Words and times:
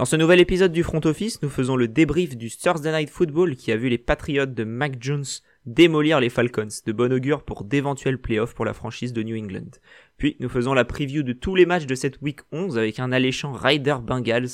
Dans 0.00 0.06
ce 0.06 0.16
nouvel 0.16 0.40
épisode 0.40 0.72
du 0.72 0.82
Front 0.82 1.02
Office, 1.04 1.42
nous 1.42 1.50
faisons 1.50 1.76
le 1.76 1.86
débrief 1.86 2.34
du 2.34 2.48
Thursday 2.48 2.90
Night 2.90 3.10
Football 3.10 3.54
qui 3.54 3.70
a 3.70 3.76
vu 3.76 3.90
les 3.90 3.98
Patriots 3.98 4.46
de 4.46 4.64
Mac 4.64 4.94
Jones 4.98 5.26
démolir 5.66 6.20
les 6.20 6.30
Falcons, 6.30 6.68
de 6.86 6.92
bon 6.92 7.12
augure 7.12 7.42
pour 7.42 7.64
d'éventuels 7.64 8.16
playoffs 8.18 8.54
pour 8.54 8.64
la 8.64 8.72
franchise 8.72 9.12
de 9.12 9.22
New 9.22 9.36
England. 9.36 9.72
Puis 10.16 10.38
nous 10.40 10.48
faisons 10.48 10.72
la 10.72 10.86
preview 10.86 11.22
de 11.22 11.34
tous 11.34 11.54
les 11.54 11.66
matchs 11.66 11.84
de 11.84 11.94
cette 11.94 12.18
week 12.22 12.40
11 12.50 12.78
avec 12.78 12.98
un 12.98 13.12
alléchant 13.12 13.52
Ryder 13.52 13.96
Bengals, 14.02 14.48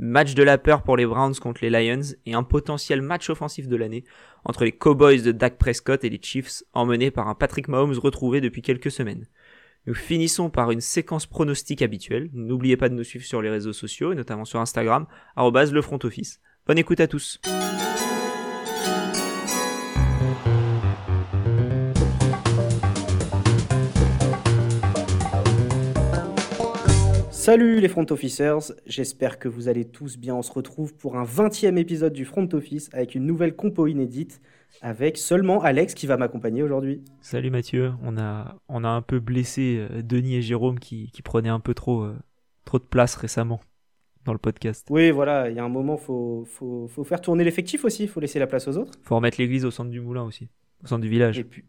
match 0.00 0.34
de 0.34 0.42
la 0.42 0.58
peur 0.58 0.82
pour 0.82 0.96
les 0.96 1.06
Browns 1.06 1.36
contre 1.36 1.60
les 1.62 1.70
Lions 1.70 2.16
et 2.26 2.34
un 2.34 2.42
potentiel 2.42 3.00
match 3.00 3.30
offensif 3.30 3.68
de 3.68 3.76
l'année 3.76 4.02
entre 4.44 4.64
les 4.64 4.72
Cowboys 4.72 5.22
de 5.22 5.30
Dak 5.30 5.58
Prescott 5.58 6.02
et 6.02 6.10
les 6.10 6.20
Chiefs 6.20 6.64
emmenés 6.72 7.12
par 7.12 7.28
un 7.28 7.36
Patrick 7.36 7.68
Mahomes 7.68 7.96
retrouvé 7.98 8.40
depuis 8.40 8.62
quelques 8.62 8.90
semaines. 8.90 9.28
Nous 9.88 9.94
finissons 9.94 10.50
par 10.50 10.70
une 10.70 10.82
séquence 10.82 11.24
pronostique 11.24 11.80
habituelle. 11.80 12.28
N'oubliez 12.34 12.76
pas 12.76 12.90
de 12.90 12.94
nous 12.94 13.04
suivre 13.04 13.24
sur 13.24 13.40
les 13.40 13.48
réseaux 13.48 13.72
sociaux, 13.72 14.12
et 14.12 14.14
notamment 14.14 14.44
sur 14.44 14.60
Instagram, 14.60 15.06
le 15.72 15.80
front 15.80 15.98
office. 16.02 16.42
Bonne 16.66 16.76
écoute 16.76 17.00
à 17.00 17.06
tous. 17.06 17.40
Salut 27.30 27.80
les 27.80 27.88
front 27.88 28.04
officers, 28.10 28.74
j'espère 28.84 29.38
que 29.38 29.48
vous 29.48 29.68
allez 29.68 29.86
tous 29.86 30.18
bien. 30.18 30.34
On 30.34 30.42
se 30.42 30.52
retrouve 30.52 30.94
pour 30.94 31.16
un 31.16 31.24
20e 31.24 31.78
épisode 31.78 32.12
du 32.12 32.26
front 32.26 32.46
office 32.52 32.90
avec 32.92 33.14
une 33.14 33.24
nouvelle 33.24 33.56
compo 33.56 33.86
inédite 33.86 34.42
avec 34.82 35.16
seulement 35.16 35.62
Alex 35.62 35.94
qui 35.94 36.06
va 36.06 36.16
m'accompagner 36.16 36.62
aujourd'hui. 36.62 37.02
Salut 37.20 37.50
Mathieu, 37.50 37.92
on 38.02 38.16
a, 38.18 38.56
on 38.68 38.84
a 38.84 38.88
un 38.88 39.02
peu 39.02 39.20
blessé 39.20 39.78
euh, 39.78 40.02
Denis 40.02 40.36
et 40.36 40.42
Jérôme 40.42 40.78
qui, 40.78 41.10
qui 41.10 41.22
prenaient 41.22 41.48
un 41.48 41.60
peu 41.60 41.74
trop, 41.74 42.02
euh, 42.02 42.16
trop 42.64 42.78
de 42.78 42.84
place 42.84 43.16
récemment 43.16 43.60
dans 44.24 44.32
le 44.32 44.38
podcast. 44.38 44.86
Oui, 44.90 45.10
voilà, 45.10 45.50
il 45.50 45.56
y 45.56 45.58
a 45.58 45.64
un 45.64 45.68
moment, 45.68 45.96
il 46.00 46.04
faut, 46.04 46.44
faut, 46.46 46.86
faut, 46.88 47.04
faire 47.04 47.20
tourner 47.20 47.44
l'effectif 47.44 47.84
aussi, 47.84 48.04
il 48.04 48.08
faut 48.08 48.20
laisser 48.20 48.38
la 48.38 48.46
place 48.46 48.68
aux 48.68 48.76
autres. 48.76 48.92
Il 49.02 49.06
faut 49.06 49.16
remettre 49.16 49.40
l'église 49.40 49.64
au 49.64 49.70
centre 49.70 49.90
du 49.90 50.00
moulin 50.00 50.24
aussi, 50.24 50.48
au 50.84 50.86
centre 50.86 51.02
du 51.02 51.08
village. 51.08 51.38
Et 51.38 51.44
puis, 51.44 51.64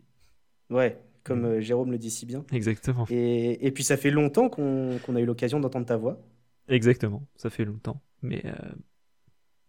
ouais, 0.70 0.98
comme 1.24 1.46
euh, 1.46 1.62
Jérôme 1.62 1.92
le 1.92 1.98
dit 1.98 2.12
si 2.12 2.26
bien. 2.26 2.46
Exactement. 2.52 3.06
Et, 3.10 3.66
et 3.66 3.72
puis 3.72 3.84
ça 3.84 3.98
fait 3.98 4.12
longtemps 4.12 4.50
qu'on 4.50 5.16
a 5.16 5.20
eu 5.20 5.26
l'occasion 5.26 5.60
d'entendre 5.60 5.86
ta 5.86 5.98
voix. 5.98 6.20
Exactement, 6.68 7.24
ça 7.36 7.50
fait 7.50 7.66
longtemps. 7.66 8.02
Mais 8.22 8.44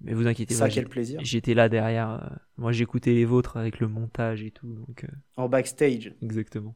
mais 0.01 0.15
vous 0.15 0.27
inquiétez 0.27 0.57
pas. 0.57 0.69
quel 0.69 0.89
plaisir. 0.89 1.21
J'étais 1.23 1.55
là 1.55 1.69
derrière. 1.69 2.11
Euh, 2.11 2.37
moi, 2.57 2.73
j'écoutais 2.73 3.13
les 3.13 3.25
vôtres 3.25 3.57
avec 3.57 3.81
le 3.81 3.89
montage 3.89 4.43
et 4.43 4.51
tout. 4.51 4.73
Donc, 4.73 5.05
euh. 5.05 5.09
En 5.37 5.49
backstage. 5.49 6.15
Exactement. 6.23 6.75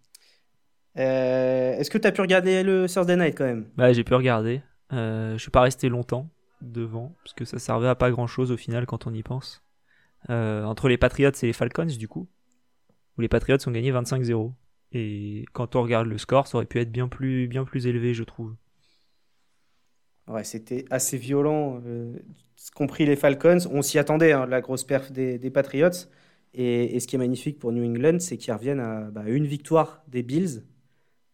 Euh, 0.96 1.76
est-ce 1.76 1.90
que 1.90 1.98
tu 1.98 2.06
as 2.06 2.12
pu 2.12 2.20
regarder 2.20 2.62
le 2.62 2.86
Thursday 2.86 3.16
Night 3.16 3.36
quand 3.36 3.44
même? 3.44 3.68
Bah, 3.76 3.92
j'ai 3.92 4.04
pu 4.04 4.14
regarder. 4.14 4.60
je 4.90 5.36
suis 5.38 5.50
pas 5.50 5.62
resté 5.62 5.88
longtemps 5.88 6.30
devant 6.60 7.14
parce 7.22 7.34
que 7.34 7.44
ça 7.44 7.58
servait 7.58 7.88
à 7.88 7.94
pas 7.94 8.10
grand 8.10 8.26
chose 8.26 8.52
au 8.52 8.56
final 8.56 8.86
quand 8.86 9.06
on 9.06 9.12
y 9.12 9.22
pense. 9.22 9.62
entre 10.28 10.88
les 10.88 10.98
Patriots 10.98 11.30
et 11.30 11.46
les 11.46 11.52
Falcons, 11.52 11.86
du 11.86 12.08
coup, 12.08 12.28
où 13.16 13.20
les 13.20 13.28
Patriots 13.28 13.58
ont 13.66 13.70
gagné 13.72 13.90
25-0. 13.92 14.52
Et 14.92 15.44
quand 15.52 15.74
on 15.74 15.82
regarde 15.82 16.06
le 16.06 16.18
score, 16.18 16.46
ça 16.46 16.58
aurait 16.58 16.66
pu 16.66 16.78
être 16.78 16.92
bien 16.92 17.08
plus, 17.08 17.48
bien 17.48 17.64
plus 17.64 17.88
élevé, 17.88 18.14
je 18.14 18.22
trouve. 18.22 18.54
Ouais, 20.28 20.44
c'était 20.44 20.84
assez 20.90 21.16
violent 21.18 21.82
compris 22.72 23.04
les 23.06 23.16
Falcons. 23.16 23.58
On 23.70 23.82
s'y 23.82 23.98
attendait, 23.98 24.32
hein, 24.32 24.46
la 24.46 24.60
grosse 24.60 24.84
perf 24.84 25.12
des, 25.12 25.50
Patriots. 25.50 26.08
Et, 26.54 26.98
ce 27.00 27.06
qui 27.06 27.16
est 27.16 27.18
magnifique 27.18 27.58
pour 27.58 27.72
New 27.72 27.84
England, 27.84 28.18
c'est 28.20 28.36
qu'ils 28.36 28.54
reviennent 28.54 28.80
à 28.80 29.10
bah, 29.10 29.24
une 29.26 29.46
victoire 29.46 30.02
des 30.08 30.22
Bills 30.22 30.62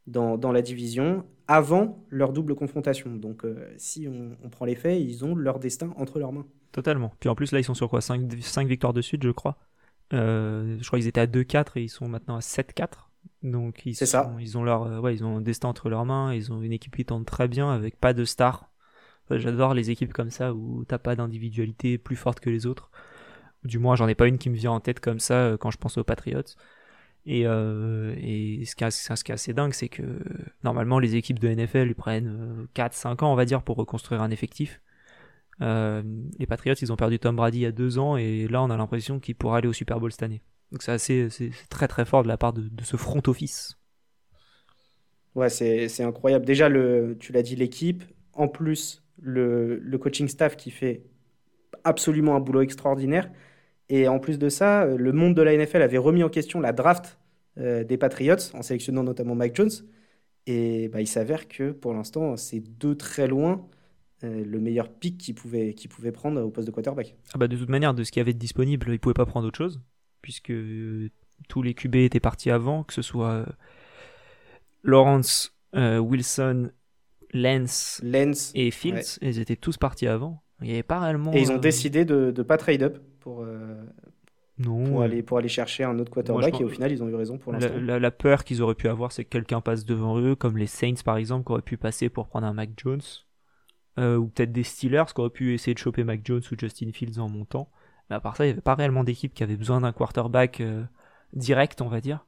dans, 0.06 0.52
la 0.52 0.62
division 0.62 1.24
avant 1.46 2.04
leur 2.08 2.32
double 2.32 2.54
confrontation. 2.54 3.14
Donc, 3.16 3.44
euh, 3.44 3.72
si 3.76 4.08
on, 4.08 4.48
prend 4.48 4.64
les 4.64 4.76
faits, 4.76 5.00
ils 5.00 5.24
ont 5.24 5.34
leur 5.34 5.58
destin 5.58 5.92
entre 5.96 6.18
leurs 6.18 6.32
mains. 6.32 6.46
Totalement. 6.72 7.12
Puis 7.20 7.28
en 7.28 7.34
plus, 7.34 7.52
là, 7.52 7.58
ils 7.58 7.64
sont 7.64 7.74
sur 7.74 7.88
quoi? 7.88 8.00
5, 8.00 8.66
victoires 8.66 8.92
de 8.92 9.02
suite, 9.02 9.22
je 9.22 9.30
crois. 9.30 9.58
Euh, 10.12 10.78
je 10.80 10.86
crois 10.86 10.98
qu'ils 10.98 11.08
étaient 11.08 11.20
à 11.20 11.26
2-4 11.26 11.76
et 11.76 11.82
ils 11.82 11.88
sont 11.88 12.08
maintenant 12.08 12.36
à 12.36 12.40
7-4. 12.40 13.10
Donc, 13.42 13.84
ils, 13.84 13.94
ça. 13.94 14.34
ils 14.40 14.56
ont 14.56 14.62
leur, 14.62 14.84
euh, 14.84 15.00
ouais, 15.00 15.14
ils 15.14 15.24
ont 15.24 15.38
un 15.38 15.40
destin 15.40 15.68
entre 15.68 15.88
leurs 15.90 16.04
mains. 16.04 16.32
Ils 16.32 16.52
ont 16.52 16.62
une 16.62 16.72
équipe 16.72 16.96
qui 16.96 17.04
tente 17.04 17.26
très 17.26 17.48
bien 17.48 17.70
avec 17.70 17.98
pas 17.98 18.12
de 18.12 18.24
stars 18.24 18.69
J'adore 19.38 19.74
les 19.74 19.90
équipes 19.90 20.12
comme 20.12 20.30
ça 20.30 20.54
où 20.54 20.84
t'as 20.84 20.98
pas 20.98 21.16
d'individualité 21.16 21.98
plus 21.98 22.16
forte 22.16 22.40
que 22.40 22.50
les 22.50 22.66
autres. 22.66 22.90
Du 23.64 23.78
moins, 23.78 23.94
j'en 23.94 24.08
ai 24.08 24.14
pas 24.14 24.26
une 24.26 24.38
qui 24.38 24.48
me 24.50 24.56
vient 24.56 24.72
en 24.72 24.80
tête 24.80 25.00
comme 25.00 25.20
ça 25.20 25.34
euh, 25.34 25.56
quand 25.56 25.70
je 25.70 25.78
pense 25.78 25.98
aux 25.98 26.04
Patriots. 26.04 26.42
Et, 27.26 27.46
euh, 27.46 28.14
ce, 28.64 28.74
qui 28.74 28.84
est, 28.84 29.30
assez 29.30 29.52
dingue, 29.52 29.74
c'est 29.74 29.90
que 29.90 30.02
normalement 30.64 30.98
les 30.98 31.16
équipes 31.16 31.38
de 31.38 31.48
NFL 31.48 31.94
prennent 31.94 32.66
4-5 32.74 33.08
euh, 33.08 33.24
ans, 33.24 33.32
on 33.32 33.34
va 33.34 33.44
dire, 33.44 33.62
pour 33.62 33.76
reconstruire 33.76 34.22
un 34.22 34.30
effectif. 34.30 34.80
les 35.60 36.46
Patriots, 36.48 36.76
ils 36.80 36.90
ont 36.92 36.96
perdu 36.96 37.18
Tom 37.18 37.36
Brady 37.36 37.58
il 37.58 37.62
y 37.62 37.66
a 37.66 37.72
deux 37.72 37.98
ans 37.98 38.16
et 38.16 38.48
là 38.48 38.62
on 38.62 38.70
a 38.70 38.76
l'impression 38.78 39.20
qu'ils 39.20 39.34
pourraient 39.34 39.58
aller 39.58 39.68
au 39.68 39.74
Super 39.74 40.00
Bowl 40.00 40.10
cette 40.10 40.22
année. 40.22 40.40
Donc 40.72 40.82
c'est 40.82 40.92
assez, 40.92 41.28
c'est 41.28 41.50
très 41.68 41.88
très 41.88 42.06
fort 42.06 42.22
de 42.22 42.28
la 42.28 42.38
part 42.38 42.54
de, 42.54 42.70
ce 42.82 42.96
front 42.96 43.22
office. 43.26 43.76
Ouais, 45.34 45.50
c'est 45.50 46.02
incroyable. 46.02 46.46
Déjà, 46.46 46.70
le, 46.70 47.16
tu 47.20 47.32
l'as 47.32 47.42
dit, 47.42 47.54
l'équipe, 47.54 48.02
en 48.32 48.48
plus 48.48 49.04
le, 49.20 49.98
coaching 49.98 50.28
staff 50.28 50.56
qui 50.56 50.70
fait 50.70 51.04
absolument 51.84 52.36
un 52.36 52.40
boulot 52.40 52.62
extraordinaire. 52.62 53.30
Et 53.88 54.08
en 54.08 54.18
plus 54.18 54.38
de 54.38 54.48
ça, 54.48 54.86
le 54.86 55.12
monde 55.12 55.34
de 55.34 55.42
la 55.42 55.56
NFL 55.56 55.82
avait 55.82 55.98
remis 55.98 56.22
en 56.22 56.28
question 56.28 56.60
la 56.60 56.72
draft 56.72 57.18
euh, 57.58 57.82
des 57.82 57.96
Patriots 57.96 58.54
en 58.54 58.62
sélectionnant 58.62 59.02
notamment 59.02 59.34
Mike 59.34 59.56
Jones. 59.56 59.70
Et 60.46 60.88
bah, 60.88 61.00
il 61.00 61.06
s'avère 61.06 61.48
que 61.48 61.72
pour 61.72 61.92
l'instant, 61.92 62.36
c'est 62.36 62.62
de 62.78 62.94
très 62.94 63.26
loin 63.26 63.66
euh, 64.22 64.44
le 64.44 64.60
meilleur 64.60 64.88
pick 64.88 65.18
qu'il 65.18 65.34
pouvait, 65.34 65.74
qu'il 65.74 65.90
pouvait 65.90 66.12
prendre 66.12 66.40
au 66.40 66.50
poste 66.50 66.66
de 66.66 66.72
quarterback. 66.72 67.16
Ah 67.34 67.38
bah 67.38 67.48
de 67.48 67.56
toute 67.56 67.68
manière, 67.68 67.94
de 67.94 68.04
ce 68.04 68.12
qui 68.12 68.20
avait 68.20 68.34
disponible, 68.34 68.90
il 68.90 69.00
pouvait 69.00 69.14
pas 69.14 69.26
prendre 69.26 69.48
autre 69.48 69.58
chose, 69.58 69.80
puisque 70.22 70.52
tous 71.48 71.62
les 71.62 71.74
QB 71.74 71.96
étaient 71.96 72.20
partis 72.20 72.50
avant, 72.50 72.84
que 72.84 72.92
ce 72.92 73.02
soit 73.02 73.32
euh, 73.32 73.46
Lawrence, 74.82 75.56
Wilson 75.74 76.70
Lens, 77.32 78.02
et 78.54 78.70
Fields, 78.70 79.18
ils 79.22 79.38
étaient 79.38 79.56
tous 79.56 79.76
partis 79.76 80.06
avant. 80.06 80.42
Il 80.62 80.68
y 80.68 80.72
avait 80.72 80.82
pas 80.82 81.00
réellement. 81.00 81.32
Et 81.32 81.40
ils 81.40 81.50
ont 81.50 81.56
euh, 81.56 81.58
décidé 81.58 82.04
de 82.04 82.32
ne 82.36 82.42
pas 82.42 82.58
trade 82.58 82.82
up 82.82 82.98
pour, 83.20 83.42
euh, 83.42 83.82
non. 84.58 84.84
pour, 84.84 85.02
aller, 85.02 85.22
pour 85.22 85.38
aller 85.38 85.48
chercher 85.48 85.84
un 85.84 85.98
autre 85.98 86.10
quarterback 86.10 86.60
et 86.60 86.64
au 86.64 86.68
final 86.68 86.92
ils 86.92 87.02
ont 87.02 87.08
eu 87.08 87.14
raison 87.14 87.38
pour 87.38 87.52
l'instant. 87.52 87.72
La, 87.78 88.10
peur 88.10 88.44
qu'ils 88.44 88.62
auraient 88.62 88.74
pu 88.74 88.88
avoir, 88.88 89.12
c'est 89.12 89.24
que 89.24 89.30
quelqu'un 89.30 89.60
passe 89.60 89.84
devant 89.84 90.18
eux, 90.18 90.34
comme 90.34 90.58
les 90.58 90.66
Saints 90.66 91.02
par 91.04 91.16
exemple, 91.16 91.46
qui 91.46 91.52
auraient 91.52 91.62
pu 91.62 91.76
passer 91.76 92.08
pour 92.08 92.28
prendre 92.28 92.46
un 92.46 92.52
Mac 92.52 92.70
Jones. 92.76 93.00
Euh, 93.98 94.16
ou 94.16 94.28
peut-être 94.28 94.52
des 94.52 94.62
Steelers 94.62 95.06
qui 95.14 95.20
auraient 95.20 95.30
pu 95.30 95.52
essayer 95.52 95.74
de 95.74 95.78
choper 95.78 96.04
Mac 96.04 96.20
Jones 96.24 96.42
ou 96.50 96.54
Justin 96.58 96.90
Fields 96.92 97.18
en 97.18 97.28
montant. 97.28 97.70
Mais 98.08 98.16
à 98.16 98.20
part 98.20 98.36
ça, 98.36 98.44
il 98.44 98.48
n'y 98.48 98.52
avait 98.52 98.60
pas 98.60 98.74
réellement 98.74 99.04
d'équipe 99.04 99.34
qui 99.34 99.42
avait 99.42 99.56
besoin 99.56 99.80
d'un 99.80 99.92
quarterback 99.92 100.62
direct, 101.32 101.80
on 101.80 101.88
va 101.88 102.00
dire. 102.00 102.26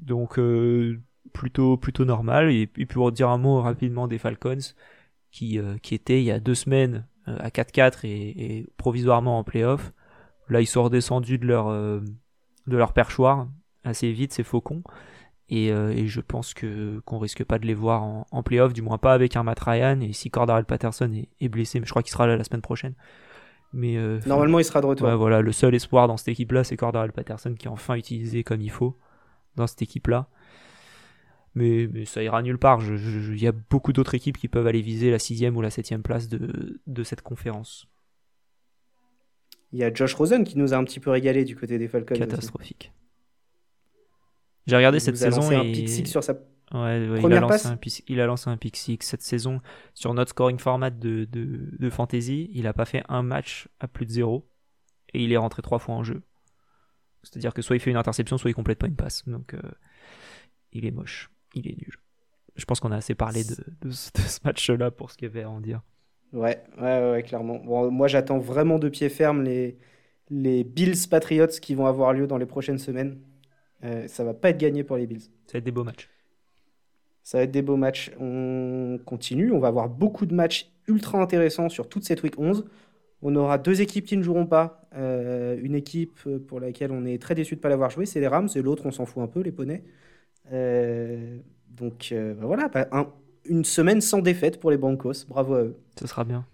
Donc 0.00 0.38
plutôt 1.32 1.76
plutôt 1.76 2.04
normal. 2.04 2.50
Et, 2.50 2.66
puis 2.66 2.86
pour 2.86 3.12
dire 3.12 3.28
un 3.28 3.38
mot 3.38 3.60
rapidement 3.60 4.08
des 4.08 4.18
Falcons, 4.18 4.58
qui, 5.34 5.58
euh, 5.58 5.76
qui 5.82 5.96
étaient 5.96 6.20
il 6.20 6.24
y 6.24 6.30
a 6.30 6.38
deux 6.38 6.54
semaines 6.54 7.06
euh, 7.26 7.36
à 7.40 7.48
4-4 7.48 8.06
et, 8.06 8.66
provisoirement 8.76 9.38
en 9.38 9.44
playoff. 9.44 9.92
Là, 10.48 10.60
ils 10.60 10.66
sont 10.66 10.84
redescendus 10.84 11.38
de 11.38 11.46
leur, 11.46 11.68
euh, 11.68 12.00
de 12.68 12.76
leur 12.76 12.92
perchoir 12.92 13.48
assez 13.82 14.12
vite, 14.12 14.32
ces 14.32 14.44
faucons. 14.44 14.82
Et, 15.50 15.66
et, 15.66 16.06
je 16.06 16.20
pense 16.22 16.54
que 16.54 17.00
qu'on 17.04 17.18
risque 17.18 17.44
pas 17.44 17.58
de 17.58 17.66
les 17.66 17.74
voir 17.74 18.02
en, 18.02 18.26
en 18.30 18.42
playoff, 18.42 18.72
du 18.72 18.80
moins 18.80 18.96
pas 18.96 19.12
avec 19.12 19.36
un 19.36 19.42
Matt 19.42 19.60
Ryan. 19.60 20.00
Et 20.00 20.14
si 20.14 20.30
Cordarel 20.30 20.64
Patterson 20.64 21.12
est, 21.38 21.48
blessé, 21.48 21.80
mais 21.80 21.86
je 21.86 21.90
crois 21.90 22.02
qu'il 22.02 22.12
sera 22.12 22.26
là 22.26 22.36
la 22.36 22.44
semaine 22.44 22.62
prochaine. 22.62 22.94
Mais 23.74 23.98
normalement, 24.24 24.58
il 24.58 24.64
sera 24.64 24.80
de 24.80 24.86
retour. 24.86 25.14
voilà, 25.16 25.42
le 25.42 25.52
seul 25.52 25.74
espoir 25.74 26.08
dans 26.08 26.16
cette 26.16 26.28
équipe-là, 26.28 26.64
c'est 26.64 26.78
Cordarel 26.78 27.12
Patterson 27.12 27.54
qui 27.58 27.66
est 27.66 27.70
enfin 27.70 27.94
utilisé 27.94 28.42
comme 28.42 28.62
il 28.62 28.70
faut 28.70 28.96
dans 29.56 29.66
cette 29.66 29.82
équipe-là 29.82 30.28
mais, 31.54 32.04
ça 32.04 32.22
ira 32.22 32.42
nulle 32.42 32.58
part. 32.58 32.82
Il 32.82 33.40
y 33.40 33.46
a 33.46 33.52
beaucoup 33.52 33.92
d'autres 33.92 34.14
équipes 34.14 34.38
qui 34.38 34.48
peuvent 34.48 34.66
aller 34.66 34.82
viser 34.82 35.10
la 35.10 35.18
sixième 35.18 35.56
ou 35.56 35.60
la 35.60 35.70
septième 35.70 36.02
place 36.02 36.28
de, 36.28 36.80
de 36.86 37.02
cette 37.02 37.22
conférence. 37.22 37.86
Il 39.72 39.80
y 39.80 39.84
a 39.84 39.92
Josh 39.92 40.14
Rosen 40.14 40.44
qui 40.44 40.56
nous 40.56 40.72
a 40.72 40.76
un 40.76 40.84
petit 40.84 41.00
peu 41.00 41.10
régalé 41.10 41.44
du 41.44 41.56
côté 41.56 41.78
des 41.78 41.88
Falcons. 41.88 42.14
Catastrophique. 42.14 42.92
J'ai 44.66 44.76
regardé 44.76 45.00
cette 45.00 45.16
saison 45.16 45.50
et... 45.50 45.56
un 45.56 45.62
pick 45.62 45.88
six 45.88 46.06
sur 46.06 46.24
sa 46.24 46.32
ouais, 46.32 47.08
ouais, 47.08 47.20
il, 47.22 47.32
a 47.32 47.40
lancé 47.40 47.66
un 47.66 47.76
pick, 47.76 48.02
il 48.08 48.20
a 48.20 48.26
lancé 48.26 48.48
un 48.48 48.56
pick 48.56 48.76
six 48.76 48.98
cette 49.00 49.22
saison 49.22 49.60
sur 49.92 50.14
notre 50.14 50.30
scoring 50.30 50.58
format 50.58 50.90
de, 50.90 51.24
de, 51.24 51.68
de 51.78 51.90
fantasy. 51.90 52.50
Il 52.54 52.62
n'a 52.62 52.72
pas 52.72 52.84
fait 52.84 53.02
un 53.08 53.22
match 53.22 53.68
à 53.80 53.88
plus 53.88 54.06
de 54.06 54.12
zéro 54.12 54.48
et 55.12 55.22
il 55.22 55.32
est 55.32 55.36
rentré 55.36 55.60
trois 55.60 55.78
fois 55.78 55.96
en 55.96 56.02
jeu. 56.02 56.22
C'est-à-dire 57.22 57.52
que 57.52 57.60
soit 57.60 57.76
il 57.76 57.80
fait 57.80 57.90
une 57.90 57.96
interception, 57.96 58.38
soit 58.38 58.50
il 58.50 58.54
complète 58.54 58.78
pas 58.78 58.86
une 58.86 58.96
passe. 58.96 59.28
Donc 59.28 59.54
euh, 59.54 59.60
il 60.72 60.86
est 60.86 60.90
moche 60.92 61.30
il 61.54 61.68
est 61.68 61.76
nul. 61.76 61.96
Je 62.56 62.64
pense 62.64 62.80
qu'on 62.80 62.92
a 62.92 62.96
assez 62.96 63.14
parlé 63.14 63.42
de, 63.44 63.90
ce 63.90 64.38
match-là 64.44 64.90
pour 64.90 65.10
ce 65.10 65.16
qu'il 65.16 65.28
y 65.28 65.30
avait 65.30 65.42
à 65.42 65.50
en 65.50 65.60
dire. 65.60 65.82
Ouais, 66.32 66.62
ouais, 66.80 67.10
ouais, 67.12 67.22
clairement. 67.22 67.58
Bon, 67.58 67.90
moi, 67.90 68.08
j'attends 68.08 68.38
vraiment 68.38 68.78
de 68.78 68.88
pied 68.88 69.08
ferme 69.08 69.42
les, 69.42 69.76
les 70.30 70.64
Bills 70.64 71.08
Patriots 71.08 71.46
qui 71.60 71.74
vont 71.74 71.86
avoir 71.86 72.12
lieu 72.12 72.26
dans 72.26 72.38
les 72.38 72.46
prochaines 72.46 72.78
semaines. 72.78 73.18
Euh, 73.84 74.06
ça 74.08 74.24
va 74.24 74.34
pas 74.34 74.50
être 74.50 74.58
gagné 74.58 74.84
pour 74.84 74.96
les 74.96 75.06
Bills. 75.06 75.22
Ça 75.46 75.54
va 75.54 75.58
être 75.58 75.64
des 75.64 75.72
beaux 75.72 75.84
matchs. 75.84 76.08
Ça 77.22 77.38
va 77.38 77.44
être 77.44 77.50
des 77.50 77.62
beaux 77.62 77.76
matchs. 77.76 78.10
On 78.20 78.98
continue. 79.04 79.52
On 79.52 79.58
va 79.58 79.68
avoir 79.68 79.88
beaucoup 79.88 80.26
de 80.26 80.34
matchs 80.34 80.70
ultra 80.86 81.20
intéressants 81.20 81.68
sur 81.68 81.88
toute 81.88 82.04
cette 82.04 82.22
week 82.22 82.38
11. 82.38 82.64
On 83.22 83.34
aura 83.36 83.58
deux 83.58 83.80
équipes 83.80 84.04
qui 84.04 84.16
ne 84.16 84.22
joueront 84.22 84.46
pas. 84.46 84.86
Euh, 84.94 85.58
une 85.62 85.74
équipe 85.74 86.20
pour 86.46 86.60
laquelle 86.60 86.92
on 86.92 87.04
est 87.04 87.20
très 87.20 87.34
déçu 87.34 87.54
de 87.54 87.58
ne 87.60 87.62
pas 87.62 87.68
l'avoir 87.68 87.90
joué, 87.90 88.06
c'est 88.06 88.20
les 88.20 88.28
Rams. 88.28 88.48
Et 88.54 88.62
l'autre, 88.62 88.84
on 88.86 88.90
s'en 88.90 89.06
fout 89.06 89.22
un 89.22 89.26
peu, 89.26 89.40
les 89.40 89.52
poneys. 89.52 89.82
Euh, 90.52 91.38
donc 91.68 92.10
euh, 92.12 92.34
bah 92.34 92.46
voilà, 92.46 92.68
bah, 92.68 92.88
une 93.44 93.64
semaine 93.64 94.00
sans 94.00 94.20
défaite 94.20 94.60
pour 94.60 94.70
les 94.70 94.76
Broncos. 94.76 95.26
Bravo 95.28 95.54
à 95.54 95.62
eux. 95.62 95.76
Ce 95.98 96.06
sera 96.06 96.24
bien. 96.24 96.46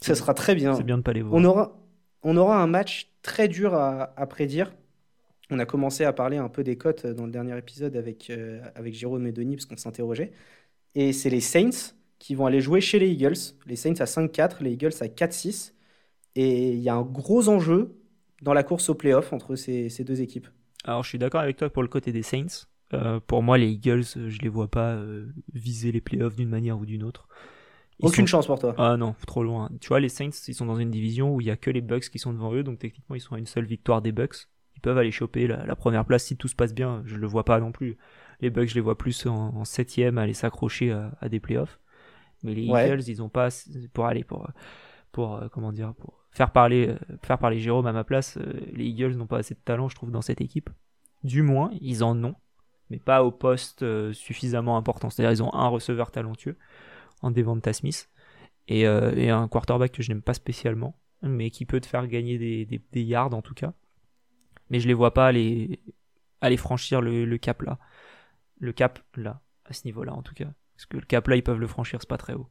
Ce 0.00 0.14
sera 0.14 0.34
très 0.34 0.54
bien. 0.54 0.74
C'est 0.74 0.82
bien 0.82 0.98
de 0.98 1.02
pas 1.02 1.12
les 1.12 1.22
voir. 1.22 1.34
On 1.34 1.44
aura, 1.44 1.78
on 2.22 2.36
aura 2.36 2.62
un 2.62 2.66
match 2.66 3.10
très 3.22 3.48
dur 3.48 3.74
à, 3.74 4.12
à, 4.18 4.26
prédire. 4.26 4.74
On 5.50 5.58
a 5.58 5.66
commencé 5.66 6.04
à 6.04 6.12
parler 6.12 6.36
un 6.36 6.48
peu 6.48 6.64
des 6.64 6.76
cotes 6.76 7.06
dans 7.06 7.26
le 7.26 7.32
dernier 7.32 7.56
épisode 7.56 7.96
avec, 7.96 8.32
avec 8.74 8.94
Jérôme 8.94 9.26
et 9.26 9.32
Denis, 9.32 9.56
parce 9.56 9.66
qu'on 9.66 9.76
s'interrogeait. 9.76 10.32
Et 10.94 11.12
c'est 11.12 11.30
les 11.30 11.40
Saints 11.40 11.94
qui 12.18 12.34
vont 12.34 12.46
aller 12.46 12.60
jouer 12.60 12.80
chez 12.80 12.98
les 12.98 13.10
Eagles. 13.10 13.54
Les 13.66 13.76
Saints 13.76 14.00
à 14.00 14.04
5-4, 14.04 14.62
les 14.62 14.72
Eagles 14.72 14.94
à 15.00 15.06
4-6. 15.06 15.72
Et 16.36 16.72
il 16.72 16.80
y 16.80 16.88
a 16.88 16.94
un 16.94 17.02
gros 17.02 17.48
enjeu 17.48 17.94
dans 18.42 18.54
la 18.54 18.62
course 18.62 18.88
au 18.88 18.94
playoff 18.94 19.32
entre 19.32 19.56
ces, 19.56 19.88
ces 19.88 20.04
deux 20.04 20.20
équipes. 20.22 20.48
Alors 20.84 21.02
je 21.02 21.08
suis 21.08 21.18
d'accord 21.18 21.40
avec 21.40 21.56
toi 21.56 21.70
pour 21.70 21.82
le 21.82 21.88
côté 21.88 22.12
des 22.12 22.22
Saints. 22.22 22.66
Euh, 22.92 23.18
pour 23.18 23.42
moi, 23.42 23.58
les 23.58 23.70
Eagles, 23.70 24.04
je 24.04 24.38
les 24.40 24.48
vois 24.48 24.68
pas 24.68 24.92
euh, 24.92 25.26
viser 25.52 25.90
les 25.90 26.00
playoffs 26.00 26.36
d'une 26.36 26.48
manière 26.48 26.78
ou 26.78 26.86
d'une 26.86 27.02
autre. 27.02 27.26
Aucune 28.00 28.26
chance 28.26 28.46
pour 28.46 28.58
toi. 28.58 28.74
Ah 28.76 28.96
non, 28.96 29.14
trop 29.26 29.42
loin. 29.42 29.70
Tu 29.80 29.88
vois, 29.88 30.00
les 30.00 30.08
Saints, 30.08 30.30
ils 30.48 30.54
sont 30.54 30.66
dans 30.66 30.78
une 30.78 30.90
division 30.90 31.34
où 31.34 31.40
il 31.40 31.46
y 31.46 31.50
a 31.50 31.56
que 31.56 31.70
les 31.70 31.80
Bucks 31.80 32.10
qui 32.10 32.18
sont 32.18 32.32
devant 32.32 32.52
eux, 32.52 32.62
donc 32.62 32.78
techniquement, 32.78 33.16
ils 33.16 33.20
sont 33.20 33.34
à 33.34 33.38
une 33.38 33.46
seule 33.46 33.64
victoire 33.64 34.02
des 34.02 34.12
Bucks. 34.12 34.48
Ils 34.76 34.80
peuvent 34.80 34.98
aller 34.98 35.12
choper 35.12 35.46
la, 35.46 35.76
première 35.76 36.04
place 36.04 36.24
si 36.24 36.36
tout 36.36 36.48
se 36.48 36.56
passe 36.56 36.74
bien. 36.74 37.02
Je 37.06 37.16
le 37.16 37.26
vois 37.26 37.44
pas 37.44 37.60
non 37.60 37.72
plus. 37.72 37.96
Les 38.40 38.50
Bucks, 38.50 38.68
je 38.68 38.74
les 38.74 38.80
vois 38.80 38.98
plus 38.98 39.26
en, 39.26 39.64
septième, 39.64 40.18
aller 40.18 40.34
s'accrocher 40.34 40.90
à, 40.92 41.28
des 41.28 41.40
playoffs. 41.40 41.80
Mais 42.42 42.54
les 42.54 42.64
Eagles, 42.64 43.02
ils 43.06 43.22
ont 43.22 43.28
pas 43.28 43.48
pour 43.92 44.06
aller 44.06 44.24
pour 44.24 44.48
pour 45.14 45.36
euh, 45.36 45.48
comment 45.48 45.72
dire 45.72 45.94
pour 45.94 46.23
faire 46.34 46.50
parler 46.50 46.94
faire 47.22 47.38
parler 47.38 47.58
Jérôme 47.58 47.86
à 47.86 47.92
ma 47.92 48.04
place. 48.04 48.38
les 48.72 48.84
Eagles 48.84 49.14
n'ont 49.14 49.26
pas 49.26 49.38
assez 49.38 49.54
de 49.54 49.60
talent, 49.60 49.88
je 49.88 49.94
trouve, 49.94 50.10
dans 50.10 50.22
cette 50.22 50.40
équipe. 50.40 50.68
Du 51.22 51.40
moins, 51.40 51.70
ils 51.80 52.04
en 52.04 52.22
ont, 52.22 52.34
mais 52.90 52.98
pas 52.98 53.24
au 53.24 53.30
poste 53.30 53.82
euh, 53.82 54.12
suffisamment 54.12 54.76
important. 54.76 55.08
C'est-à-dire, 55.08 55.32
ils 55.32 55.42
ont 55.42 55.54
un 55.54 55.68
receveur 55.68 56.10
talentueux 56.10 56.58
en 57.22 57.30
Devonta 57.30 57.72
Smith 57.72 58.10
et, 58.68 58.86
euh, 58.86 59.14
et 59.16 59.30
un 59.30 59.48
quarterback 59.48 59.92
que 59.92 60.02
je 60.02 60.10
n'aime 60.10 60.20
pas 60.20 60.34
spécialement, 60.34 61.00
mais 61.22 61.50
qui 61.50 61.64
peut 61.64 61.80
te 61.80 61.86
faire 61.86 62.06
gagner 62.06 62.38
des, 62.38 63.02
yards 63.02 63.34
en 63.34 63.40
tout 63.40 63.54
cas. 63.54 63.72
Mais 64.68 64.80
je 64.80 64.86
les 64.86 64.94
vois 64.94 65.14
pas 65.14 65.26
aller, 65.26 65.78
franchir 66.58 67.00
le, 67.00 67.24
le 67.24 67.38
cap 67.38 67.62
là. 67.62 67.78
Le 68.60 68.72
cap 68.72 68.98
là, 69.16 69.40
à 69.64 69.72
ce 69.72 69.86
niveau-là 69.86 70.12
en 70.12 70.22
tout 70.22 70.34
cas. 70.34 70.52
Parce 70.76 70.86
que 70.86 70.98
le 70.98 71.06
cap 71.06 71.26
là, 71.28 71.36
ils 71.36 71.42
peuvent 71.42 71.60
le 71.60 71.66
franchir, 71.66 72.00
c'est 72.00 72.08
pas 72.08 72.18
très 72.18 72.34
haut. 72.34 72.50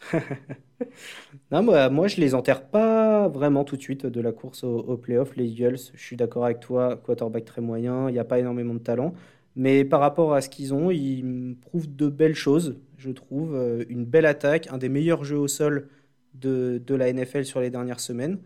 non, 1.50 1.62
moi, 1.62 1.88
moi, 1.90 2.08
je 2.08 2.16
les 2.20 2.34
enterre 2.34 2.68
pas 2.68 3.28
vraiment 3.28 3.64
tout 3.64 3.76
de 3.76 3.82
suite 3.82 4.06
de 4.06 4.20
la 4.20 4.32
course 4.32 4.64
au, 4.64 4.78
au 4.78 4.96
playoff. 4.96 5.36
Les 5.36 5.46
Eagles, 5.46 5.76
je 5.94 6.02
suis 6.02 6.16
d'accord 6.16 6.44
avec 6.44 6.60
toi, 6.60 6.96
quarterback 6.96 7.44
très 7.44 7.60
moyen, 7.60 8.08
il 8.08 8.12
n'y 8.12 8.18
a 8.18 8.24
pas 8.24 8.38
énormément 8.38 8.74
de 8.74 8.78
talent. 8.80 9.14
Mais 9.56 9.84
par 9.84 10.00
rapport 10.00 10.34
à 10.34 10.40
ce 10.40 10.48
qu'ils 10.48 10.72
ont, 10.74 10.90
ils 10.90 11.56
prouvent 11.60 11.94
de 11.94 12.08
belles 12.08 12.34
choses, 12.34 12.78
je 12.96 13.10
trouve. 13.10 13.54
Euh, 13.54 13.84
une 13.88 14.04
belle 14.04 14.26
attaque, 14.26 14.68
un 14.70 14.78
des 14.78 14.88
meilleurs 14.88 15.24
jeux 15.24 15.38
au 15.38 15.48
sol 15.48 15.88
de, 16.34 16.80
de 16.84 16.94
la 16.94 17.08
NFL 17.08 17.44
sur 17.44 17.60
les 17.60 17.70
dernières 17.70 18.00
semaines. 18.00 18.38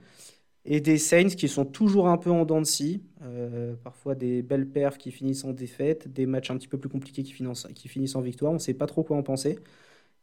Et 0.67 0.81
des 0.81 0.99
Saints 0.99 1.29
qui 1.29 1.49
sont 1.49 1.65
toujours 1.67 2.09
un 2.09 2.19
peu 2.19 2.31
en 2.31 2.45
dents 2.47 2.61
de 2.61 2.67
scie. 2.67 3.03
Euh, 3.23 3.75
parfois 3.85 4.15
des 4.15 4.43
belles 4.43 4.69
perfs 4.69 4.99
qui 4.99 5.13
finissent 5.13 5.45
en 5.45 5.53
défaite, 5.53 6.09
des 6.13 6.27
matchs 6.27 6.51
un 6.51 6.57
petit 6.59 6.69
peu 6.69 6.79
plus 6.79 6.89
compliqués 6.91 7.23
qui 7.23 7.35
qui 7.75 7.89
finissent 7.89 8.17
en 8.17 8.21
victoire. 8.23 8.53
On 8.53 8.57
ne 8.57 8.61
sait 8.61 8.75
pas 8.75 8.87
trop 8.87 9.05
quoi 9.05 9.17
en 9.17 9.23
penser. 9.23 9.59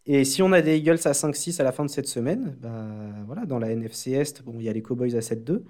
Et 0.05 0.23
si 0.25 0.41
on 0.41 0.51
a 0.51 0.61
des 0.61 0.77
Eagles 0.77 0.99
à 1.05 1.11
5-6 1.11 1.61
à 1.61 1.63
la 1.63 1.71
fin 1.71 1.85
de 1.85 1.89
cette 1.89 2.07
semaine, 2.07 2.57
bah, 2.59 2.87
voilà, 3.27 3.45
dans 3.45 3.59
la 3.59 3.71
NFC 3.71 4.11
Est, 4.11 4.43
bon, 4.43 4.55
il 4.57 4.63
y 4.63 4.69
a 4.69 4.73
les 4.73 4.81
Cowboys 4.81 5.15
à 5.15 5.19
7-2, 5.19 5.63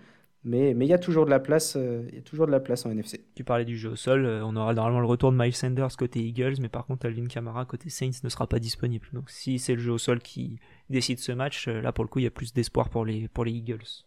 mais 0.44 0.74
mais 0.74 0.86
il 0.86 0.90
y 0.90 0.94
a 0.94 0.98
toujours 0.98 1.26
de 1.26 1.30
la 1.30 1.40
place, 1.40 1.76
euh, 1.76 2.08
y 2.14 2.18
a 2.18 2.22
toujours 2.22 2.48
de 2.48 2.52
la 2.52 2.60
place 2.60 2.86
en 2.86 2.92
NFC. 2.92 3.24
Tu 3.36 3.44
parlais 3.44 3.66
du 3.66 3.78
jeu 3.78 3.92
au 3.92 3.96
sol, 3.96 4.26
euh, 4.26 4.44
on 4.44 4.56
aura 4.56 4.74
normalement 4.74 5.02
le 5.02 5.06
retour 5.06 5.32
de 5.32 5.38
Miles 5.38 5.56
Sanders 5.56 5.96
côté 5.98 6.20
Eagles, 6.22 6.56
mais 6.60 6.70
par 6.70 6.86
contre 6.86 7.06
Alvin 7.06 7.28
Kamara 7.28 7.66
côté 7.66 7.90
Saints 7.90 8.22
ne 8.24 8.30
sera 8.30 8.48
pas 8.48 8.60
disponible. 8.60 9.08
Donc 9.14 9.30
si 9.30 9.60
c'est 9.60 9.76
le 9.76 9.82
jeu 9.82 9.92
au 9.92 9.98
sol 9.98 10.20
qui 10.20 10.58
décide 10.90 11.20
ce 11.20 11.32
match, 11.32 11.68
euh, 11.68 11.82
là 11.82 11.92
pour 11.92 12.06
le 12.06 12.10
coup 12.10 12.20
il 12.20 12.24
y 12.24 12.28
a 12.28 12.32
plus 12.32 12.54
d'espoir 12.54 12.90
pour 12.90 13.06
les 13.06 13.28
pour 13.28 13.46
les 13.46 13.52
Eagles. 13.52 14.06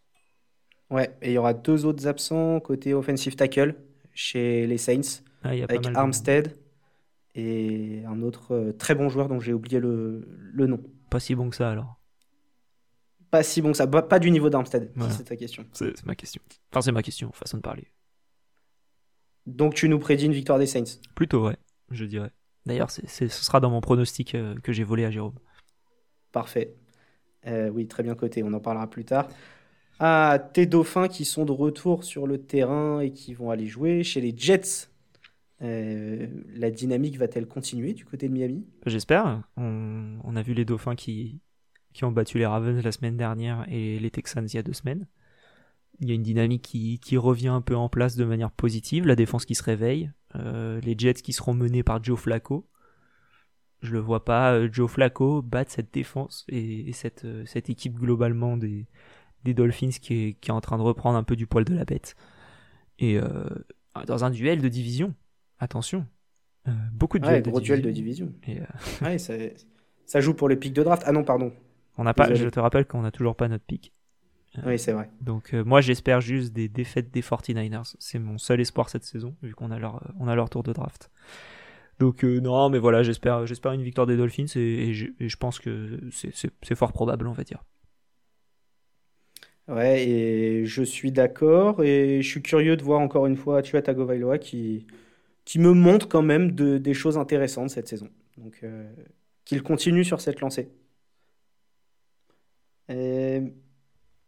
Ouais, 0.90 1.14
et 1.22 1.30
il 1.30 1.34
y 1.34 1.38
aura 1.38 1.54
deux 1.54 1.84
autres 1.84 2.06
absents 2.06 2.58
côté 2.60 2.94
offensive 2.94 3.36
tackle 3.36 3.74
chez 4.12 4.66
les 4.66 4.78
Saints, 4.78 5.22
ah, 5.42 5.50
avec 5.50 5.86
Armstead 5.94 6.56
et 7.34 8.02
un 8.06 8.22
autre 8.22 8.54
euh, 8.54 8.72
très 8.72 8.94
bon 8.94 9.08
joueur 9.08 9.28
dont 9.28 9.40
j'ai 9.40 9.52
oublié 9.52 9.80
le, 9.80 10.26
le, 10.28 10.66
nom. 10.66 10.80
Pas 11.10 11.20
si 11.20 11.34
bon 11.34 11.50
que 11.50 11.56
ça 11.56 11.70
alors 11.70 12.00
Pas 13.30 13.42
si 13.42 13.60
bon 13.60 13.72
que 13.72 13.76
ça, 13.76 13.86
pas 13.86 14.18
du 14.18 14.30
niveau 14.30 14.50
d'Armstead, 14.50 14.92
c'est 15.10 15.24
ta 15.24 15.36
question. 15.36 15.64
C'est 15.72 16.04
ma 16.06 16.14
question. 16.14 16.42
Enfin, 16.70 16.80
c'est 16.80 16.92
ma 16.92 17.02
question, 17.02 17.32
façon 17.32 17.56
de 17.56 17.62
parler. 17.62 17.88
Donc 19.46 19.74
tu 19.74 19.88
nous 19.88 19.98
prédis 19.98 20.26
une 20.26 20.32
victoire 20.32 20.58
des 20.58 20.66
Saints 20.66 21.00
Plutôt, 21.14 21.46
ouais, 21.46 21.56
je 21.90 22.04
dirais. 22.04 22.30
D'ailleurs, 22.66 22.90
ce 22.90 23.28
sera 23.28 23.60
dans 23.60 23.68
mon 23.68 23.80
pronostic 23.80 24.34
euh, 24.34 24.54
que 24.62 24.72
j'ai 24.72 24.84
volé 24.84 25.04
à 25.04 25.10
Jérôme. 25.10 25.34
Parfait. 26.32 26.74
Euh, 27.46 27.68
oui, 27.68 27.86
très 27.86 28.02
bien 28.02 28.14
coté, 28.14 28.42
on 28.42 28.52
en 28.54 28.60
parlera 28.60 28.88
plus 28.88 29.04
tard. 29.04 29.28
Ah, 30.00 30.38
tes 30.52 30.66
dauphins 30.66 31.08
qui 31.08 31.24
sont 31.24 31.44
de 31.44 31.52
retour 31.52 32.04
sur 32.04 32.26
le 32.26 32.38
terrain 32.38 33.00
et 33.00 33.12
qui 33.12 33.34
vont 33.34 33.50
aller 33.50 33.66
jouer 33.66 34.02
chez 34.02 34.20
les 34.20 34.34
Jets 34.36 34.88
euh, 35.64 36.26
la 36.54 36.70
dynamique 36.70 37.18
va-t-elle 37.18 37.46
continuer 37.46 37.94
du 37.94 38.04
côté 38.04 38.28
de 38.28 38.34
Miami? 38.34 38.66
J'espère. 38.86 39.42
On, 39.56 40.36
a 40.36 40.42
vu 40.42 40.52
les 40.52 40.64
Dauphins 40.64 40.94
qui, 40.94 41.40
qui 41.92 42.04
ont 42.04 42.12
battu 42.12 42.38
les 42.38 42.46
Ravens 42.46 42.82
la 42.82 42.92
semaine 42.92 43.16
dernière 43.16 43.64
et 43.68 43.98
les 43.98 44.10
Texans 44.10 44.46
il 44.46 44.54
y 44.54 44.58
a 44.58 44.62
deux 44.62 44.72
semaines. 44.72 45.06
Il 46.00 46.08
y 46.08 46.12
a 46.12 46.14
une 46.14 46.22
dynamique 46.22 46.62
qui, 46.62 46.98
qui 46.98 47.16
revient 47.16 47.48
un 47.48 47.60
peu 47.60 47.76
en 47.76 47.88
place 47.88 48.16
de 48.16 48.24
manière 48.24 48.50
positive, 48.50 49.06
la 49.06 49.16
défense 49.16 49.44
qui 49.44 49.54
se 49.54 49.62
réveille, 49.62 50.10
euh, 50.34 50.80
les 50.80 50.96
Jets 50.98 51.14
qui 51.14 51.32
seront 51.32 51.54
menés 51.54 51.82
par 51.82 52.02
Joe 52.02 52.18
Flacco. 52.18 52.68
Je 53.80 53.92
le 53.92 54.00
vois 54.00 54.24
pas, 54.24 54.54
euh, 54.54 54.68
Joe 54.70 54.90
Flacco 54.90 55.40
battre 55.40 55.70
cette 55.70 55.94
défense 55.94 56.44
et, 56.48 56.92
cette, 56.92 57.26
cette 57.46 57.70
équipe 57.70 57.94
globalement 57.94 58.56
des, 58.56 58.86
des 59.44 59.54
Dolphins 59.54 59.90
qui 59.90 60.14
est, 60.14 60.32
qui 60.34 60.50
est 60.50 60.54
en 60.54 60.60
train 60.60 60.78
de 60.78 60.82
reprendre 60.82 61.16
un 61.16 61.24
peu 61.24 61.36
du 61.36 61.46
poil 61.46 61.64
de 61.64 61.74
la 61.74 61.84
bête. 61.84 62.16
Et 62.98 63.18
dans 64.06 64.24
un 64.24 64.30
duel 64.30 64.62
de 64.62 64.68
division, 64.68 65.14
attention, 65.58 66.06
euh, 66.68 66.72
beaucoup 66.92 67.18
de 67.18 67.24
duels, 67.26 67.42
de, 67.42 67.50
division. 67.50 67.76
de 67.76 67.90
division. 67.90 68.32
Euh, 69.02 69.48
ça, 70.06 70.20
joue 70.20 70.34
pour 70.34 70.48
les 70.48 70.56
pics 70.56 70.72
de 70.72 70.82
draft. 70.82 71.02
Ah 71.06 71.12
non, 71.12 71.24
pardon. 71.24 71.52
On 71.98 72.04
n'a 72.04 72.14
pas, 72.14 72.32
je 72.34 72.48
te 72.48 72.58
rappelle 72.58 72.86
qu'on 72.86 73.02
n'a 73.02 73.10
toujours 73.10 73.36
pas 73.36 73.48
notre 73.48 73.64
pic. 73.64 73.92
Euh, 74.58 74.62
oui, 74.66 74.78
c'est 74.78 74.92
vrai. 74.92 75.10
Donc 75.20 75.52
moi 75.52 75.80
j'espère 75.80 76.20
juste 76.20 76.52
des 76.52 76.68
défaites 76.68 77.12
des 77.12 77.22
49ers. 77.22 77.94
C'est 77.98 78.18
mon 78.18 78.38
seul 78.38 78.60
espoir 78.60 78.88
cette 78.88 79.04
saison, 79.04 79.34
vu 79.42 79.54
qu'on 79.54 79.70
a 79.70 79.78
leur, 79.78 80.00
on 80.18 80.28
a 80.28 80.34
leur 80.34 80.48
tour 80.48 80.62
de 80.62 80.72
draft. 80.72 81.10
Donc 81.98 82.24
non, 82.24 82.70
mais 82.70 82.78
voilà, 82.78 83.02
j'espère, 83.02 83.46
j'espère 83.46 83.72
une 83.72 83.82
victoire 83.82 84.06
des 84.06 84.16
Dolphins 84.16 84.46
et, 84.56 84.92
je, 84.92 85.36
pense 85.36 85.58
que 85.60 86.00
c'est 86.10 86.74
fort 86.74 86.92
probable, 86.92 87.28
on 87.28 87.32
va 87.32 87.44
dire. 87.44 87.62
Ouais, 89.66 90.06
et 90.06 90.66
je 90.66 90.82
suis 90.82 91.10
d'accord 91.10 91.82
et 91.82 92.20
je 92.20 92.28
suis 92.28 92.42
curieux 92.42 92.76
de 92.76 92.82
voir 92.82 93.00
encore 93.00 93.26
une 93.26 93.36
fois 93.36 93.62
Tua 93.62 93.80
Tagovailoa 93.80 94.38
qui 94.38 94.86
qui 95.44 95.58
me 95.58 95.72
montre 95.72 96.08
quand 96.08 96.22
même 96.22 96.52
de, 96.52 96.78
des 96.78 96.94
choses 96.94 97.18
intéressantes 97.18 97.70
cette 97.70 97.88
saison. 97.88 98.08
Donc, 98.38 98.60
euh, 98.62 98.90
qu'il 99.44 99.62
continue 99.62 100.04
sur 100.04 100.20
cette 100.20 100.40
lancée. 100.40 100.70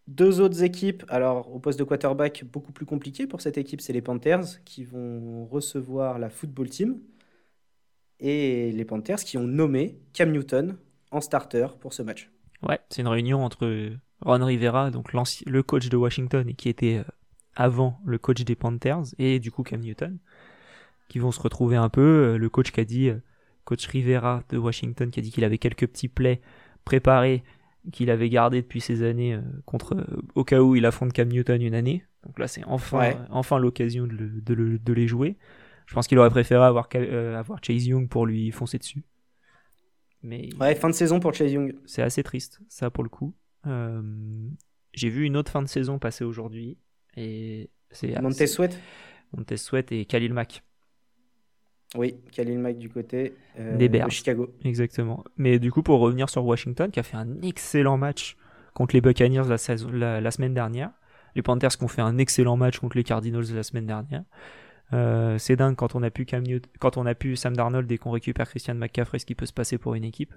deux 0.06 0.40
autres 0.40 0.62
équipes, 0.62 1.04
alors 1.08 1.52
au 1.54 1.58
poste 1.58 1.78
de 1.78 1.84
quarterback, 1.84 2.44
beaucoup 2.44 2.72
plus 2.72 2.86
compliqué 2.86 3.26
pour 3.26 3.40
cette 3.40 3.58
équipe, 3.58 3.80
c'est 3.80 3.92
les 3.92 4.02
Panthers 4.02 4.62
qui 4.64 4.84
vont 4.84 5.46
recevoir 5.46 6.18
la 6.18 6.30
football 6.30 6.68
team. 6.68 7.00
Et 8.18 8.72
les 8.72 8.84
Panthers 8.84 9.18
qui 9.18 9.36
ont 9.36 9.46
nommé 9.46 9.98
Cam 10.12 10.30
Newton 10.30 10.76
en 11.10 11.20
starter 11.20 11.66
pour 11.80 11.92
ce 11.92 12.02
match. 12.02 12.30
Ouais, 12.62 12.78
c'est 12.88 13.02
une 13.02 13.08
réunion 13.08 13.44
entre 13.44 13.92
Ron 14.22 14.44
Rivera, 14.44 14.90
donc 14.90 15.12
le 15.12 15.62
coach 15.62 15.88
de 15.88 15.96
Washington 15.96 16.48
et 16.48 16.54
qui 16.54 16.68
était 16.68 16.98
euh, 16.98 17.10
avant 17.54 18.00
le 18.04 18.18
coach 18.18 18.44
des 18.44 18.54
Panthers, 18.54 19.02
et 19.18 19.38
du 19.38 19.50
coup 19.50 19.62
Cam 19.62 19.80
Newton 19.80 20.18
qui 21.08 21.18
vont 21.18 21.32
se 21.32 21.40
retrouver 21.40 21.76
un 21.76 21.88
peu. 21.88 22.34
Euh, 22.34 22.38
le 22.38 22.48
coach 22.48 22.70
qui 22.70 22.80
a 22.80 22.84
dit, 22.84 23.08
euh, 23.08 23.18
coach 23.64 23.86
Rivera 23.86 24.42
de 24.48 24.58
Washington, 24.58 25.10
qui 25.10 25.20
a 25.20 25.22
dit 25.22 25.30
qu'il 25.30 25.44
avait 25.44 25.58
quelques 25.58 25.86
petits 25.86 26.08
plays 26.08 26.40
préparés 26.84 27.42
qu'il 27.92 28.10
avait 28.10 28.28
gardés 28.28 28.62
depuis 28.62 28.80
ces 28.80 29.04
années 29.04 29.34
euh, 29.34 29.42
contre 29.64 30.04
au 30.34 30.42
cas 30.42 30.60
où 30.60 30.74
il 30.74 30.84
affronte 30.86 31.12
Cam 31.12 31.28
Newton 31.28 31.62
une 31.62 31.74
année. 31.74 32.04
Donc 32.24 32.38
là, 32.40 32.48
c'est 32.48 32.64
enfin, 32.64 33.14
enfin 33.30 33.58
l'occasion 33.58 34.08
de, 34.08 34.40
de, 34.40 34.92
les 34.92 35.06
jouer. 35.06 35.36
Je 35.86 35.94
pense 35.94 36.08
qu'il 36.08 36.18
aurait 36.18 36.30
préféré 36.30 36.64
avoir, 36.64 36.88
avoir 37.38 37.62
Chase 37.62 37.86
Young 37.86 38.08
pour 38.08 38.26
lui 38.26 38.50
foncer 38.50 38.78
dessus. 38.78 39.04
Mais 40.24 40.48
ouais, 40.58 40.74
fin 40.74 40.88
de 40.88 40.94
saison 40.94 41.20
pour 41.20 41.32
Chase 41.32 41.52
Young. 41.52 41.76
C'est 41.86 42.02
assez 42.02 42.24
triste, 42.24 42.60
ça 42.68 42.90
pour 42.90 43.04
le 43.04 43.08
coup. 43.08 43.36
J'ai 44.92 45.08
vu 45.08 45.24
une 45.24 45.36
autre 45.36 45.52
fin 45.52 45.62
de 45.62 45.68
saison 45.68 46.00
passer 46.00 46.24
aujourd'hui. 46.24 46.78
Et 47.16 47.70
c'est 47.90 48.20
Montez 48.20 48.48
Sweat 48.48 48.76
Montez 49.32 49.56
Sweat 49.56 49.92
et 49.92 50.04
Khalil 50.06 50.32
Mack. 50.32 50.64
Oui, 51.94 52.16
Khalil 52.32 52.58
Mack 52.58 52.78
du 52.78 52.88
côté 52.88 53.34
euh, 53.58 53.76
Des 53.76 53.88
de 53.88 53.92
Bears. 53.98 54.10
Chicago. 54.10 54.52
Exactement. 54.64 55.22
Mais 55.36 55.58
du 55.58 55.70
coup, 55.70 55.82
pour 55.82 56.00
revenir 56.00 56.28
sur 56.28 56.44
Washington, 56.44 56.90
qui 56.90 56.98
a 57.00 57.02
fait 57.02 57.16
un 57.16 57.40
excellent 57.42 57.96
match 57.96 58.36
contre 58.74 58.94
les 58.94 59.00
Buccaneers 59.00 59.44
la, 59.48 59.56
saison- 59.56 59.90
la- 59.92 60.20
la 60.20 60.30
semaine 60.30 60.52
dernière. 60.52 60.90
Les 61.36 61.42
Panthers 61.42 61.70
qui 61.76 61.84
ont 61.84 61.88
fait 61.88 62.02
un 62.02 62.18
excellent 62.18 62.56
match 62.56 62.78
contre 62.80 62.96
les 62.96 63.04
Cardinals 63.04 63.44
la 63.54 63.62
semaine 63.62 63.86
dernière. 63.86 64.24
Euh, 64.92 65.36
c'est 65.38 65.56
dingue 65.56 65.74
quand 65.76 65.94
on 65.94 66.02
a 66.02 66.10
pu 66.10 66.24
Cam 66.24 66.44
quand 66.78 66.96
on 66.96 67.06
a 67.06 67.14
pu 67.14 67.34
Sam 67.36 67.56
Darnold 67.56 67.90
et 67.90 67.98
qu'on 67.98 68.10
récupère 68.10 68.48
Christian 68.48 68.74
McCaffrey, 68.74 69.18
ce 69.18 69.26
qui 69.26 69.34
peut 69.34 69.46
se 69.46 69.52
passer 69.52 69.78
pour 69.78 69.94
une 69.94 70.04
équipe. 70.04 70.32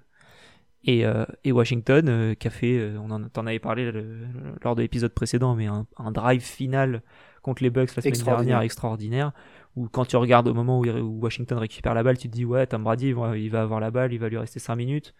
Et, 0.85 1.05
euh, 1.05 1.25
et 1.43 1.51
Washington, 1.51 2.35
qui 2.37 2.47
a 2.47 2.51
fait, 2.51 2.93
on 2.97 3.11
en 3.11 3.45
avait 3.47 3.59
parlé 3.59 3.91
le- 3.91 4.27
lors 4.63 4.75
de 4.75 4.81
l'épisode 4.81 5.13
précédent, 5.13 5.55
mais 5.55 5.67
un, 5.67 5.85
un 5.97 6.11
drive 6.11 6.41
final 6.41 7.01
contre 7.41 7.63
les 7.63 7.69
Bucks 7.69 7.95
la 7.95 8.01
semaine 8.01 8.07
Extraordinaire. 8.13 8.45
dernière 8.55 8.65
extraordinaire. 8.65 9.31
Où 9.79 9.87
quand 9.87 10.03
tu 10.03 10.17
regardes 10.17 10.49
au 10.49 10.53
moment 10.53 10.81
où, 10.81 11.19
Washington 11.21 11.57
récupère 11.57 11.93
la 11.93 12.03
balle, 12.03 12.17
tu 12.17 12.27
te 12.27 12.33
dis 12.33 12.43
ouais, 12.43 12.67
Tom 12.67 12.83
Brady, 12.83 13.13
il 13.37 13.49
va, 13.49 13.61
avoir 13.61 13.79
la 13.79 13.91
balle, 13.91 14.11
il 14.11 14.19
va 14.19 14.27
lui 14.27 14.37
rester 14.37 14.59
5 14.59 14.75
minutes, 14.75 15.15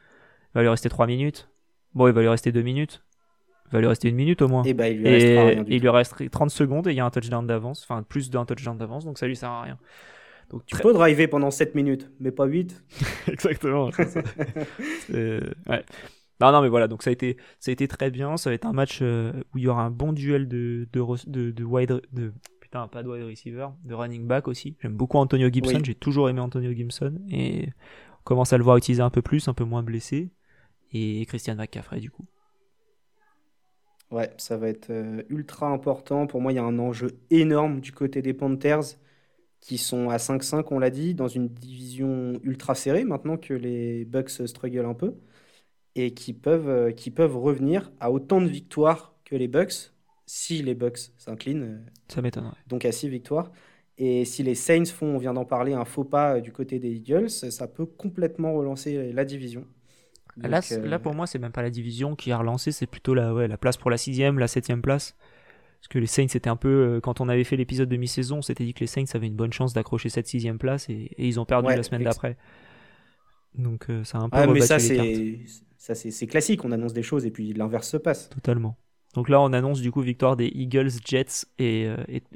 il 0.50 0.56
va 0.56 0.62
lui 0.64 0.68
rester 0.68 0.90
3 0.90 1.08
minutes, 1.08 1.48
bon, 1.94 2.10
il 2.10 2.14
va 2.14 2.20
lui 2.20 2.28
rester 2.28 2.52
2 2.52 2.62
minutes, 2.62 3.02
il 3.68 3.72
va 3.72 3.80
lui 3.80 3.88
rester 3.88 4.10
une 4.10 4.18
minute 4.18 4.42
au 4.42 4.50
moins. 4.50 4.64
Et 4.64 4.74
bah, 4.74 4.90
il 4.90 4.98
lui 4.98 5.08
Et, 5.08 5.12
restera 5.12 5.46
rien 5.46 5.64
du 5.64 5.72
et 5.72 5.76
il 5.78 5.82
lui 5.82 5.88
reste 5.88 6.30
30 6.30 6.50
secondes 6.50 6.88
et 6.88 6.92
il 6.92 6.98
y 6.98 7.00
a 7.00 7.06
un 7.06 7.10
touchdown 7.10 7.48
d'avance, 7.48 7.88
enfin 7.90 8.04
plus 8.04 8.30
d'un 8.30 8.44
touchdown 8.44 8.78
d'avance, 8.78 9.06
donc 9.06 9.18
ça 9.18 9.28
lui 9.28 9.38
sert 9.38 9.50
à 9.50 9.62
rien. 9.62 9.78
Donc 10.50 10.66
Tu 10.66 10.76
peux 10.76 10.92
driver 10.92 11.28
pendant 11.28 11.52
7 11.52 11.74
minutes, 11.74 12.12
mais 12.20 12.32
pas 12.32 12.46
8. 12.46 12.84
Exactement. 13.28 13.92
ouais. 15.14 15.86
Non, 16.42 16.52
non, 16.52 16.62
mais 16.62 16.70
voilà, 16.70 16.88
donc 16.88 17.04
ça 17.04 17.10
a 17.10 17.14
été, 17.14 17.38
ça 17.60 17.70
a 17.70 17.74
été 17.74 17.88
très 17.88 18.12
bien. 18.12 18.38
Ça 18.38 18.50
va 18.50 18.56
être 18.56 18.66
un 18.66 18.74
match 18.74 19.00
euh, 19.02 19.32
où 19.54 19.58
il 19.58 19.64
y 19.64 19.68
aura 19.68 19.84
un 19.84 19.92
bon 19.92 20.14
duel 20.14 20.48
de, 20.48 20.88
de, 20.92 21.52
de 21.52 21.64
wide, 21.64 22.02
de, 22.12 22.34
putain, 22.70 22.88
pas 22.88 23.04
de 23.04 23.10
wide 23.10 23.24
receiver, 23.24 23.68
de 23.84 23.94
running 23.94 24.28
back 24.28 24.48
aussi. 24.48 24.76
J'aime 24.82 24.94
beaucoup 24.96 25.18
Antonio 25.18 25.50
Gibson, 25.52 25.80
Oui. 25.80 25.84
j'ai 25.84 25.96
toujours 25.96 26.30
aimé 26.30 26.40
Antonio 26.40 26.72
Gibson 26.74 27.20
et 27.30 27.70
on 28.20 28.24
commence 28.24 28.54
à 28.54 28.58
le 28.58 28.64
voir 28.64 28.78
utiliser 28.78 29.02
un 29.02 29.10
peu 29.10 29.22
plus, 29.22 29.48
un 29.48 29.54
peu 29.54 29.64
moins 29.64 29.84
blessé. 29.84 30.30
Et 30.94 31.26
Christian 31.28 31.56
McCaffrey, 31.56 32.00
du 32.00 32.12
coup. 32.12 32.26
Ouais, 34.12 34.34
ça 34.38 34.58
va 34.58 34.70
être 34.70 34.90
euh, 34.90 35.22
ultra 35.30 35.68
important. 35.68 36.26
Pour 36.26 36.42
moi, 36.42 36.52
il 36.52 36.56
y 36.56 36.60
a 36.60 36.64
un 36.64 36.80
enjeu 36.80 37.20
énorme 37.30 37.80
du 37.80 37.92
côté 37.92 38.22
des 38.24 38.34
Panthers 38.34 38.82
qui 39.62 39.78
sont 39.78 40.10
à 40.10 40.18
5-5, 40.20 40.68
on 40.72 40.80
l'a 40.80 40.90
dit, 40.92 41.16
dans 41.16 41.28
une 41.30 41.50
division 41.50 42.34
ultra 42.44 42.76
serrée 42.76 43.06
maintenant 43.06 43.38
que 43.38 43.54
les 43.54 44.06
Bucks 44.06 44.30
struggle 44.48 44.86
un 44.86 44.94
peu 44.96 45.16
et 45.96 46.14
qui 46.14 46.34
peuvent, 46.34 46.70
euh, 46.70 46.92
qui 46.92 47.12
peuvent 47.12 47.38
revenir 47.38 47.92
à 48.00 48.12
autant 48.12 48.42
de 48.42 48.48
victoires 48.48 49.16
que 49.26 49.36
les 49.36 49.48
Bucks 49.48 49.94
si 50.32 50.62
les 50.62 50.76
Bucks 50.76 51.00
s'inclinent, 51.18 51.64
euh, 51.64 51.78
Ça 52.08 52.22
m'étonnerait. 52.22 52.56
donc 52.68 52.86
à 52.86 52.92
6 52.92 53.10
victoires. 53.10 53.52
Et 53.98 54.26
si 54.26 54.44
les 54.44 54.54
Saints 54.56 54.86
font, 54.86 55.16
on 55.16 55.18
vient 55.18 55.34
d'en 55.34 55.44
parler, 55.44 55.74
un 55.74 55.86
faux 55.86 56.04
pas 56.04 56.36
euh, 56.36 56.40
du 56.40 56.52
côté 56.52 56.78
des 56.78 56.92
Eagles, 56.92 57.30
ça 57.30 57.68
peut 57.68 57.88
complètement 57.88 58.54
relancer 58.54 59.12
la 59.12 59.26
division. 59.26 59.66
Donc, 60.38 60.52
Là, 60.52 60.62
c'est- 60.62 60.80
euh, 60.80 60.88
là, 60.88 61.00
pour 61.00 61.16
moi, 61.16 61.26
c'est 61.26 61.40
même 61.40 61.52
pas 61.52 61.64
la 61.64 61.72
division 61.72 62.16
qui 62.16 62.32
a 62.32 62.38
relancé, 62.38 62.72
c'est 62.72 62.86
plutôt 62.86 63.16
la, 63.16 63.34
ouais, 63.34 63.48
la 63.48 63.58
place 63.58 63.76
pour 63.76 63.90
la 63.90 63.98
sixième, 63.98 64.38
la 64.38 64.48
septième 64.48 64.82
place. 64.84 65.16
Parce 65.80 65.88
que 65.90 65.98
les 66.00 66.06
Saints, 66.08 66.28
c'était 66.30 66.50
un 66.50 66.56
peu. 66.58 67.00
Quand 67.02 67.22
on 67.22 67.28
avait 67.30 67.44
fait 67.44 67.56
l'épisode 67.58 67.90
de 67.90 67.98
mi-saison, 67.98 68.38
on 68.38 68.42
s'était 68.42 68.66
dit 68.66 68.74
que 68.74 68.82
les 68.82 68.88
Saints 68.88 69.06
avaient 69.16 69.28
une 69.28 69.36
bonne 69.36 69.52
chance 69.54 69.74
d'accrocher 69.74 70.10
cette 70.10 70.28
sixième 70.28 70.60
place 70.60 70.90
et, 70.90 71.10
et 71.18 71.28
ils 71.28 71.40
ont 71.40 71.46
perdu 71.46 71.70
Ouais, 71.70 71.76
la 71.76 71.84
semaine 71.84 72.04
d'après. 72.04 72.38
Donc 73.56 73.90
euh, 73.90 74.04
ça 74.04 74.20
a 74.20 74.22
un 74.22 74.30
peu 74.30 74.38
Ah, 74.38 74.48
mais 74.48 74.62
ça, 74.62 74.78
c'est 75.96 76.28
classique. 76.28 76.64
On 76.66 76.72
annonce 76.72 76.94
des 76.94 77.04
choses 77.04 77.26
et 77.26 77.32
puis 77.32 77.54
l'inverse 77.54 77.90
se 77.90 77.98
passe. 77.98 78.30
Totalement. 78.30 78.78
Donc 79.16 79.30
là, 79.30 79.42
on 79.42 79.54
annonce 79.54 79.82
du 79.82 79.92
coup 79.92 80.02
victoire 80.02 80.36
des 80.36 80.48
Eagles, 80.48 80.92
Jets 81.04 81.46
et, 81.58 81.88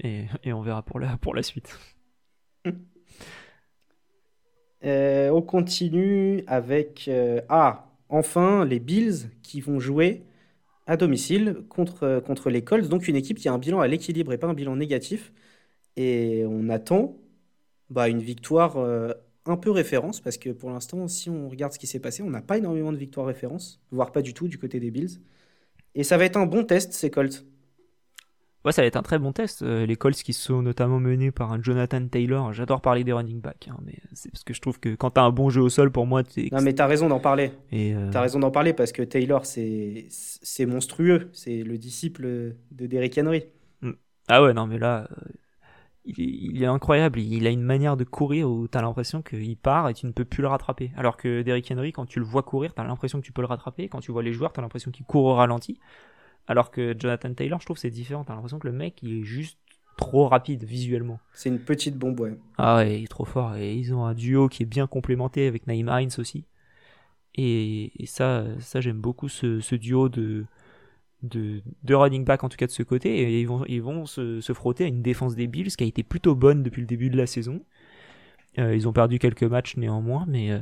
euh, 0.04 0.26
on 0.48 0.62
verra 0.62 0.82
pour 0.84 1.00
la, 1.00 1.44
suite. 1.44 1.78
Euh, 4.86 5.30
on 5.30 5.42
continue 5.42 6.44
avec 6.46 7.06
euh, 7.08 7.40
ah 7.48 7.88
enfin 8.10 8.66
les 8.66 8.82
Bills 8.82 9.30
qui 9.42 9.62
vont 9.62 9.80
jouer 9.80 10.26
à 10.88 10.98
domicile 10.98 11.64
contre, 11.70 12.22
contre 12.26 12.50
les 12.50 12.66
Colts. 12.66 12.90
Donc 12.90 13.08
une 13.08 13.16
équipe 13.16 13.38
qui 13.38 13.48
a 13.48 13.54
un 13.54 13.60
bilan 13.60 13.80
à 13.80 13.88
l'équilibre 13.88 14.34
et 14.34 14.38
pas 14.38 14.48
un 14.48 14.54
bilan 14.54 14.76
négatif. 14.76 15.32
Et 15.96 16.44
on 16.46 16.68
attend 16.68 17.16
bah, 17.90 18.10
une 18.10 18.20
victoire 18.20 18.78
un 19.46 19.56
peu 19.56 19.72
référence 19.72 20.20
parce 20.20 20.38
que 20.38 20.50
pour 20.50 20.70
l'instant, 20.70 21.08
si 21.08 21.30
on 21.30 21.48
regarde 21.48 21.72
ce 21.72 21.80
qui 21.80 21.88
s'est 21.88 22.00
passé, 22.02 22.22
on 22.22 22.30
n'a 22.30 22.42
pas 22.42 22.58
énormément 22.58 22.92
de 22.92 22.98
victoires 22.98 23.28
référence, 23.28 23.82
voire 23.90 24.12
pas 24.12 24.22
du 24.22 24.34
tout 24.34 24.50
du 24.50 24.58
côté 24.58 24.82
des 24.82 24.92
Bills. 24.92 25.22
Et 25.96 26.04
ça 26.04 26.18
va 26.18 26.26
être 26.26 26.38
un 26.38 26.46
bon 26.46 26.64
test 26.64 26.94
ces 26.94 27.10
Colts. 27.10 27.46
Ouais, 28.66 28.72
ça 28.72 28.82
va 28.82 28.88
être 28.88 28.96
un 28.96 29.02
très 29.02 29.20
bon 29.20 29.34
test. 29.34 29.62
Euh, 29.62 29.86
les 29.86 29.98
Colts 29.98 30.16
qui 30.16 30.32
sont 30.32 30.62
notamment 30.62 31.00
menés 31.00 31.32
par 31.32 31.52
un 31.52 31.62
Jonathan 31.62 32.08
Taylor. 32.08 32.54
J'adore 32.54 32.80
parler 32.80 33.04
des 33.04 33.12
running 33.12 33.42
backs, 33.42 33.68
hein, 33.70 33.76
mais 33.86 33.96
c'est 34.14 34.32
parce 34.32 34.46
que 34.46 34.54
je 34.54 34.62
trouve 34.62 34.80
que 34.80 34.96
quand 34.96 35.12
t'as 35.12 35.24
un 35.24 35.32
bon 35.32 35.50
jeu 35.50 35.62
au 35.62 35.70
sol, 35.70 35.92
pour 35.92 36.08
moi, 36.08 36.24
t'es. 36.24 36.48
Non 36.52 36.62
mais 36.62 36.74
t'as 36.74 36.88
raison 36.88 37.10
d'en 37.10 37.20
parler. 37.20 37.52
Et, 37.74 37.94
euh, 37.94 38.10
T'as 38.12 38.22
raison 38.22 38.40
d'en 38.40 38.52
parler 38.52 38.72
parce 38.72 38.94
que 38.94 39.02
Taylor, 39.02 39.46
c'est 39.46 40.06
c'est 40.10 40.66
monstrueux. 40.66 41.30
C'est 41.34 41.64
le 41.64 41.78
disciple 41.78 42.24
de 42.72 42.86
Derrick 42.88 43.18
Henry. 43.18 43.44
Ah 44.30 44.42
ouais, 44.42 44.54
non, 44.54 44.68
mais 44.68 44.80
là, 44.80 45.10
euh, 45.12 45.32
il, 46.06 46.20
est, 46.22 46.24
il 46.26 46.64
est 46.64 46.68
incroyable. 46.68 47.20
Il 47.20 47.48
a 47.48 47.50
une 47.50 47.62
manière 47.62 47.98
de 47.98 48.04
courir 48.04 48.50
où 48.50 48.68
t'as 48.68 48.82
l'impression 48.82 49.22
qu'il 49.22 49.58
part 49.58 49.90
et 49.90 49.94
tu 49.94 50.06
ne 50.06 50.12
peux 50.12 50.26
plus 50.26 50.42
le 50.42 50.48
rattraper. 50.48 50.92
Alors 50.98 51.18
que 51.18 51.42
Derrick 51.42 51.72
Henry, 51.72 51.92
quand 51.92 52.06
tu 52.06 52.20
le 52.20 52.26
vois 52.26 52.44
courir, 52.44 52.74
t'as 52.74 52.84
l'impression 52.84 53.20
que 53.20 53.26
tu 53.26 53.32
peux 53.32 53.42
le 53.42 53.48
rattraper. 53.48 53.88
Quand 53.90 54.00
tu 54.00 54.12
vois 54.12 54.24
les 54.24 54.34
joueurs, 54.34 54.54
t'as 54.54 54.62
l'impression 54.62 54.92
qu'il 54.92 55.06
court 55.06 55.26
au 55.26 55.34
ralenti. 55.34 55.80
Alors 56.48 56.72
que 56.72 56.96
Jonathan 56.98 57.34
Taylor, 57.34 57.60
je 57.60 57.66
trouve 57.66 57.76
que 57.78 57.82
c'est 57.82 57.90
différent. 57.90 58.24
T'as 58.24 58.34
l'impression 58.34 58.60
que 58.60 58.68
le 58.68 58.74
mec, 58.74 59.02
il 59.02 59.20
est 59.20 59.24
juste 59.24 59.58
trop 59.98 60.28
rapide 60.28 60.64
visuellement. 60.64 61.20
C'est 61.34 61.50
une 61.50 61.60
petite 61.60 61.98
bombe, 61.98 62.20
ouais. 62.20 62.38
Ah 62.58 62.78
ouais, 62.78 63.00
il 63.00 63.04
est 63.06 63.08
trop 63.08 63.26
fort. 63.26 63.56
Et 63.56 63.76
ils 63.76 63.94
ont 63.94 64.06
un 64.06 64.14
duo 64.14 64.50
qui 64.50 64.64
est 64.64 64.68
bien 64.68 64.88
complémenté 64.88 65.48
avec 65.48 65.68
Naïm 65.68 65.90
Hines 65.90 66.12
aussi. 66.18 66.46
Et, 67.36 67.92
et 68.02 68.06
ça, 68.06 68.44
ça 68.60 68.82
j'aime 68.82 69.00
beaucoup 69.00 69.30
ce, 69.30 69.60
ce 69.60 69.76
duo 69.76 70.10
de, 70.10 70.46
de, 71.24 71.62
de 71.84 71.96
running 71.96 72.24
back, 72.24 72.44
en 72.44 72.50
tout 72.50 72.58
cas 72.58 72.68
de 72.68 72.72
ce 72.72 72.84
côté. 72.84 73.18
Et 73.18 73.42
ils 73.42 73.48
vont, 73.48 73.66
ils 73.66 73.82
vont 73.82 74.06
se, 74.06 74.40
se 74.42 74.54
frotter 74.54 74.84
à 74.84 74.88
une 74.88 75.02
défense 75.02 75.36
des 75.36 75.48
Bills 75.48 75.76
qui 75.76 75.84
a 75.84 75.88
été 75.88 76.04
plutôt 76.04 76.36
bonne 76.36 76.62
depuis 76.62 76.82
le 76.82 76.88
début 76.88 77.10
de 77.10 77.18
la 77.18 77.26
saison. 77.26 77.66
Euh, 78.60 78.76
ils 78.76 78.88
ont 78.88 78.94
perdu 78.94 79.18
quelques 79.18 79.44
matchs 79.44 79.78
néanmoins, 79.78 80.26
mais, 80.28 80.52
euh, 80.52 80.60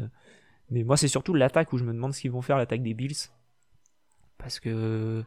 mais 0.69 0.83
moi 0.83 0.95
c'est 0.95 1.09
surtout 1.09 1.33
l'attaque 1.33 1.73
où 1.73 1.77
je 1.77 1.83
me 1.83 1.91
demande 1.91 2.13
ce 2.13 2.21
qu'ils 2.21 2.31
vont 2.31 2.41
faire, 2.41 2.57
l'attaque 2.57 2.83
des 2.83 2.93
Bills. 2.93 3.29
Parce 4.37 4.61
que 4.61 5.23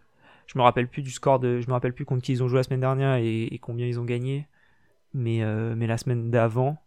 je 0.46 0.58
me 0.58 0.62
rappelle 0.62 0.88
plus 0.88 1.02
du 1.02 1.10
score 1.10 1.40
de. 1.40 1.60
Je 1.60 1.66
me 1.66 1.72
rappelle 1.72 1.92
plus 1.92 2.04
contre 2.04 2.22
qui 2.22 2.32
ils 2.32 2.42
ont 2.42 2.48
joué 2.48 2.58
la 2.58 2.62
semaine 2.62 2.80
dernière 2.80 3.16
et, 3.16 3.42
et 3.44 3.58
combien 3.58 3.86
ils 3.86 4.00
ont 4.00 4.04
gagné. 4.04 4.48
Mais, 5.12 5.42
euh, 5.42 5.74
mais 5.76 5.86
la 5.86 5.98
semaine 5.98 6.30
d'avant. 6.30 6.78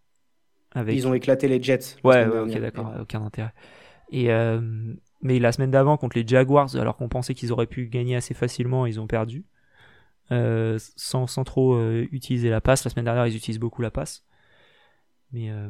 Avec... 0.73 0.95
Ils 0.95 1.07
ont 1.07 1.13
éclaté 1.13 1.47
les 1.47 1.63
Jets. 1.63 1.95
Ouais, 2.03 2.27
ok, 2.27 2.59
d'accord, 2.59 2.91
aucun 2.99 3.23
intérêt. 3.23 3.53
Et 4.11 4.27
mais 5.21 5.39
la 5.39 5.51
semaine 5.51 5.71
d'avant 5.71 5.97
contre 5.97 6.17
les 6.17 6.27
Jaguars, 6.27 6.75
alors 6.75 6.97
qu'on 6.97 7.09
pensait 7.09 7.33
qu'ils 7.33 7.51
auraient 7.51 7.67
pu 7.67 7.87
gagner 7.87 8.15
assez 8.15 8.33
facilement, 8.33 8.85
ils 8.85 8.99
ont 8.99 9.07
perdu. 9.07 9.45
Euh, 10.31 10.77
sans, 10.97 11.25
sans 11.25 11.43
trop 11.45 11.75
euh, 11.75 12.05
utiliser 12.11 12.49
la 12.49 12.59
passe. 12.61 12.83
La 12.83 12.91
semaine 12.91 13.05
dernière, 13.05 13.27
ils 13.27 13.35
utilisent 13.35 13.59
beaucoup 13.59 13.81
la 13.81 13.91
passe. 13.91 14.25
Mais 15.31 15.49
euh, 15.49 15.69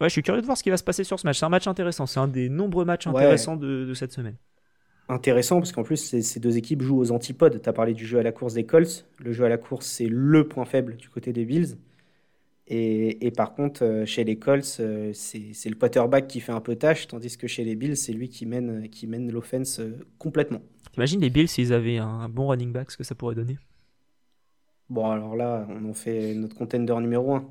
ouais, 0.00 0.08
je 0.08 0.12
suis 0.12 0.22
curieux 0.22 0.40
de 0.40 0.46
voir 0.46 0.58
ce 0.58 0.62
qui 0.64 0.70
va 0.70 0.76
se 0.76 0.84
passer 0.84 1.04
sur 1.04 1.18
ce 1.20 1.26
match. 1.26 1.38
C'est 1.38 1.46
un 1.46 1.48
match 1.48 1.66
intéressant. 1.68 2.06
C'est 2.06 2.20
un 2.20 2.28
des 2.28 2.48
nombreux 2.48 2.84
matchs 2.84 3.06
Ouais. 3.06 3.12
intéressants 3.14 3.56
de, 3.56 3.84
de 3.84 3.94
cette 3.94 4.12
semaine. 4.12 4.36
Intéressant 5.08 5.58
parce 5.58 5.72
qu'en 5.72 5.82
plus, 5.82 5.98
ces, 5.98 6.22
ces 6.22 6.40
deux 6.40 6.56
équipes 6.56 6.82
jouent 6.82 6.98
aux 6.98 7.12
antipodes. 7.12 7.60
Tu 7.62 7.68
as 7.68 7.72
parlé 7.72 7.92
du 7.94 8.06
jeu 8.06 8.18
à 8.18 8.22
la 8.22 8.32
course 8.32 8.54
des 8.54 8.64
Colts. 8.64 9.06
Le 9.18 9.32
jeu 9.32 9.44
à 9.44 9.48
la 9.48 9.58
course, 9.58 9.86
c'est 9.86 10.08
le 10.08 10.48
point 10.48 10.64
faible 10.64 10.96
du 10.96 11.08
côté 11.10 11.32
des 11.32 11.44
Bills. 11.44 11.76
Et, 12.66 13.26
et 13.26 13.30
par 13.30 13.54
contre, 13.54 13.84
euh, 13.84 14.06
chez 14.06 14.24
les 14.24 14.38
Colts, 14.38 14.78
euh, 14.80 15.12
c'est 15.12 15.68
le 15.68 15.74
quarterback 15.74 16.26
qui 16.26 16.40
fait 16.40 16.52
un 16.52 16.60
peu 16.62 16.76
tâche, 16.76 17.06
tandis 17.08 17.36
que 17.36 17.46
chez 17.46 17.62
les 17.64 17.76
Bills, 17.76 17.96
c'est 17.96 18.12
lui 18.14 18.28
qui 18.30 18.46
mène, 18.46 18.88
qui 18.88 19.06
mène 19.06 19.30
l'offense 19.30 19.80
euh, 19.80 19.98
complètement. 20.18 20.62
T'imagines 20.92 21.20
les 21.20 21.30
Bills 21.30 21.48
s'ils 21.48 21.72
avaient 21.74 21.98
un 21.98 22.28
bon 22.28 22.48
running 22.48 22.72
back, 22.72 22.90
ce 22.90 22.96
que 22.96 23.04
ça 23.04 23.14
pourrait 23.14 23.34
donner? 23.34 23.58
Bon, 24.88 25.10
alors 25.10 25.36
là, 25.36 25.66
on 25.68 25.90
en 25.90 25.94
fait 25.94 26.34
notre 26.34 26.56
contender 26.56 26.94
numéro 27.00 27.34
1. 27.34 27.44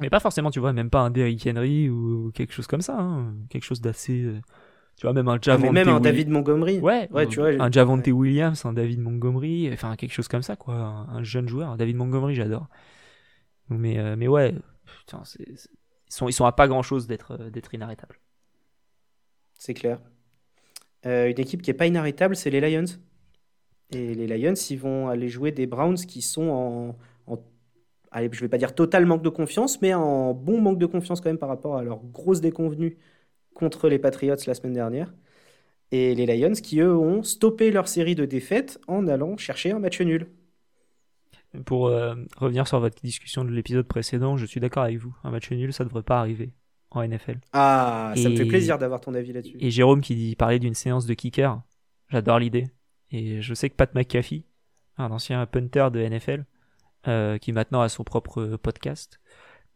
Mais 0.00 0.10
pas 0.10 0.18
forcément, 0.18 0.50
tu 0.50 0.58
vois, 0.58 0.72
même 0.72 0.90
pas 0.90 1.00
un 1.00 1.10
Derrick 1.10 1.46
Henry 1.46 1.88
ou 1.88 2.32
quelque 2.34 2.52
chose 2.52 2.66
comme 2.66 2.80
ça. 2.80 2.98
hein. 2.98 3.34
Quelque 3.48 3.62
chose 3.62 3.80
d'assez. 3.80 4.22
euh, 4.24 4.40
Tu 4.96 5.06
vois, 5.06 5.12
même 5.12 5.28
un 5.28 5.38
Ah, 5.48 5.56
même 5.56 5.88
Willi- 5.88 6.00
David 6.02 6.30
Montgomery. 6.30 6.80
Ouais, 6.80 7.08
Ouais, 7.12 7.24
euh, 7.24 7.28
tu 7.28 7.40
vois, 7.40 7.50
un 7.60 7.70
Javonte 7.70 8.06
Williams, 8.08 8.64
un 8.64 8.72
David 8.72 9.00
Montgomery, 9.00 9.70
enfin 9.72 9.94
quelque 9.96 10.12
chose 10.12 10.28
comme 10.28 10.42
ça, 10.42 10.56
quoi. 10.56 10.74
Un, 10.74 11.08
un 11.18 11.22
jeune 11.22 11.48
joueur, 11.48 11.76
David 11.76 11.96
Montgomery, 11.96 12.34
j'adore. 12.34 12.68
Mais, 13.68 13.98
euh, 13.98 14.16
mais 14.16 14.28
ouais, 14.28 14.54
putain, 15.00 15.22
ils, 15.38 16.32
sont, 16.32 16.44
à 16.44 16.52
pas 16.52 16.68
grand 16.68 16.82
chose 16.82 17.06
d'être 17.06 17.32
euh, 17.32 17.50
d'être 17.50 17.74
inarrêtables. 17.74 18.20
C'est 19.58 19.74
clair. 19.74 20.00
Euh, 21.06 21.30
une 21.30 21.38
équipe 21.40 21.62
qui 21.62 21.70
est 21.70 21.74
pas 21.74 21.86
inarrêtable, 21.86 22.36
c'est 22.36 22.50
les 22.50 22.60
Lions. 22.60 22.84
Et 23.90 24.14
les 24.14 24.26
Lions, 24.26 24.54
ils 24.70 24.78
vont 24.78 25.08
aller 25.08 25.28
jouer 25.28 25.52
des 25.52 25.66
Browns 25.66 25.96
qui 25.96 26.22
sont 26.22 26.48
en, 26.48 26.96
en- 27.32 27.38
allez, 28.10 28.28
je 28.32 28.40
vais 28.40 28.48
pas 28.48 28.58
dire 28.58 28.74
total 28.74 29.06
manque 29.06 29.22
de 29.22 29.28
confiance, 29.28 29.80
mais 29.82 29.94
en 29.94 30.34
bon 30.34 30.60
manque 30.60 30.78
de 30.78 30.86
confiance 30.86 31.20
quand 31.20 31.30
même 31.30 31.38
par 31.38 31.48
rapport 31.48 31.76
à 31.76 31.82
leur 31.84 32.00
grosse 32.04 32.40
déconvenue 32.40 32.98
contre 33.54 33.88
les 33.88 33.98
Patriots 33.98 34.36
la 34.46 34.54
semaine 34.54 34.74
dernière. 34.74 35.14
Et 35.92 36.14
les 36.14 36.26
Lions 36.26 36.54
qui, 36.54 36.80
eux, 36.80 36.96
ont 36.96 37.22
stoppé 37.24 37.70
leur 37.72 37.88
série 37.88 38.14
de 38.16 38.26
défaites 38.26 38.80
en 38.88 39.08
allant 39.08 39.36
chercher 39.38 39.72
un 39.72 39.80
match 39.80 40.00
nul. 40.02 40.28
Pour 41.64 41.88
euh, 41.88 42.14
revenir 42.36 42.66
sur 42.66 42.80
votre 42.80 43.00
discussion 43.02 43.44
de 43.44 43.50
l'épisode 43.50 43.86
précédent, 43.86 44.36
je 44.36 44.46
suis 44.46 44.60
d'accord 44.60 44.84
avec 44.84 44.98
vous. 44.98 45.14
Un 45.24 45.30
match 45.30 45.50
nul, 45.50 45.72
ça 45.72 45.84
devrait 45.84 46.02
pas 46.02 46.18
arriver 46.18 46.52
en 46.90 47.06
NFL. 47.06 47.38
Ah, 47.52 48.12
ça 48.16 48.28
me 48.28 48.36
fait 48.36 48.46
plaisir 48.46 48.78
d'avoir 48.78 49.00
ton 49.00 49.14
avis 49.14 49.32
là-dessus. 49.32 49.56
Et 49.60 49.70
Jérôme 49.70 50.00
qui 50.00 50.14
dit, 50.14 50.36
parlait 50.36 50.58
d'une 50.58 50.74
séance 50.74 51.06
de 51.06 51.14
kicker, 51.14 51.60
j'adore 52.08 52.38
l'idée. 52.38 52.68
Et 53.10 53.42
je 53.42 53.54
sais 53.54 53.70
que 53.70 53.74
Pat 53.74 53.94
McAfee, 53.94 54.44
un 54.96 55.10
ancien 55.10 55.44
punter 55.46 55.88
de 55.92 56.00
NFL, 56.00 56.44
euh, 57.08 57.38
qui 57.38 57.52
maintenant 57.52 57.80
a 57.80 57.88
son 57.88 58.04
propre 58.04 58.56
podcast, 58.62 59.20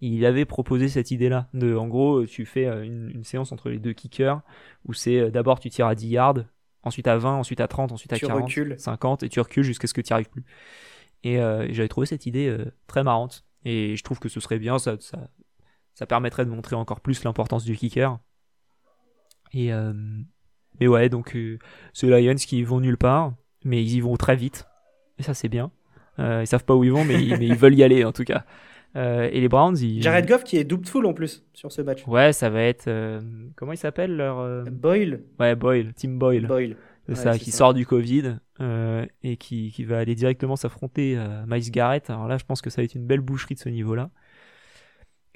il 0.00 0.24
avait 0.24 0.44
proposé 0.44 0.88
cette 0.88 1.10
idée-là. 1.10 1.48
De, 1.54 1.74
en 1.74 1.88
gros, 1.88 2.24
tu 2.24 2.46
fais 2.46 2.66
euh, 2.66 2.84
une, 2.84 3.24
séance 3.24 3.52
entre 3.52 3.68
les 3.68 3.78
deux 3.78 3.92
kickers 3.92 4.40
où 4.84 4.92
c'est 4.92 5.18
euh, 5.18 5.30
d'abord 5.30 5.58
tu 5.58 5.70
tires 5.70 5.86
à 5.86 5.94
10 5.94 6.08
yards, 6.08 6.44
ensuite 6.82 7.08
à 7.08 7.18
20, 7.18 7.36
ensuite 7.36 7.60
à 7.60 7.68
30, 7.68 7.92
ensuite 7.92 8.12
à 8.12 8.18
40, 8.18 8.78
50 8.78 9.22
et 9.24 9.28
tu 9.28 9.40
recules 9.40 9.64
jusqu'à 9.64 9.86
ce 9.86 9.94
que 9.94 10.00
tu 10.00 10.12
n'y 10.12 10.14
arrives 10.14 10.30
plus. 10.30 10.44
Et 11.24 11.40
euh, 11.40 11.66
j'avais 11.70 11.88
trouvé 11.88 12.06
cette 12.06 12.26
idée 12.26 12.56
très 12.86 13.02
marrante. 13.02 13.44
Et 13.64 13.96
je 13.96 14.04
trouve 14.04 14.18
que 14.18 14.28
ce 14.28 14.40
serait 14.40 14.58
bien, 14.58 14.78
ça, 14.78 14.96
ça, 15.00 15.28
ça 15.94 16.06
permettrait 16.06 16.44
de 16.44 16.50
montrer 16.50 16.76
encore 16.76 17.00
plus 17.00 17.24
l'importance 17.24 17.64
du 17.64 17.76
kicker. 17.76 18.18
Et 19.52 19.70
mais 20.80 20.86
ouais, 20.86 21.08
donc 21.08 21.36
c'est 21.92 22.06
Lions 22.06 22.34
qui 22.36 22.62
vont 22.62 22.80
nulle 22.80 22.98
part, 22.98 23.34
mais 23.64 23.82
ils 23.82 23.94
y 23.94 24.00
vont 24.00 24.16
très 24.16 24.36
vite. 24.36 24.68
Et 25.18 25.22
ça 25.24 25.34
c'est 25.34 25.48
bien. 25.48 25.72
ils 26.18 26.46
savent 26.46 26.64
pas 26.64 26.76
où 26.76 26.84
ils 26.84 26.92
vont, 26.92 27.04
mais, 27.04 27.16
mais 27.38 27.46
ils 27.46 27.56
veulent 27.56 27.74
y 27.74 27.82
aller 27.82 28.04
en 28.04 28.12
tout 28.12 28.24
cas. 28.24 28.44
Euh, 28.96 29.28
et 29.30 29.40
les 29.40 29.48
Browns, 29.48 29.76
ils... 29.78 30.02
Jared 30.02 30.26
Goff 30.26 30.44
qui 30.44 30.56
est 30.56 30.64
double 30.64 30.86
full 30.86 31.06
en 31.06 31.12
plus 31.12 31.44
sur 31.52 31.70
ce 31.70 31.82
match. 31.82 32.06
Ouais, 32.06 32.32
ça 32.32 32.48
va 32.48 32.62
être. 32.62 32.88
Euh, 32.88 33.20
comment 33.54 33.72
il 33.72 33.78
s'appelle 33.78 34.16
leur. 34.16 34.38
Euh, 34.38 34.64
Boyle. 34.64 35.22
Ouais, 35.38 35.54
Boyle, 35.54 35.92
Tim 35.94 36.10
Boyle. 36.10 36.46
Boyle. 36.46 36.76
C'est 37.08 37.14
ça, 37.14 37.38
qui 37.38 37.50
sort 37.52 37.72
du 37.72 37.86
Covid 37.86 38.36
et 38.60 39.36
qui, 39.36 39.70
qui, 39.70 39.84
va 39.84 39.98
aller 39.98 40.14
directement 40.14 40.56
s'affronter 40.56 41.16
à 41.16 41.44
Miles 41.46 41.70
Garrett. 41.70 42.10
Alors 42.10 42.26
là, 42.28 42.38
je 42.38 42.44
pense 42.44 42.60
que 42.60 42.70
ça 42.70 42.80
va 42.80 42.84
être 42.84 42.94
une 42.94 43.06
belle 43.06 43.20
boucherie 43.20 43.54
de 43.54 43.60
ce 43.60 43.68
niveau-là. 43.68 44.10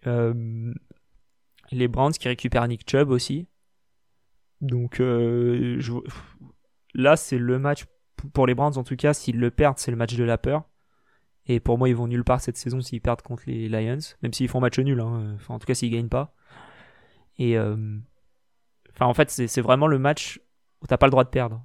les 0.04 1.88
Browns 1.88 2.12
qui 2.12 2.28
récupèrent 2.28 2.66
Nick 2.68 2.88
Chubb 2.88 3.10
aussi. 3.10 3.46
Donc 4.60 4.96
je... 4.98 5.92
là, 6.94 7.16
c'est 7.16 7.38
le 7.38 7.58
match 7.58 7.84
pour 8.32 8.46
les 8.46 8.54
Browns 8.54 8.76
en 8.76 8.84
tout 8.84 8.96
cas. 8.96 9.14
S'ils 9.14 9.38
le 9.38 9.50
perdent, 9.50 9.78
c'est 9.78 9.90
le 9.90 9.96
match 9.96 10.14
de 10.14 10.24
la 10.24 10.38
peur. 10.38 10.64
Et 11.46 11.60
pour 11.60 11.78
moi, 11.78 11.88
ils 11.88 11.96
vont 11.96 12.06
nulle 12.06 12.24
part 12.24 12.40
cette 12.40 12.56
saison 12.56 12.80
s'ils 12.80 13.00
perdent 13.00 13.22
contre 13.22 13.44
les 13.46 13.68
Lions, 13.68 13.98
même 14.22 14.32
s'ils 14.32 14.48
font 14.48 14.60
match 14.60 14.78
nul. 14.78 15.00
Hein. 15.00 15.34
Enfin, 15.34 15.54
en 15.54 15.58
tout 15.58 15.66
cas, 15.66 15.74
s'ils 15.74 15.90
gagnent 15.90 16.08
pas. 16.08 16.34
Et 17.38 17.58
euh, 17.58 17.98
enfin, 18.94 19.06
en 19.06 19.14
fait, 19.14 19.30
c'est 19.30 19.60
vraiment 19.60 19.86
le 19.86 19.98
match 19.98 20.40
où 20.82 20.86
t'as 20.86 20.96
pas 20.96 21.06
le 21.06 21.10
droit 21.10 21.24
de 21.24 21.30
perdre. 21.30 21.64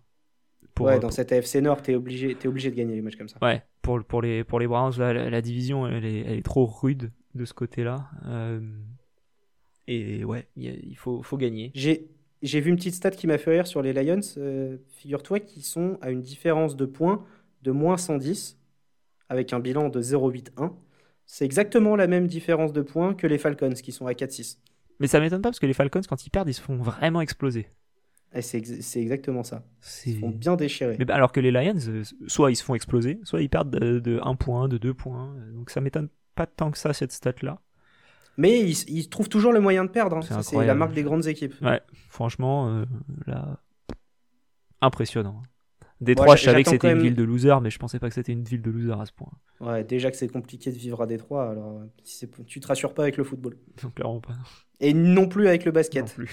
Pour, 0.77 0.86
ouais, 0.86 1.00
dans 1.00 1.10
cette 1.10 1.31
AFC 1.31 1.55
Nord, 1.55 1.81
t'es 1.81 1.96
obligé, 1.96 2.38
es 2.39 2.48
obligé 2.48 2.69
de 2.69 2.75
gagner 2.75 2.96
les 2.96 3.01
matchs 3.01 3.15
comme 3.15 3.29
ça. 3.29 3.38
Ouais, 3.41 3.63
pour, 3.81 4.03
pour, 4.03 4.22
les, 4.22 4.43
pour 4.43 4.60
les 4.60 4.67
Browns, 4.67 4.93
la, 4.98 5.41
division, 5.41 5.88
elle 5.88 6.05
est, 6.05 6.19
elle 6.19 6.38
est, 6.38 6.46
trop 6.46 6.65
rude 6.65 7.12
de 7.34 7.46
ce 7.46 7.53
côté-là. 7.53 8.10
Euh, 8.27 8.60
et 9.88 10.24
ouais, 10.24 10.48
il 10.55 10.96
faut, 10.96 11.24
faut 11.24 11.38
gagner. 11.38 11.72
J'ai 11.74 12.07
j'ai 12.41 12.62
vu 12.62 12.69
une 12.69 12.75
petite 12.75 12.93
stat 12.93 13.12
qui 13.12 13.27
m'a 13.27 13.38
fait 13.38 13.51
rire 13.51 13.67
sur 13.67 13.81
les 13.81 13.93
Lions. 13.93 14.19
Euh, 14.38 14.77
figure-toi 14.91 15.39
qu'ils 15.39 15.63
sont 15.63 15.98
à 16.01 16.12
une 16.12 16.22
différence 16.22 16.75
de 16.75 16.86
points 16.86 17.25
de 17.63 17.72
moins 17.72 17.98
110 17.98 18.60
avec 19.29 19.53
un 19.53 19.60
bilan 19.60 19.89
de 19.89 20.01
0,81. 20.01 20.74
C'est 21.25 21.46
exactement 21.46 21.96
la 21.96 22.07
même 22.07 22.27
différence 22.27 22.72
de 22.72 22.81
points 22.81 23.13
que 23.13 23.27
les 23.27 23.38
Falcons 23.38 23.74
qui 23.74 23.91
sont 23.91 24.07
à 24.07 24.13
4-6. 24.13 24.60
Mais 25.00 25.07
ça 25.07 25.19
m'étonne 25.19 25.41
pas 25.41 25.50
parce 25.50 25.60
que 25.60 25.65
les 25.65 25.74
Falcons, 25.74 26.01
quand 26.07 26.25
ils 26.25 26.29
perdent, 26.29 26.48
ils 26.48 26.53
se 26.53 26.62
font 26.62 26.77
vraiment 26.77 27.22
exploser. 27.22 27.67
C'est 28.41 29.00
exactement 29.00 29.43
ça. 29.43 29.63
Ils 30.05 30.13
se 30.13 30.19
font 30.19 30.29
bien 30.29 30.55
déchirer. 30.55 30.96
Mais 31.00 31.05
bah, 31.05 31.15
alors 31.15 31.31
que 31.31 31.39
les 31.39 31.51
Lions, 31.51 31.79
euh, 31.88 32.03
soit 32.27 32.51
ils 32.51 32.55
se 32.55 32.63
font 32.63 32.75
exploser, 32.75 33.19
soit 33.24 33.41
ils 33.41 33.50
perdent 33.50 33.72
de, 33.72 34.19
1 34.22 34.36
point, 34.36 34.67
de 34.67 34.77
2 34.77 34.93
points. 34.93 35.36
Donc 35.53 35.69
ça 35.69 35.81
m'étonne 35.81 36.10
pas 36.36 36.46
tant 36.46 36.72
que 36.72 36.77
ça, 36.77 36.93
cette 36.93 37.12
stat-là. 37.12 37.62
Mais 38.38 38.69
ils, 38.69 39.10
trouvent 39.10 39.29
toujours 39.29 39.51
le 39.51 39.60
moyen 39.60 39.84
de 39.84 39.89
perdre. 39.89 40.17
Hein. 40.17 40.41
C'est 40.43 40.63
la 40.63 40.75
marque 40.75 40.93
des 40.93 41.03
grandes 41.03 41.25
équipes. 41.25 41.55
Ouais, 41.62 41.81
franchement, 42.10 42.69
euh, 42.69 42.86
là, 43.25 43.60
impressionnant. 44.81 45.41
Détroit, 46.00 46.36
je 46.36 46.43
savais 46.43 46.62
que 46.62 46.69
c'était 46.69 46.91
une 46.91 47.01
ville 47.01 47.15
de 47.15 47.24
losers, 47.24 47.60
mais 47.60 47.72
je 47.72 47.79
pensais 47.79 47.98
pas 47.98 48.07
que 48.07 48.13
c'était 48.13 48.34
une 48.34 48.43
ville 48.43 48.62
de 48.62 48.69
losers 48.69 49.01
à 49.01 49.07
ce 49.07 49.12
point. 49.12 49.31
Ouais, 49.60 49.84
déjà 49.84 50.12
que 50.12 50.17
c'est 50.17 50.28
compliqué 50.28 50.71
de 50.71 50.78
vivre 50.78 51.02
à 51.02 51.08
Détroit, 51.08 51.49
alors 51.49 51.82
si 52.04 52.30
tu 52.45 52.60
te 52.60 52.67
rassures 52.67 52.93
pas 52.93 53.02
avec 53.02 53.17
le 53.17 53.23
football. 53.23 53.58
Non, 53.84 53.89
clairement 53.89 54.19
pas. 54.19 54.34
Et 54.80 54.93
non 54.93 55.28
plus 55.28 55.47
avec 55.47 55.65
le 55.65 55.71
basket. 55.71 56.04
Non 56.04 56.08
plus. 56.08 56.32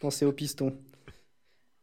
Pensez 0.00 0.24
au 0.24 0.32
piston. 0.32 0.78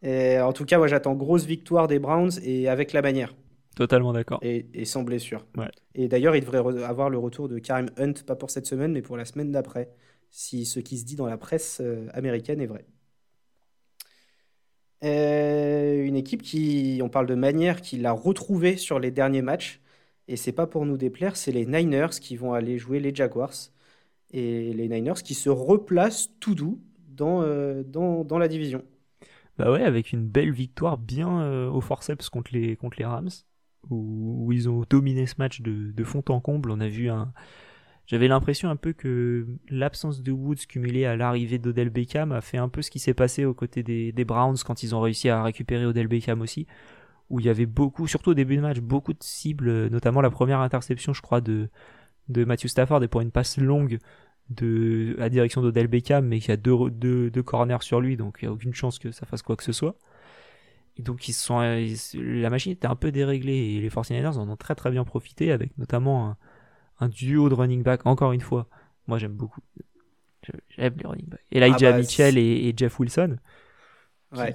Et 0.04 0.40
en 0.40 0.54
tout 0.54 0.66
cas, 0.66 0.78
moi 0.78 0.88
j'attends 0.88 1.16
grosse 1.16 1.46
victoire 1.46 1.88
des 1.88 2.00
Browns 2.00 2.32
et 2.44 2.68
avec 2.70 2.94
la 2.94 3.02
manière. 3.02 3.34
Totalement 3.76 4.12
d'accord. 4.12 4.40
Et, 4.42 4.86
sans 4.86 5.04
blessure. 5.04 5.46
Ouais. 5.56 5.70
Et 5.94 6.08
d'ailleurs, 6.08 6.36
il 6.36 6.42
devrait 6.42 6.84
avoir 6.84 7.12
le 7.12 7.20
retour 7.20 7.48
de 7.48 7.60
Karim 7.60 7.90
Hunt, 7.98 8.14
pas 8.26 8.36
pour 8.36 8.50
cette 8.50 8.66
semaine, 8.66 8.92
mais 8.92 9.04
pour 9.04 9.18
la 9.18 9.26
semaine 9.26 9.52
d'après, 9.52 9.92
si 10.32 10.66
ce 10.66 10.80
qui 10.80 10.98
se 10.98 11.06
dit 11.06 11.16
dans 11.16 11.28
la 11.28 11.38
presse 11.38 11.80
euh, 11.82 12.08
américaine 12.14 12.60
est 12.60 12.66
vrai. 12.66 12.86
Euh, 15.04 16.04
une 16.04 16.16
équipe 16.16 16.42
qui, 16.42 17.00
on 17.04 17.10
parle 17.10 17.28
de 17.28 17.36
manière, 17.36 17.82
qui 17.82 17.98
l'a 17.98 18.14
retrouvée 18.14 18.78
sur 18.78 19.00
les 19.00 19.12
derniers 19.12 19.44
matchs. 19.44 19.80
Et 20.28 20.38
c'est 20.38 20.52
pas 20.52 20.68
pour 20.68 20.86
nous 20.86 20.98
déplaire, 20.98 21.38
c'est 21.38 21.52
les 21.52 21.66
Niners 21.66 22.20
qui 22.20 22.36
vont 22.36 22.54
aller 22.54 22.78
jouer 22.78 23.00
les 23.00 23.14
Jaguars. 23.14 23.54
Et 24.32 24.74
les 24.74 24.90
Niners 24.90 25.22
qui 25.24 25.36
se 25.36 25.50
replacent 25.50 26.32
tout 26.40 26.56
doux 26.56 26.82
dans, 27.10 27.44
euh, 27.44 27.84
dans, 27.84 28.24
dans, 28.24 28.40
la 28.40 28.48
division. 28.48 28.84
Bah 29.58 29.72
ouais, 29.72 29.84
avec 29.84 30.14
une 30.14 30.28
belle 30.28 30.52
victoire 30.52 30.98
bien 30.98 31.42
euh, 31.42 31.70
au 31.70 31.82
forceps 31.82 32.30
contre 32.30 32.52
les, 32.54 32.76
contre 32.76 32.98
les 33.00 33.06
Rams, 33.06 33.30
où, 33.90 34.52
ils 34.52 34.70
ont 34.70 34.84
dominé 34.90 35.26
ce 35.26 35.36
match 35.40 35.62
de, 35.62 35.92
de 35.92 36.04
fond 36.04 36.24
en 36.30 36.40
comble. 36.40 36.70
On 36.70 36.80
a 36.80 36.88
vu 36.88 37.10
un, 37.10 37.34
j'avais 38.08 38.30
l'impression 38.30 38.70
un 38.70 38.78
peu 38.78 38.94
que 38.94 39.46
l'absence 39.70 40.24
de 40.24 40.32
Woods 40.32 40.66
cumulée 40.70 41.06
à 41.06 41.18
l'arrivée 41.18 41.60
d'Odell 41.60 41.90
Beckham 41.90 42.32
a 42.32 42.40
fait 42.40 42.58
un 42.58 42.70
peu 42.70 42.82
ce 42.82 42.90
qui 42.90 43.00
s'est 43.00 43.14
passé 43.14 43.44
aux 43.44 43.54
côtés 43.54 43.84
des, 43.84 44.26
Browns 44.26 44.58
quand 44.66 44.82
ils 44.82 44.96
ont 44.96 45.02
réussi 45.02 45.28
à 45.28 45.44
récupérer 45.44 45.86
Odell 45.86 46.08
Beckham 46.08 46.42
aussi, 46.42 46.68
où 47.30 47.42
il 47.42 47.48
y 47.48 47.50
avait 47.50 47.66
beaucoup, 47.66 48.08
surtout 48.08 48.32
au 48.32 48.34
début 48.34 48.56
de 48.56 48.62
match, 48.62 48.80
beaucoup 48.80 49.14
de 49.14 49.24
cibles, 49.24 49.90
notamment 49.90 50.22
la 50.22 50.30
première 50.30 50.62
interception, 50.62 51.14
je 51.14 51.22
crois, 51.22 51.42
de, 51.42 51.70
de 52.30 52.46
Matthew 52.46 52.68
Stafford 52.68 53.04
et 53.04 53.10
pour 53.10 53.20
une 53.20 53.32
passe 53.32 53.58
longue 53.58 54.00
de 54.50 55.16
la 55.18 55.30
direction 55.30 55.62
d'Odell 55.62 55.88
Beckham, 55.88 56.26
mais 56.26 56.40
qui 56.40 56.52
a 56.52 56.58
deux, 56.58 56.90
deux, 56.90 57.30
deux 57.30 57.44
corners 57.44 57.82
sur 57.82 58.00
lui, 58.00 58.18
donc 58.18 58.40
il 58.42 58.46
n'y 58.46 58.50
a 58.50 58.54
aucune 58.54 58.74
chance 58.74 59.00
que 59.00 59.12
ça 59.12 59.26
fasse 59.26 59.42
quoi 59.42 59.56
que 59.56 59.64
ce 59.64 59.74
soit. 59.74 59.96
Et 60.98 61.04
donc 61.04 61.28
ils 61.28 61.34
sont, 61.34 61.60
la 61.60 62.50
machine 62.50 62.72
était 62.72 62.88
un 62.88 62.96
peu 62.96 63.12
déréglée 63.12 63.76
et 63.76 63.82
les 63.82 63.90
49ers 63.90 64.38
en 64.38 64.50
ont 64.50 64.56
très 64.56 64.74
très 64.74 64.90
bien 64.90 65.04
profité 65.04 65.52
avec 65.52 65.78
notamment 65.78 66.30
un, 66.30 66.38
un 67.00 67.10
duo 67.10 67.50
de 67.50 67.54
running 67.54 67.84
back, 67.84 68.06
encore 68.06 68.32
une 68.32 68.42
fois. 68.42 68.68
Moi, 69.08 69.18
j'aime 69.18 69.34
beaucoup. 69.34 69.62
J'aime 70.70 70.96
les 70.98 71.08
running 71.08 71.28
backs. 71.28 71.46
Elijah 71.52 71.90
ah 71.90 71.92
bah, 71.92 71.98
Mitchell 72.00 72.38
et, 72.38 72.74
Jeff 72.76 73.00
Wilson. 73.00 73.38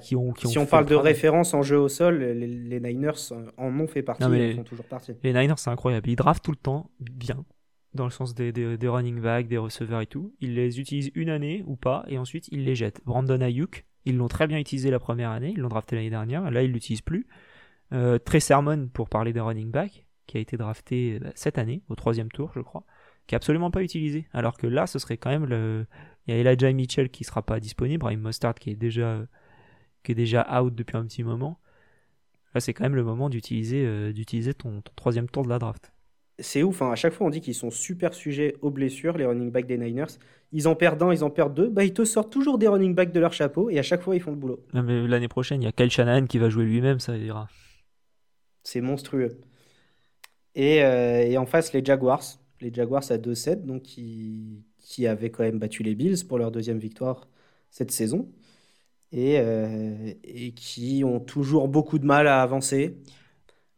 Qui, 0.03 0.15
ont, 0.15 0.33
qui 0.33 0.45
ont 0.45 0.49
si 0.49 0.57
on 0.59 0.67
parle 0.67 0.85
de 0.85 0.93
référence 0.93 1.55
en 1.55 1.63
jeu 1.63 1.79
au 1.79 1.89
sol, 1.89 2.19
les, 2.19 2.79
Niners 2.79 3.33
en 3.57 3.79
ont 3.79 3.87
fait 3.87 4.03
partie, 4.03 4.23
ils 4.23 4.55
font 4.55 4.63
toujours 4.63 4.85
partie. 4.85 5.13
Les 5.23 5.33
Niners, 5.33 5.57
c'est 5.57 5.71
incroyable. 5.71 6.09
Ils 6.09 6.15
draftent 6.15 6.43
tout 6.43 6.51
le 6.51 6.57
temps 6.57 6.91
bien, 6.99 7.43
dans 7.93 8.05
le 8.05 8.11
sens 8.11 8.33
des, 8.35 8.77
running 8.83 9.19
backs, 9.19 9.47
des 9.47 9.57
receveurs 9.57 10.01
et 10.01 10.07
tout. 10.07 10.33
Ils 10.39 10.55
les 10.55 10.79
utilisent 10.79 11.11
une 11.15 11.29
année 11.29 11.63
ou 11.65 11.75
pas, 11.75 12.03
et 12.07 12.17
ensuite 12.17 12.47
ils 12.51 12.63
les 12.63 12.75
jettent. 12.75 13.01
Brandon 13.05 13.41
Ayuk, 13.41 13.85
ils 14.05 14.17
l'ont 14.17 14.27
très 14.27 14.47
bien 14.47 14.57
utilisé 14.57 14.91
la 14.91 14.99
première 14.99 15.31
année, 15.31 15.53
ils 15.55 15.61
l'ont 15.61 15.69
drafté 15.69 15.95
l'année 15.95 16.09
dernière, 16.09 16.49
là 16.49 16.63
ils 16.63 16.71
l'utilisent 16.71 17.01
plus. 17.01 17.27
Euh, 17.93 18.17
Trey 18.17 18.39
Sermon, 18.39 18.89
pour 18.91 19.09
parler 19.09 19.33
des 19.33 19.39
running 19.39 19.71
backs, 19.71 20.05
qui 20.27 20.37
a 20.37 20.39
été 20.39 20.57
drafté 20.57 21.19
bah, 21.19 21.31
cette 21.35 21.57
année, 21.57 21.83
au 21.89 21.95
troisième 21.95 22.29
tour, 22.29 22.51
je 22.55 22.61
crois, 22.61 22.83
qui 23.27 23.35
est 23.35 23.37
absolument 23.37 23.71
pas 23.71 23.83
utilisé. 23.83 24.27
Alors 24.33 24.57
que 24.57 24.67
là, 24.67 24.87
ce 24.87 24.99
serait 24.99 25.17
quand 25.17 25.29
même 25.29 25.45
le. 25.45 25.85
Il 26.25 26.33
y 26.33 26.37
a 26.37 26.39
Elijah 26.39 26.71
Mitchell 26.71 27.09
qui 27.09 27.25
sera 27.25 27.41
pas 27.41 27.59
disponible, 27.59 27.99
Brahim 27.99 28.21
Mostard 28.21 28.55
qui 28.55 28.69
est 28.69 28.75
déjà 28.75 29.25
qui 30.03 30.13
est 30.13 30.15
déjà 30.15 30.47
out 30.61 30.73
depuis 30.73 30.97
un 30.97 31.05
petit 31.05 31.23
moment. 31.23 31.59
Là, 32.53 32.61
c'est 32.61 32.73
quand 32.73 32.83
même 32.83 32.95
le 32.95 33.03
moment 33.03 33.29
d'utiliser 33.29 33.85
euh, 33.85 34.13
d'utiliser 34.13 34.53
ton, 34.53 34.81
troisième 34.95 35.29
tour 35.29 35.43
de 35.43 35.49
la 35.49 35.59
draft. 35.59 35.92
C'est 36.39 36.63
ouf, 36.63 36.81
hein. 36.81 36.91
à 36.91 36.95
chaque 36.95 37.13
fois 37.13 37.27
on 37.27 37.29
dit 37.29 37.41
qu'ils 37.41 37.53
sont 37.53 37.69
super 37.69 38.13
sujets 38.13 38.55
aux 38.61 38.71
blessures, 38.71 39.17
les 39.17 39.25
running 39.25 39.51
backs 39.51 39.67
des 39.67 39.77
Niners. 39.77 40.17
Ils 40.51 40.67
en 40.67 40.75
perdent 40.75 41.03
un, 41.03 41.13
ils 41.13 41.23
en 41.23 41.29
perdent 41.29 41.53
deux, 41.53 41.69
bah 41.69 41.83
ils 41.83 41.93
te 41.93 42.05
sortent 42.05 42.31
toujours 42.31 42.57
des 42.57 42.67
running 42.67 42.95
backs 42.95 43.11
de 43.11 43.19
leur 43.19 43.33
chapeau 43.33 43.69
et 43.69 43.77
à 43.77 43.83
chaque 43.83 44.01
fois 44.01 44.15
ils 44.15 44.21
font 44.21 44.31
le 44.31 44.37
boulot. 44.37 44.63
L'année 44.73 45.27
prochaine, 45.27 45.61
il 45.61 45.65
y 45.65 45.67
a 45.67 45.71
Kyle 45.71 45.91
Shanahan 45.91 46.25
qui 46.25 46.39
va 46.39 46.49
jouer 46.49 46.65
lui-même, 46.65 46.99
ça 46.99 47.15
ira. 47.17 47.47
C'est 48.63 48.81
monstrueux. 48.81 49.39
Et, 50.55 50.83
euh, 50.83 51.21
et, 51.21 51.37
en 51.37 51.45
face, 51.45 51.73
les 51.73 51.83
Jaguars. 51.83 52.23
Les 52.61 52.73
Jaguars 52.73 53.03
à 53.11 53.17
2-7, 53.17 53.65
donc 53.65 53.83
qui, 53.83 54.63
qui 54.79 55.07
avaient 55.07 55.29
quand 55.31 55.43
même 55.43 55.59
battu 55.59 55.83
les 55.83 55.95
Bills 55.95 56.25
pour 56.27 56.37
leur 56.37 56.51
deuxième 56.51 56.79
victoire 56.79 57.27
cette 57.71 57.91
saison. 57.91 58.31
Et, 59.11 59.39
euh, 59.39 60.13
et 60.23 60.53
qui 60.53 61.03
ont 61.05 61.19
toujours 61.19 61.67
beaucoup 61.67 61.99
de 61.99 62.05
mal 62.05 62.27
à 62.27 62.41
avancer. 62.41 62.97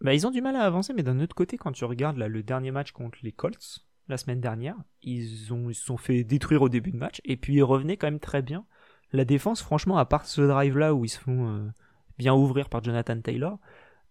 Bah, 0.01 0.13
ils 0.13 0.27
ont 0.27 0.31
du 0.31 0.41
mal 0.41 0.55
à 0.55 0.61
avancer, 0.61 0.93
mais 0.93 1.03
d'un 1.03 1.19
autre 1.19 1.35
côté, 1.35 1.57
quand 1.57 1.71
tu 1.71 1.85
regardes 1.85 2.17
le 2.17 2.43
dernier 2.43 2.71
match 2.71 2.91
contre 2.91 3.17
les 3.23 3.31
Colts, 3.31 3.85
la 4.07 4.17
semaine 4.17 4.41
dernière, 4.41 4.75
ils, 5.01 5.23
ils 5.23 5.75
se 5.75 5.85
sont 5.85 5.97
fait 5.97 6.23
détruire 6.23 6.61
au 6.61 6.69
début 6.69 6.91
de 6.91 6.97
match, 6.97 7.21
et 7.25 7.37
puis 7.37 7.55
ils 7.55 7.63
revenaient 7.63 7.97
quand 7.97 8.07
même 8.07 8.19
très 8.19 8.41
bien. 8.41 8.65
La 9.13 9.25
défense, 9.25 9.61
franchement, 9.61 9.97
à 9.97 10.05
part 10.05 10.25
ce 10.25 10.41
drive-là 10.41 10.93
où 10.93 11.05
ils 11.05 11.09
se 11.09 11.19
font 11.19 11.49
euh, 11.49 11.67
bien 12.17 12.33
ouvrir 12.33 12.69
par 12.69 12.83
Jonathan 12.83 13.19
Taylor, 13.19 13.59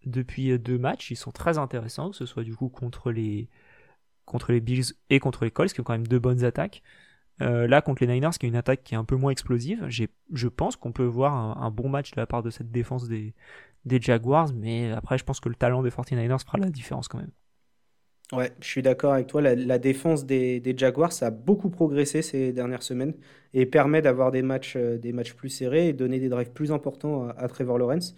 depuis 0.06 0.58
deux 0.58 0.78
matchs, 0.78 1.10
ils 1.10 1.16
sont 1.16 1.30
très 1.30 1.58
intéressants, 1.58 2.10
que 2.10 2.16
ce 2.16 2.26
soit 2.26 2.44
du 2.44 2.54
coup 2.54 2.68
contre 2.68 3.10
les, 3.10 3.48
contre 4.24 4.52
les 4.52 4.60
Bills 4.60 4.94
et 5.10 5.20
contre 5.20 5.44
les 5.44 5.50
Colts, 5.50 5.72
qui 5.72 5.80
ont 5.80 5.84
quand 5.84 5.94
même 5.94 6.06
deux 6.06 6.18
bonnes 6.18 6.44
attaques. 6.44 6.82
Euh, 7.42 7.66
là, 7.66 7.82
contre 7.82 8.04
les 8.04 8.12
Niners, 8.12 8.30
qui 8.38 8.46
est 8.46 8.48
une 8.48 8.56
attaque 8.56 8.84
qui 8.84 8.94
est 8.94 8.96
un 8.98 9.04
peu 9.04 9.16
moins 9.16 9.32
explosive, 9.32 9.86
je 9.88 10.48
pense 10.48 10.76
qu'on 10.76 10.92
peut 10.92 11.04
voir 11.04 11.34
un, 11.60 11.70
bon 11.70 11.88
match 11.88 12.12
de 12.12 12.20
la 12.20 12.26
part 12.26 12.42
de 12.42 12.50
cette 12.50 12.70
défense 12.70 13.08
des, 13.08 13.34
des 13.84 14.00
Jaguars, 14.00 14.52
mais 14.54 14.90
après, 14.92 15.18
je 15.18 15.24
pense 15.24 15.40
que 15.40 15.48
le 15.48 15.54
talent 15.54 15.82
des 15.82 15.90
49ers 15.90 16.44
fera 16.44 16.58
la 16.58 16.70
différence 16.70 17.08
quand 17.08 17.18
même. 17.18 17.32
Ouais, 18.32 18.52
je 18.60 18.66
suis 18.66 18.82
d'accord 18.82 19.12
avec 19.12 19.26
toi. 19.26 19.42
La, 19.42 19.78
défense 19.78 20.24
des, 20.24 20.62
Jaguars 20.76 21.12
a 21.20 21.30
beaucoup 21.30 21.68
progressé 21.68 22.22
ces 22.22 22.52
dernières 22.52 22.82
semaines 22.82 23.14
et 23.52 23.66
permet 23.66 24.00
d'avoir 24.00 24.30
des 24.30 24.42
matchs, 24.42 24.74
euh, 24.76 24.98
des 24.98 25.12
matchs 25.12 25.34
plus 25.34 25.50
serrés 25.50 25.88
et 25.88 25.92
donner 25.92 26.18
des 26.18 26.28
drives 26.28 26.50
plus 26.50 26.72
importants 26.72 27.28
à, 27.28 27.48
Trevor 27.48 27.78
Lawrence. 27.78 28.14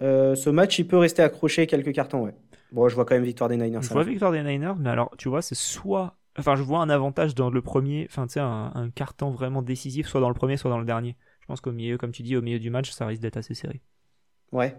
Euh, 0.00 0.34
ce 0.34 0.48
match, 0.48 0.78
il 0.78 0.88
peut 0.88 0.96
rester 0.96 1.22
accroché 1.22 1.66
quelques 1.66 1.92
cartons, 1.92 2.24
ouais. 2.24 2.34
Bon, 2.72 2.88
je 2.88 2.94
vois 2.94 3.04
quand 3.04 3.14
même 3.14 3.24
victoire 3.24 3.48
des 3.48 3.56
Niners. 3.56 3.82
Je 3.82 3.88
vois 3.88 4.04
victoire 4.04 4.32
des 4.32 4.42
Niners, 4.42 4.76
mais 4.78 4.90
alors, 4.90 5.14
tu 5.18 5.28
vois, 5.28 5.42
c'est 5.42 5.54
soit. 5.54 6.16
Enfin, 6.38 6.54
je 6.54 6.62
vois 6.62 6.80
un 6.80 6.90
avantage 6.90 7.34
dans 7.34 7.50
le 7.50 7.60
premier, 7.62 8.06
enfin, 8.08 8.26
tu 8.26 8.34
sais, 8.34 8.40
un, 8.40 8.70
un, 8.74 8.90
carton 8.90 9.30
vraiment 9.30 9.60
décisif, 9.62 10.06
soit 10.06 10.20
dans 10.20 10.28
le 10.28 10.34
premier, 10.34 10.56
soit 10.56 10.70
dans 10.70 10.78
le 10.78 10.84
dernier. 10.84 11.16
Je 11.40 11.46
pense 11.46 11.60
qu'au 11.60 11.72
milieu, 11.72 11.98
comme 11.98 12.12
tu 12.12 12.22
dis, 12.22 12.36
au 12.36 12.42
milieu 12.42 12.58
du 12.58 12.70
match, 12.70 12.90
ça 12.90 13.06
risque 13.06 13.22
d'être 13.22 13.38
assez 13.38 13.54
serré. 13.54 13.82
Ouais. 14.52 14.76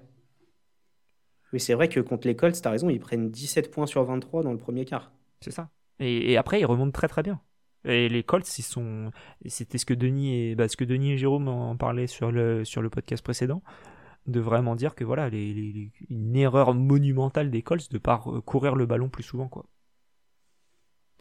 Oui, 1.53 1.59
c'est 1.59 1.73
vrai 1.73 1.89
que 1.89 1.99
contre 1.99 2.27
les 2.27 2.35
Colts, 2.35 2.59
t'as 2.61 2.69
raison, 2.69 2.89
ils 2.89 2.99
prennent 2.99 3.29
17 3.29 3.71
points 3.71 3.87
sur 3.87 4.03
23 4.03 4.43
dans 4.43 4.51
le 4.51 4.57
premier 4.57 4.85
quart. 4.85 5.11
C'est 5.41 5.51
ça. 5.51 5.69
Et, 5.99 6.37
après, 6.37 6.59
ils 6.59 6.65
remontent 6.65 6.91
très 6.91 7.07
très 7.07 7.23
bien. 7.23 7.41
Et 7.85 8.09
les 8.09 8.23
Colts, 8.23 8.57
ils 8.57 8.63
sont. 8.63 9.11
C'était 9.45 9.77
ce 9.77 9.85
que 9.85 9.93
Denis 9.93 10.35
et 10.35 10.55
bah, 10.55 10.67
ce 10.67 10.77
que 10.77 10.83
Denis 10.83 11.13
et 11.13 11.17
Jérôme 11.17 11.47
en 11.47 11.75
parlaient 11.77 12.07
sur 12.07 12.31
le 12.31 12.65
sur 12.65 12.81
le 12.81 12.89
podcast 12.89 13.23
précédent, 13.23 13.63
de 14.27 14.39
vraiment 14.39 14.75
dire 14.75 14.95
que 14.95 15.03
voilà, 15.03 15.29
les, 15.29 15.91
une 16.09 16.35
erreur 16.35 16.73
monumentale 16.73 17.49
des 17.49 17.61
Colts 17.61 17.89
de 17.89 17.97
pas 17.97 18.21
courir 18.45 18.75
le 18.75 18.85
ballon 18.85 19.09
plus 19.09 19.23
souvent, 19.23 19.47
quoi. 19.47 19.65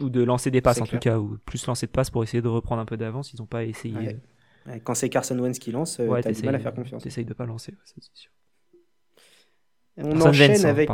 Ou 0.00 0.10
de 0.10 0.22
lancer 0.22 0.50
des 0.50 0.60
passes 0.60 0.80
en 0.80 0.86
tout 0.86 0.98
cas, 0.98 1.18
ou 1.18 1.38
plus 1.44 1.64
lancer 1.66 1.86
de 1.86 1.92
passes 1.92 2.10
pour 2.10 2.22
essayer 2.22 2.42
de 2.42 2.48
reprendre 2.48 2.80
un 2.80 2.86
peu 2.86 2.96
d'avance. 2.96 3.32
Ils 3.32 3.40
n'ont 3.40 3.46
pas 3.46 3.64
essayé. 3.64 4.16
Quand 4.84 4.94
c'est 4.94 5.08
Carson 5.08 5.38
Wentz 5.38 5.58
qui 5.58 5.72
lance, 5.72 5.98
euh, 6.00 6.20
t'as 6.22 6.32
du 6.32 6.42
mal 6.42 6.54
à 6.54 6.58
faire 6.58 6.74
confiance. 6.74 7.02
T'essayes 7.02 7.24
de 7.24 7.34
pas 7.34 7.46
lancer, 7.46 7.74
c'est 7.84 8.02
sûr. 8.14 8.30
On 9.96 10.20
enchaîne 10.20 10.64
hein, 10.64 10.68
avec. 10.68 10.90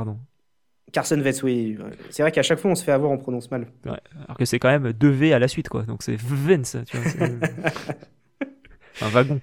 Carson 0.92 1.20
Wentz, 1.20 1.42
oui. 1.42 1.77
C'est 2.11 2.22
vrai 2.22 2.31
qu'à 2.31 2.42
chaque 2.42 2.59
fois, 2.59 2.70
on 2.70 2.74
se 2.74 2.85
fait 2.85 2.92
avoir, 2.92 3.11
on 3.11 3.18
prononce 3.18 3.50
mal. 3.50 3.66
alors 3.85 4.37
que 4.38 4.44
c'est 4.44 4.59
quand 4.59 4.68
même 4.70 4.92
2 4.92 5.09
V 5.09 5.33
à 5.33 5.38
la 5.38 5.48
suite, 5.48 5.68
quoi. 5.68 5.83
Donc 5.83 6.03
c'est 6.03 6.16
Vence, 6.16 6.77
tu 6.87 6.96
vois. 6.96 7.27
un 9.03 9.09
wagon. 9.09 9.40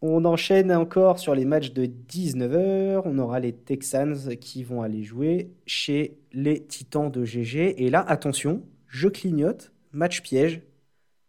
On 0.00 0.24
enchaîne 0.24 0.72
encore 0.72 1.18
sur 1.18 1.34
les 1.34 1.44
matchs 1.44 1.72
de 1.72 1.86
19h. 1.86 3.02
On 3.04 3.18
aura 3.18 3.40
les 3.40 3.52
Texans 3.52 4.36
qui 4.40 4.62
vont 4.62 4.82
aller 4.82 5.02
jouer 5.02 5.50
chez 5.66 6.18
les 6.32 6.64
Titans 6.64 7.10
de 7.10 7.24
GG. 7.24 7.82
Et 7.84 7.90
là, 7.90 8.04
attention, 8.06 8.62
je 8.86 9.08
clignote, 9.08 9.72
match 9.92 10.22
piège, 10.22 10.62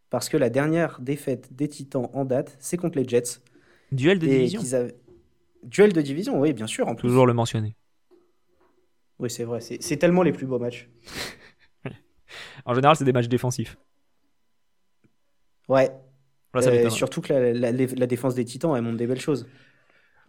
parce 0.09 0.29
que 0.29 0.37
la 0.37 0.49
dernière 0.49 0.99
défaite 1.01 1.53
des 1.53 1.67
Titans 1.67 2.09
en 2.13 2.25
date, 2.25 2.55
c'est 2.59 2.77
contre 2.77 2.97
les 2.97 3.07
Jets. 3.07 3.41
Duel 3.91 4.19
de 4.19 4.27
division. 4.27 4.61
Duel 5.63 5.93
de 5.93 6.01
division, 6.01 6.39
oui, 6.39 6.53
bien 6.53 6.67
sûr. 6.67 6.87
En 6.87 6.95
Toujours 6.95 7.27
le 7.27 7.33
mentionner. 7.33 7.75
Oui, 9.19 9.29
c'est 9.29 9.43
vrai. 9.43 9.59
C'est 9.61 9.97
tellement 9.97 10.23
les 10.23 10.31
plus 10.31 10.45
beaux 10.45 10.59
matchs. 10.59 10.89
en 12.65 12.73
général, 12.73 12.95
c'est 12.95 13.05
des 13.05 13.11
matchs 13.11 13.27
défensifs. 13.27 13.77
Ouais. 15.67 15.91
Euh, 16.55 16.89
surtout 16.89 17.21
que 17.21 17.33
la, 17.33 18.07
défense 18.07 18.33
des 18.33 18.45
Titans, 18.45 18.73
elle 18.75 18.81
montre 18.81 18.97
des 18.97 19.05
belles 19.05 19.19
choses. 19.19 19.47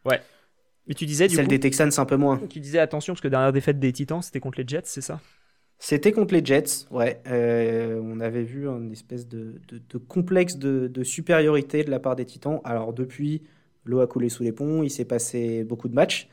Ouais. 0.04 0.20
Mais 0.86 0.94
tu 0.94 1.06
disais 1.06 1.28
du 1.28 1.36
Celle 1.36 1.48
des 1.48 1.60
Texans, 1.60 1.90
un 1.96 2.04
peu 2.04 2.16
moins. 2.16 2.38
Tu 2.48 2.60
disais 2.60 2.78
attention, 2.78 3.14
parce 3.14 3.22
que 3.22 3.28
dernière 3.28 3.52
défaite 3.52 3.78
des 3.78 3.92
Titans, 3.92 4.20
c'était 4.20 4.40
contre 4.40 4.58
les 4.60 4.66
Jets, 4.66 4.82
c'est 4.84 5.00
ça? 5.00 5.20
C'était 5.82 6.12
contre 6.12 6.34
les 6.34 6.44
Jets, 6.44 6.86
ouais. 6.90 7.22
Euh, 7.26 7.98
on 8.04 8.20
avait 8.20 8.42
vu 8.42 8.68
une 8.68 8.92
espèce 8.92 9.26
de, 9.26 9.54
de 9.70 9.98
complexe 9.98 10.58
de, 10.58 11.02
supériorité 11.02 11.84
de 11.84 11.90
la 11.90 11.98
part 11.98 12.16
des 12.16 12.26
Titans. 12.26 12.60
Alors 12.64 12.92
depuis, 12.92 13.42
l'eau 13.86 14.00
a 14.00 14.06
coulé 14.06 14.28
sous 14.28 14.42
les 14.42 14.52
ponts, 14.52 14.82
il 14.82 14.90
s'est 14.90 15.06
passé 15.06 15.64
beaucoup 15.64 15.88
de 15.88 15.94
matchs. 15.94 16.28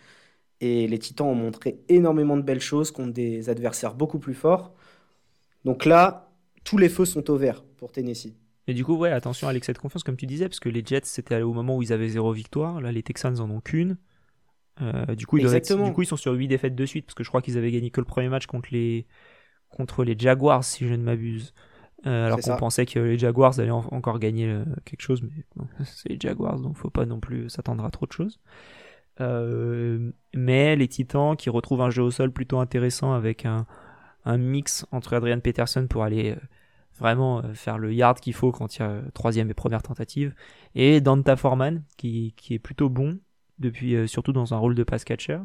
Et 0.59 0.85
les 0.85 0.99
Titans 0.99 1.27
ont 1.27 1.35
montré 1.35 1.79
énormément 1.87 2.35
de 2.35 2.41
belles 2.41 2.59
choses 2.59 2.91
contre 2.91 3.13
des 3.13 3.49
adversaires 3.49 3.93
beaucoup 3.95 4.19
plus 4.19 4.33
forts. 4.33 4.73
Donc 5.63 5.85
là, 5.85 6.29
tous 6.65 6.77
les 6.77 6.89
feux 6.89 7.05
sont 7.05 7.29
au 7.29 7.37
vert 7.37 7.63
pour 7.77 7.93
Tennessee. 7.93 8.33
Et 8.67 8.73
du 8.73 8.83
coup, 8.83 8.97
ouais, 8.97 9.11
attention 9.11 9.47
à 9.47 9.53
l'excès 9.53 9.71
de 9.71 9.77
confiance, 9.77 10.03
comme 10.03 10.17
tu 10.17 10.25
disais, 10.25 10.49
parce 10.49 10.59
que 10.59 10.67
les 10.67 10.83
Jets, 10.85 11.01
c'était 11.05 11.41
au 11.41 11.53
moment 11.53 11.77
où 11.77 11.83
ils 11.83 11.93
avaient 11.93 12.09
zéro 12.09 12.33
victoire. 12.33 12.81
Là, 12.81 12.91
les 12.91 13.01
Texans 13.01 13.39
en 13.39 13.49
ont 13.49 13.61
qu'une. 13.61 13.95
Euh, 14.81 15.15
du, 15.15 15.25
coup, 15.25 15.37
ils 15.37 15.47
du 15.47 15.93
coup, 15.93 16.01
ils 16.01 16.05
sont 16.05 16.17
sur 16.17 16.33
8 16.33 16.49
défaites 16.49 16.75
de 16.75 16.85
suite, 16.85 17.05
parce 17.05 17.15
que 17.15 17.23
je 17.23 17.29
crois 17.29 17.41
qu'ils 17.41 17.57
avaient 17.57 17.71
gagné 17.71 17.91
que 17.91 18.01
le 18.01 18.05
premier 18.05 18.27
match 18.27 18.45
contre 18.45 18.69
les, 18.73 19.07
contre 19.69 20.03
les 20.03 20.17
Jaguars, 20.17 20.63
si 20.63 20.87
je 20.87 20.93
ne 20.93 21.03
m'abuse. 21.03 21.53
Euh, 22.05 22.27
alors 22.27 22.39
qu'on 22.39 22.55
pensait 22.57 22.85
que 22.85 22.99
les 22.99 23.17
Jaguars 23.17 23.59
allaient 23.59 23.71
encore 23.71 24.19
gagner 24.19 24.47
euh, 24.47 24.63
quelque 24.85 25.01
chose, 25.01 25.23
mais 25.23 25.43
c'est 25.83 26.09
les 26.09 26.19
Jaguars, 26.19 26.59
donc 26.59 26.77
faut 26.77 26.89
pas 26.89 27.05
non 27.05 27.19
plus 27.19 27.49
s'attendre 27.49 27.83
à 27.83 27.91
trop 27.91 28.05
de 28.05 28.11
choses. 28.11 28.39
Euh, 29.19 30.11
mais 30.35 30.75
les 30.75 30.87
Titans 30.87 31.35
qui 31.35 31.49
retrouvent 31.49 31.81
un 31.81 31.89
jeu 31.89 32.03
au 32.03 32.11
sol 32.11 32.31
plutôt 32.31 32.59
intéressant 32.59 33.13
avec 33.13 33.45
un, 33.45 33.65
un 34.25 34.37
mix 34.37 34.85
entre 34.91 35.15
Adrian 35.15 35.39
Peterson 35.39 35.87
pour 35.89 36.03
aller 36.03 36.35
vraiment 36.99 37.41
faire 37.53 37.79
le 37.79 37.93
yard 37.93 38.19
qu'il 38.19 38.33
faut 38.33 38.51
quand 38.51 38.75
il 38.75 38.79
y 38.81 38.85
a 38.85 39.01
troisième 39.13 39.49
et 39.49 39.53
première 39.55 39.81
tentative, 39.81 40.33
et 40.75 41.01
Danta 41.01 41.35
Foreman 41.35 41.83
qui, 41.97 42.33
qui 42.37 42.53
est 42.53 42.59
plutôt 42.59 42.89
bon 42.89 43.19
depuis 43.57 44.07
surtout 44.07 44.33
dans 44.33 44.53
un 44.53 44.57
rôle 44.57 44.75
de 44.75 44.83
pass 44.83 45.03
catcher. 45.03 45.39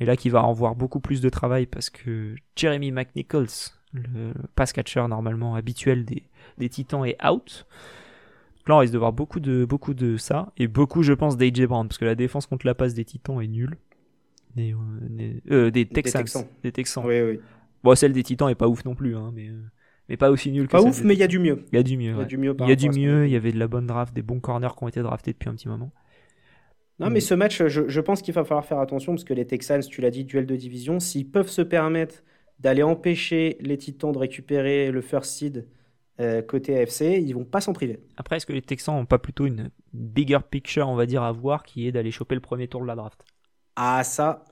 Et 0.00 0.06
là, 0.06 0.16
qui 0.16 0.30
va 0.30 0.42
en 0.42 0.52
voir 0.52 0.74
beaucoup 0.74 1.00
plus 1.00 1.20
de 1.20 1.28
travail 1.28 1.66
parce 1.66 1.90
que 1.90 2.34
Jeremy 2.56 2.90
McNichols, 2.90 3.48
le 3.92 4.32
pass 4.54 4.72
catcher 4.72 5.06
normalement 5.08 5.54
habituel 5.54 6.04
des, 6.04 6.24
des 6.58 6.68
Titans 6.68 7.04
est 7.04 7.22
out. 7.24 7.66
Donc 8.58 8.68
là, 8.68 8.76
on 8.76 8.78
risque 8.78 8.92
de 8.92 8.98
voir 8.98 9.12
beaucoup 9.12 9.40
de, 9.40 9.64
beaucoup 9.64 9.94
de 9.94 10.16
ça, 10.16 10.52
et 10.56 10.68
beaucoup, 10.68 11.02
je 11.02 11.12
pense, 11.12 11.36
d'AJ 11.36 11.66
Brown, 11.66 11.88
parce 11.88 11.98
que 11.98 12.04
la 12.04 12.14
défense 12.14 12.46
contre 12.46 12.66
la 12.66 12.74
passe 12.74 12.94
des 12.94 13.04
Titans 13.04 13.40
est 13.40 13.46
nulle. 13.46 13.76
Des, 14.56 14.74
euh, 14.74 15.40
euh, 15.50 15.70
des, 15.70 15.86
Texans, 15.86 16.44
des 16.62 16.72
Texans. 16.72 17.04
Oui, 17.06 17.20
oui. 17.20 17.40
Bon, 17.84 17.94
celle 17.94 18.12
des 18.12 18.22
Titans 18.22 18.48
est 18.48 18.54
pas 18.54 18.68
ouf 18.68 18.84
non 18.84 18.94
plus, 18.94 19.16
hein, 19.16 19.32
mais, 19.34 19.48
euh, 19.48 19.62
mais 20.08 20.16
pas 20.16 20.30
aussi 20.30 20.50
nulle 20.50 20.66
que 20.66 20.72
Pas 20.72 20.82
ouf, 20.82 21.02
mais 21.04 21.14
il 21.14 21.20
y 21.20 21.22
a 21.22 21.28
du 21.28 21.38
mieux. 21.38 21.64
Il 21.72 21.76
y 21.76 21.78
a 21.78 21.82
du 21.82 21.96
mieux. 21.96 22.12
Il 22.12 22.18
y 22.18 22.20
a 22.20 22.24
du 22.24 22.36
mieux, 22.36 22.56
il 22.58 22.68
y, 22.68 22.72
a 22.72 22.76
du 22.76 22.90
mieux 22.90 23.26
il 23.26 23.32
y 23.32 23.36
avait 23.36 23.52
de 23.52 23.58
la 23.58 23.68
bonne 23.68 23.86
draft, 23.86 24.14
des 24.14 24.22
bons 24.22 24.40
corners 24.40 24.74
qui 24.76 24.84
ont 24.84 24.88
été 24.88 25.02
draftés 25.02 25.32
depuis 25.32 25.48
un 25.48 25.54
petit 25.54 25.68
moment. 25.68 25.92
Non, 27.00 27.10
mais 27.10 27.20
ce 27.20 27.34
match, 27.34 27.66
je, 27.66 27.88
je 27.88 28.00
pense 28.00 28.22
qu'il 28.22 28.34
va 28.34 28.44
falloir 28.44 28.64
faire 28.64 28.78
attention 28.78 29.12
parce 29.12 29.24
que 29.24 29.34
les 29.34 29.46
Texans, 29.46 29.80
tu 29.80 30.00
l'as 30.00 30.10
dit, 30.10 30.24
duel 30.24 30.46
de 30.46 30.56
division, 30.56 31.00
s'ils 31.00 31.28
peuvent 31.28 31.48
se 31.48 31.62
permettre 31.62 32.22
d'aller 32.58 32.82
empêcher 32.82 33.56
les 33.60 33.78
Titans 33.78 34.12
de 34.12 34.18
récupérer 34.18 34.90
le 34.90 35.00
first 35.00 35.32
seed 35.32 35.66
euh, 36.20 36.42
côté 36.42 36.78
AFC, 36.78 37.22
ils 37.22 37.32
vont 37.32 37.44
pas 37.44 37.62
s'en 37.62 37.72
priver. 37.72 38.00
Après, 38.18 38.36
est-ce 38.36 38.44
que 38.44 38.52
les 38.52 38.60
Texans 38.60 38.94
n'ont 38.94 39.06
pas 39.06 39.18
plutôt 39.18 39.46
une 39.46 39.70
bigger 39.94 40.40
picture, 40.50 40.86
on 40.88 40.94
va 40.94 41.06
dire, 41.06 41.22
à 41.22 41.32
voir, 41.32 41.62
qui 41.62 41.86
est 41.86 41.92
d'aller 41.92 42.10
choper 42.10 42.34
le 42.34 42.42
premier 42.42 42.68
tour 42.68 42.82
de 42.82 42.86
la 42.86 42.94
draft? 42.94 43.24
Ah, 43.76 44.04
ça, 44.04 44.44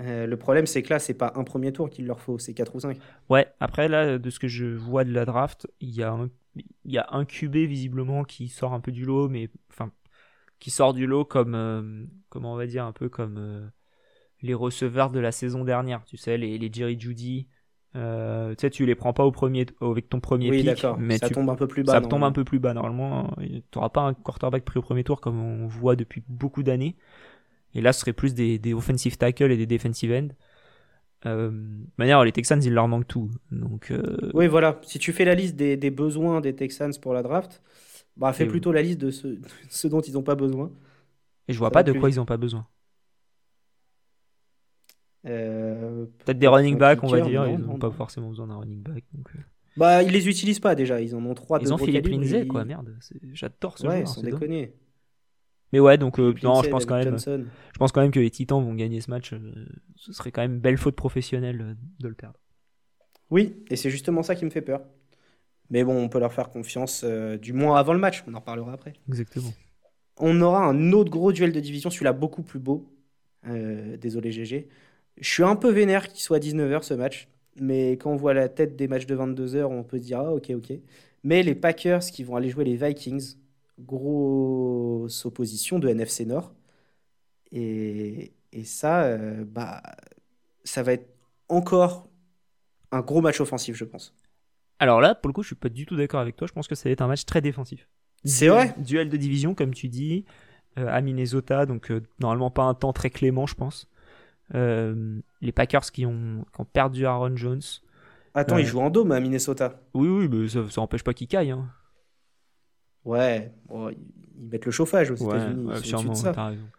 euh, 0.00 0.26
le 0.26 0.36
problème, 0.36 0.66
c'est 0.66 0.82
que 0.82 0.90
là, 0.90 1.00
c'est 1.00 1.14
pas 1.14 1.32
un 1.34 1.42
premier 1.42 1.72
tour 1.72 1.90
qu'il 1.90 2.06
leur 2.06 2.20
faut, 2.20 2.38
c'est 2.38 2.54
4 2.54 2.76
ou 2.76 2.80
5. 2.80 2.98
Ouais, 3.28 3.48
après, 3.58 3.88
là, 3.88 4.18
de 4.18 4.30
ce 4.30 4.38
que 4.38 4.46
je 4.46 4.66
vois 4.66 5.02
de 5.02 5.12
la 5.12 5.24
draft, 5.24 5.66
il 5.80 5.90
y 5.90 6.02
a 6.04 6.12
un, 6.12 6.30
il 6.56 6.92
y 6.92 6.98
a 6.98 7.08
un 7.10 7.24
QB 7.24 7.56
visiblement 7.56 8.22
qui 8.22 8.48
sort 8.48 8.72
un 8.72 8.80
peu 8.80 8.92
du 8.92 9.04
lot, 9.04 9.28
mais 9.28 9.48
enfin, 9.70 9.90
qui 10.58 10.70
sort 10.70 10.94
du 10.94 11.06
lot 11.06 11.24
comme, 11.24 11.54
euh, 11.54 12.04
comment 12.28 12.54
on 12.54 12.56
va 12.56 12.66
dire, 12.66 12.84
un 12.84 12.92
peu 12.92 13.08
comme 13.08 13.70
les 14.42 14.54
receveurs 14.54 15.10
de 15.10 15.20
la 15.20 15.32
saison 15.32 15.64
dernière, 15.64 16.04
tu 16.04 16.16
sais, 16.16 16.36
les, 16.36 16.58
les 16.58 16.70
Jerry 16.72 16.98
Judy. 16.98 17.48
Euh, 17.96 18.50
tu 18.56 18.62
sais, 18.62 18.70
tu 18.70 18.86
les 18.86 18.96
prends 18.96 19.12
pas 19.12 19.24
au 19.24 19.30
premier, 19.30 19.66
avec 19.80 20.08
ton 20.08 20.18
premier 20.18 20.50
oui, 20.50 20.64
pick, 20.64 20.84
mais 20.98 21.18
ça 21.18 21.30
tombe 21.30 21.48
un 21.48 21.54
peu 21.54 21.68
plus 21.68 21.84
bas. 21.84 21.92
Ça 21.92 22.00
tombe 22.00 22.24
un 22.24 22.32
peu 22.32 22.42
plus 22.42 22.58
bas 22.58 22.74
normalement. 22.74 23.32
Tu 23.38 23.62
n'auras 23.74 23.90
pas 23.90 24.00
un 24.00 24.14
quarterback 24.14 24.64
pris 24.64 24.78
au 24.78 24.82
premier 24.82 25.04
tour 25.04 25.20
comme 25.20 25.40
on 25.40 25.66
voit 25.66 25.94
depuis 25.94 26.22
beaucoup 26.28 26.62
d'années. 26.62 26.96
Et 27.74 27.80
là, 27.80 27.92
ce 27.92 28.00
serait 28.00 28.12
plus 28.12 28.34
des, 28.34 28.58
des 28.58 28.74
offensive 28.74 29.16
tackles 29.16 29.50
et 29.52 29.56
des 29.56 29.66
defensive 29.66 30.12
ends. 30.12 30.28
Euh, 31.26 31.50
de 31.50 31.86
manière, 31.96 32.22
les 32.24 32.32
Texans, 32.32 32.60
il 32.62 32.72
leur 32.72 32.88
manque 32.88 33.06
tout. 33.06 33.30
Donc, 33.50 33.90
euh, 33.90 34.30
Oui, 34.34 34.46
voilà. 34.46 34.80
Si 34.82 34.98
tu 34.98 35.12
fais 35.12 35.24
la 35.24 35.34
liste 35.34 35.56
des, 35.56 35.76
des 35.76 35.90
besoins 35.90 36.40
des 36.40 36.54
Texans 36.54 36.92
pour 37.00 37.14
la 37.14 37.22
draft, 37.22 37.62
bah, 38.16 38.32
fais 38.32 38.46
plutôt 38.46 38.72
la 38.72 38.82
liste 38.82 39.00
de 39.00 39.10
ce, 39.10 39.38
ce 39.68 39.88
dont 39.88 40.00
ils 40.00 40.14
n'ont 40.14 40.22
pas 40.22 40.34
besoin. 40.34 40.70
Et 41.48 41.52
je 41.52 41.58
vois 41.58 41.70
pas 41.70 41.82
de 41.82 41.92
quoi 41.92 42.10
ils 42.10 42.16
n'ont 42.16 42.24
pas 42.24 42.36
besoin. 42.36 42.66
Euh, 45.26 46.06
Peut-être 46.24 46.38
des 46.38 46.46
running 46.46 46.76
back, 46.76 47.02
on 47.02 47.08
va 47.08 47.20
dire. 47.20 47.46
ils 47.46 47.58
n'ont 47.58 47.78
pas 47.78 47.90
forcément 47.90 48.28
besoin 48.28 48.46
d'un 48.46 48.56
running 48.56 48.82
back. 48.82 49.04
Donc... 49.12 49.28
Euh. 49.34 49.38
Bah, 49.76 50.02
ils 50.02 50.12
les 50.12 50.28
utilisent 50.28 50.60
pas 50.60 50.74
déjà. 50.74 51.00
Ils 51.00 51.16
en 51.16 51.24
ont 51.24 51.34
trois. 51.34 51.58
Ils 51.60 51.72
ont 51.72 51.78
Philippe 51.78 52.06
Lindsay, 52.06 52.46
quoi. 52.46 52.64
Merde, 52.64 52.96
j'adore 53.32 53.78
ce 53.78 53.86
ouais, 53.86 53.96
joueur. 53.98 54.08
sans 54.08 54.22
déconner. 54.22 54.74
Mais 55.72 55.80
ouais, 55.80 55.98
donc 55.98 56.20
euh, 56.20 56.32
non, 56.44 56.62
je 56.62 56.70
pense 56.70 56.86
quand 56.86 57.02
même. 57.02 57.18
Je 57.18 57.78
pense 57.78 57.90
quand 57.90 58.00
même 58.00 58.12
que 58.12 58.20
les 58.20 58.30
Titans 58.30 58.62
vont 58.62 58.74
gagner 58.74 59.00
ce 59.00 59.10
match. 59.10 59.34
ce 59.96 60.12
serait 60.12 60.30
quand 60.30 60.42
même 60.42 60.54
une 60.54 60.60
belle 60.60 60.78
faute 60.78 60.94
professionnelle 60.94 61.76
de 61.98 62.08
le 62.08 62.14
perdre. 62.14 62.38
Oui, 63.30 63.64
et 63.68 63.76
c'est 63.76 63.90
justement 63.90 64.22
ça 64.22 64.36
qui 64.36 64.44
me 64.44 64.50
fait 64.50 64.62
peur. 64.62 64.82
Mais 65.70 65.84
bon, 65.84 65.96
on 65.96 66.08
peut 66.08 66.18
leur 66.20 66.32
faire 66.32 66.50
confiance, 66.50 67.04
du 67.04 67.52
moins 67.52 67.76
avant 67.78 67.92
le 67.94 67.98
match. 67.98 68.24
On 68.26 68.34
en 68.34 68.38
reparlera 68.40 68.72
après. 68.72 68.94
Exactement. 69.08 69.54
On 70.16 70.40
aura 70.40 70.64
un 70.64 70.92
autre 70.92 71.10
gros 71.10 71.32
duel 71.32 71.52
de 71.52 71.60
division, 71.60 71.90
celui-là 71.90 72.12
beaucoup 72.12 72.42
plus 72.42 72.58
beau 72.60 72.90
Euh, 73.46 73.96
désolé 73.98 74.32
GG. 74.32 74.68
Je 75.18 75.28
suis 75.30 75.42
un 75.44 75.56
peu 75.56 75.70
vénère 75.70 76.08
qu'il 76.08 76.22
soit 76.22 76.38
19h 76.40 76.82
ce 76.82 76.94
match. 76.94 77.28
Mais 77.60 77.92
quand 77.92 78.12
on 78.12 78.16
voit 78.16 78.34
la 78.34 78.48
tête 78.48 78.76
des 78.76 78.88
matchs 78.88 79.06
de 79.06 79.14
22h, 79.16 79.64
on 79.66 79.84
peut 79.84 80.00
dire 80.00 80.20
ah, 80.20 80.34
ok, 80.34 80.50
ok. 80.56 80.72
Mais 81.24 81.42
les 81.42 81.54
Packers 81.54 82.00
qui 82.00 82.24
vont 82.24 82.36
aller 82.36 82.50
jouer 82.50 82.64
les 82.64 82.76
Vikings, 82.76 83.36
grosse 83.80 85.26
opposition 85.26 85.78
de 85.78 85.88
NFC 85.88 86.26
Nord. 86.26 86.54
Et, 87.52 88.32
et 88.52 88.64
ça, 88.64 89.04
euh, 89.04 89.44
bah, 89.46 89.82
ça 90.64 90.82
va 90.82 90.94
être 90.94 91.08
encore 91.48 92.08
un 92.92 93.02
gros 93.02 93.22
match 93.22 93.40
offensif, 93.40 93.76
je 93.76 93.84
pense. 93.84 94.14
Alors 94.78 95.00
là, 95.00 95.14
pour 95.14 95.28
le 95.28 95.32
coup, 95.32 95.42
je 95.42 95.48
suis 95.48 95.56
pas 95.56 95.68
du 95.68 95.86
tout 95.86 95.96
d'accord 95.96 96.20
avec 96.20 96.36
toi. 96.36 96.46
Je 96.46 96.52
pense 96.52 96.68
que 96.68 96.74
ça 96.74 96.88
va 96.88 96.92
être 96.92 97.02
un 97.02 97.06
match 97.06 97.24
très 97.24 97.40
défensif. 97.40 97.88
C'est 98.24 98.48
vrai 98.48 98.74
Duel 98.78 99.08
de 99.08 99.16
division, 99.16 99.54
comme 99.54 99.74
tu 99.74 99.88
dis, 99.88 100.24
euh, 100.78 100.88
à 100.88 101.00
Minnesota, 101.00 101.66
donc 101.66 101.90
euh, 101.90 102.00
normalement 102.20 102.50
pas 102.50 102.62
un 102.62 102.74
temps 102.74 102.92
très 102.92 103.10
clément, 103.10 103.46
je 103.46 103.54
pense. 103.54 103.88
les 104.52 105.52
Packers 105.52 105.90
qui 105.92 106.06
ont, 106.06 106.44
qui 106.54 106.60
ont 106.60 106.64
perdu 106.64 107.06
Aaron 107.06 107.36
Jones. 107.36 107.62
Attends, 108.34 108.58
ils 108.58 108.66
jouent 108.66 108.80
en 108.80 108.90
dôme 108.90 109.12
à 109.12 109.20
Minnesota. 109.20 109.80
Oui, 109.94 110.08
oui, 110.08 110.28
mais 110.28 110.48
ça, 110.48 110.68
ça 110.68 110.80
empêche 110.80 111.04
pas 111.04 111.14
qu'ils 111.14 111.28
caillent. 111.28 111.52
Hein. 111.52 111.68
Ouais, 113.04 113.52
ils 113.70 114.48
mettent 114.48 114.64
le 114.64 114.72
chauffage 114.72 115.10
aux 115.10 115.16
États-Unis. 115.16 115.68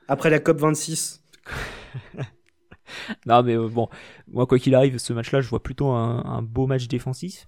Après 0.07 0.29
la 0.29 0.39
COP 0.39 0.57
26. 0.57 1.23
non, 3.25 3.43
mais 3.43 3.55
euh, 3.55 3.69
bon, 3.69 3.87
moi, 4.27 4.47
quoi 4.47 4.57
qu'il 4.57 4.73
arrive, 4.75 4.97
ce 4.97 5.13
match-là, 5.13 5.41
je 5.41 5.49
vois 5.49 5.61
plutôt 5.61 5.89
un, 5.89 6.41
beau 6.41 6.67
match 6.67 6.87
défensif. 6.87 7.45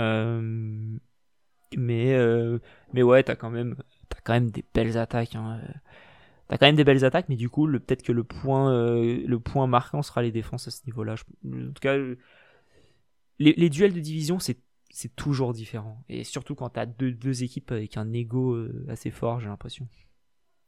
Euh, 0.00 0.98
mais, 1.76 2.14
euh, 2.14 2.58
mais 2.92 3.02
ouais, 3.02 3.22
t'as 3.22 3.36
quand, 3.36 3.50
même, 3.50 3.76
as 4.16 4.20
quand 4.22 4.32
même 4.32 4.50
des 4.50 4.64
belles 4.74 4.98
attaques. 4.98 5.34
Hein. 5.34 5.60
T'as 6.48 6.58
quand 6.58 6.66
même 6.66 6.76
des 6.76 6.84
belles 6.84 7.04
attaques, 7.04 7.28
mais 7.28 7.36
du 7.36 7.48
coup, 7.48 7.66
peut-être 7.70 8.02
que 8.02 8.12
le 8.12 8.24
point, 8.24 8.72
le 8.72 9.38
point 9.38 9.66
marquant 9.66 10.02
sera 10.02 10.22
les 10.22 10.32
défenses 10.32 10.66
à 10.66 10.70
ce 10.70 10.84
niveau-là. 10.86 11.14
En 11.44 11.72
tout 11.72 11.80
cas, 11.80 11.96
les, 13.38 13.52
les 13.52 13.70
duels 13.70 13.92
de 13.92 14.00
division, 14.00 14.38
c'est 14.38 14.58
c'est 14.92 15.14
toujours 15.14 15.52
différent. 15.52 16.02
Et 16.08 16.24
surtout 16.24 16.56
quand 16.56 16.70
t'as 16.70 16.86
deux, 16.86 17.12
deux 17.12 17.44
équipes 17.44 17.70
avec 17.70 17.96
un 17.96 18.12
ego 18.12 18.66
assez 18.88 19.12
fort, 19.12 19.38
j'ai 19.38 19.46
l'impression. 19.46 19.86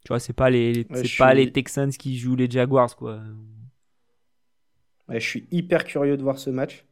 Tu 0.04 0.08
vois, 0.08 0.20
c'est 0.20 0.32
pas 0.32 0.48
les, 0.48 0.86
c'est 0.94 1.16
pas 1.18 1.34
les 1.34 1.50
Texans 1.50 1.90
qui 1.90 2.16
jouent 2.16 2.36
les 2.36 2.48
Jaguars, 2.48 2.94
quoi 2.94 3.20
je 5.18 5.28
suis 5.28 5.46
hyper 5.50 5.84
curieux 5.84 6.16
de 6.16 6.22
voir 6.22 6.38
ce 6.38 6.50
match. 6.50 6.84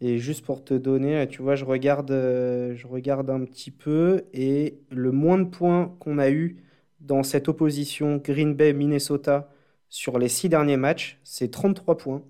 Et 0.00 0.18
juste 0.18 0.44
pour 0.44 0.64
te 0.64 0.72
donner, 0.74 1.26
tu 1.28 1.42
vois, 1.42 1.56
je 1.56 1.64
regarde, 1.64 2.10
euh, 2.10 2.74
je 2.74 2.86
regarde 2.86 3.28
un 3.28 3.44
petit 3.44 3.70
peu 3.70 4.24
et 4.32 4.78
le 4.90 5.12
moins 5.12 5.38
de 5.38 5.44
points 5.44 5.94
qu'on 6.00 6.18
a 6.18 6.30
eu 6.30 6.64
dans 7.00 7.22
cette 7.22 7.48
opposition 7.48 8.16
Green 8.16 8.54
Bay-Minnesota 8.54 9.50
sur 9.88 10.18
les 10.18 10.28
six 10.28 10.48
derniers 10.48 10.76
matchs, 10.76 11.18
c'est 11.24 11.50
33 11.50 11.98
points 11.98 12.22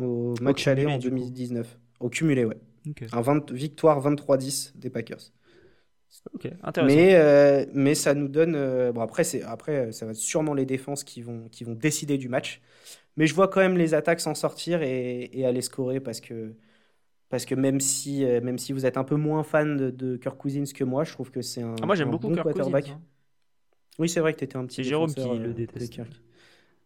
au 0.00 0.34
match 0.40 0.66
aller 0.66 0.86
en 0.86 0.98
2019. 0.98 1.78
Au 2.00 2.08
cumulé, 2.08 2.44
ouais. 2.44 2.58
Un 3.12 3.20
20, 3.20 3.52
victoire 3.52 4.00
23-10 4.02 4.72
des 4.76 4.90
Packers. 4.90 5.32
mais, 6.84 7.14
euh, 7.14 7.64
mais 7.74 7.94
ça 7.94 8.14
nous 8.14 8.28
donne. 8.28 8.54
Euh, 8.54 8.92
bon, 8.92 9.00
après, 9.00 9.24
après, 9.42 9.92
ça 9.92 10.06
va 10.06 10.12
être 10.12 10.18
sûrement 10.18 10.54
les 10.54 10.66
défenses 10.66 11.04
qui 11.04 11.22
vont, 11.22 11.48
qui 11.50 11.64
vont 11.64 11.74
décider 11.74 12.18
du 12.18 12.28
match. 12.28 12.60
Mais 13.16 13.26
je 13.26 13.34
vois 13.34 13.48
quand 13.48 13.60
même 13.60 13.76
les 13.76 13.94
attaques 13.94 14.20
s'en 14.20 14.34
sortir 14.34 14.82
et, 14.82 15.44
aller 15.44 15.62
scorer 15.62 16.00
parce 16.00 16.20
que, 16.20 16.54
parce 17.34 17.46
que 17.46 17.56
même, 17.56 17.80
si, 17.80 18.24
euh, 18.24 18.40
même 18.40 18.58
si 18.58 18.72
vous 18.72 18.86
êtes 18.86 18.96
un 18.96 19.02
peu 19.02 19.16
moins 19.16 19.42
fan 19.42 19.76
de, 19.76 19.90
de 19.90 20.16
Kirk 20.16 20.38
Cousins 20.38 20.72
que 20.72 20.84
moi, 20.84 21.02
je 21.02 21.10
trouve 21.10 21.32
que 21.32 21.42
c'est 21.42 21.62
un, 21.62 21.74
ah, 21.82 21.86
moi, 21.86 21.96
j'aime 21.96 22.12
beaucoup 22.12 22.28
bon 22.28 22.34
Kirk 22.34 22.44
quarterback. 22.44 22.84
Cousins, 22.84 22.94
hein. 22.94 23.02
Oui, 23.98 24.08
c'est 24.08 24.20
vrai 24.20 24.34
que 24.34 24.38
tu 24.38 24.44
étais 24.44 24.56
un 24.56 24.64
petit. 24.66 24.76
C'est 24.76 24.84
Jérôme 24.84 25.12
qui 25.12 25.20
le 25.20 25.48
euh, 25.48 25.52
déteste. 25.52 26.00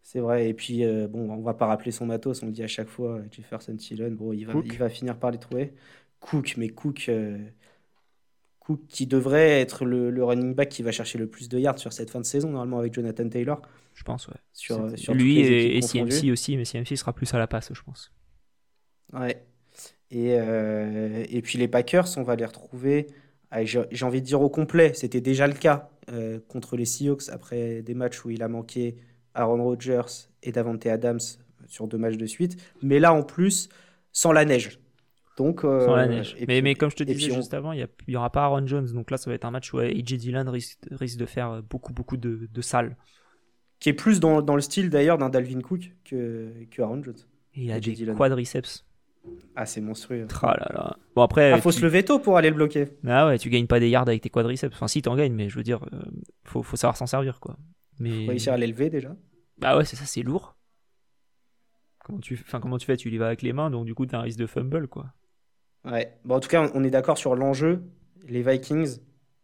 C'est 0.03 0.21
vrai. 0.21 0.49
Et 0.49 0.55
puis, 0.55 0.87
euh, 0.87 1.07
bon, 1.07 1.31
on 1.31 1.43
va 1.43 1.53
pas 1.53 1.67
rappeler 1.67 1.91
son 1.91 2.07
matos, 2.07 2.43
on 2.43 2.47
le 2.47 2.53
dit 2.53 2.63
à 2.63 2.67
chaque 2.67 2.89
fois. 2.89 3.21
Jefferson 3.31 3.77
Thielen, 3.77 4.17
bon, 4.17 4.33
il 4.33 4.47
va, 4.47 4.55
il 4.65 4.79
va 4.79 4.89
finir 4.89 5.19
par 5.19 5.33
les 5.33 5.39
trouver. 5.39 5.75
Cook, 6.21 6.55
mais 6.57 6.71
Cook, 6.71 7.11
Cook 8.61 8.81
qui 8.89 9.07
devrait 9.07 9.61
être 9.61 9.85
le, 9.85 10.11
le, 10.11 10.25
running 10.25 10.55
back 10.55 10.71
qui 10.71 10.83
va 10.83 10.93
chercher 10.93 11.19
le 11.19 11.27
plus 11.27 11.51
de 11.51 11.59
yards 11.59 11.79
sur 11.79 11.93
cette 11.93 12.09
fin 12.09 12.21
de 12.21 12.25
saison, 12.25 12.53
normalement, 12.53 12.79
avec 12.79 12.95
Jonathan 12.95 13.29
Taylor. 13.29 13.61
Je 13.93 14.03
pense, 14.03 14.29
ouais. 14.29 14.41
Sur, 14.55 14.99
sur 14.99 15.13
Lui 15.13 15.41
et, 15.41 15.83
CMC 15.83 16.31
aussi, 16.33 16.57
mais 16.57 16.65
CMC 16.65 16.97
sera 16.97 17.13
plus 17.13 17.35
à 17.35 17.39
la 17.39 17.47
passe, 17.47 17.71
je 17.75 17.83
pense. 17.83 18.11
Ouais. 19.13 19.45
Et, 20.11 20.37
euh, 20.39 21.25
et 21.29 21.43
puis 21.43 21.59
les 21.59 21.69
Packers, 21.69 22.07
on 22.17 22.23
va 22.23 22.37
les 22.37 22.45
retrouver, 22.47 23.09
j'ai 23.63 24.05
envie 24.05 24.21
de 24.21 24.27
dire 24.27 24.41
au 24.41 24.49
complet. 24.49 24.93
C'était 24.95 25.21
déjà 25.21 25.47
le 25.47 25.55
cas 25.55 25.91
euh, 26.11 26.41
contre 26.49 26.77
les 26.77 26.85
Seahawks 26.85 27.29
après 27.31 27.83
des 27.83 27.95
matchs 27.95 28.25
où 28.25 28.31
il 28.31 28.43
a 28.43 28.49
manqué 28.49 28.97
Aaron 29.35 29.63
Rodgers 29.63 30.29
et 30.43 30.53
Davante 30.53 30.87
Adams 30.87 31.21
sur 31.67 31.87
deux 31.87 31.99
matchs 31.99 32.17
de 32.17 32.27
suite. 32.27 32.57
Mais 32.83 32.99
là, 32.99 33.13
en 33.13 33.23
plus, 33.23 33.69
sans 34.13 34.33
la 34.33 34.45
neige. 34.45 34.81
Donc, 35.37 35.65
euh, 35.65 35.85
sans 35.85 35.95
la 35.95 36.09
neige. 36.09 36.37
mais, 36.49 36.63
mais, 36.63 36.75
comme 36.75 36.91
je 36.91 36.97
te 36.97 37.05
disais 37.05 37.33
juste 37.33 37.55
avant, 37.55 37.73
il 37.73 37.87
n'y 38.09 38.17
aura 38.17 38.31
pas 38.31 38.45
Aaron 38.45 38.67
Jones. 38.67 38.91
Donc 38.93 39.11
là, 39.11 39.19
ça 39.19 39.31
va 39.31 39.35
être 39.35 39.45
un 39.45 39.51
match 39.51 39.73
où 39.73 39.79
AJ 39.79 40.15
Dillon 40.15 40.51
risque, 40.51 40.79
risque 40.91 41.19
de 41.19 41.27
faire 41.27 41.63
beaucoup, 41.63 41.93
beaucoup 41.93 42.17
de, 42.17 42.49
de 42.51 42.61
salles 42.63 42.97
qui 43.81 43.89
est 43.89 43.95
plus 43.95 44.21
dans, 44.21 44.43
dans 44.43 44.55
le 44.55 44.61
style 44.61 44.91
d'ailleurs 44.91 45.19
d'un 45.19 45.29
Dalvin 45.29 45.61
Cook 45.61 45.93
que, 46.05 46.53
que 46.71 46.83
Aaron 46.83 47.03
Jones. 47.03 47.17
il 47.55 47.71
a 47.71 47.81
des 47.81 48.07
quadriceps. 48.17 48.85
Ah, 49.57 49.67
c'est 49.67 49.81
monstrueux. 49.81 50.27
Ah 50.43 50.57
là 50.59 50.71
là. 50.73 50.97
Bon, 51.15 51.23
après. 51.23 51.53
Ah, 51.53 51.61
faut 51.61 51.73
se 51.73 51.83
lever 51.83 52.05
tôt 52.05 52.19
pour 52.19 52.37
aller 52.37 52.49
le 52.49 52.55
bloquer. 52.55 52.89
Ah 53.07 53.27
ouais, 53.27 53.39
tu 53.39 53.51
gagnes 53.51 53.67
pas 53.67 53.81
des 53.81 53.89
yards 53.89 54.09
avec 54.09 54.23
tes 54.23 54.31
quadriceps. 54.31 54.75
Enfin, 54.75 54.89
si, 54.89 55.03
t'en 55.03 55.17
gagnes, 55.17 55.35
mais 55.35 55.49
je 55.49 55.57
veux 55.57 55.63
dire, 55.63 55.81
euh, 55.93 56.01
faut, 56.45 56.63
faut 56.63 56.77
savoir 56.77 56.97
s'en 56.97 57.07
servir, 57.07 57.41
quoi. 57.41 57.57
Mais... 57.99 58.25
Faut 58.25 58.31
réussir 58.31 58.53
à 58.53 58.57
l'élever 58.57 58.91
déjà. 58.91 59.17
Bah 59.59 59.77
ouais, 59.77 59.85
c'est 59.85 59.97
ça, 59.97 60.05
c'est 60.05 60.23
lourd. 60.23 60.57
Comment 62.05 62.21
tu... 62.21 62.39
Enfin, 62.41 62.61
comment 62.61 62.79
tu 62.79 62.87
fais? 62.87 62.97
Tu 62.97 63.11
y 63.11 63.19
vas 63.19 63.27
avec 63.27 63.43
les 63.43 63.53
mains, 63.53 63.71
donc 63.71 63.85
du 63.85 63.95
coup, 63.95 64.07
t'as 64.07 64.19
un 64.19 64.23
risque 64.23 64.39
de 64.39 64.47
fumble, 64.47 64.87
quoi. 64.89 65.13
Ouais. 65.85 66.19
Bon, 66.25 66.37
en 66.37 66.41
tout 66.41 66.49
cas, 66.49 66.71
on 66.75 66.85
est 66.85 66.91
d'accord 66.91 67.19
sur 67.19 67.35
l'enjeu. 67.35 67.83
Les 68.27 68.43
Vikings 68.43 68.99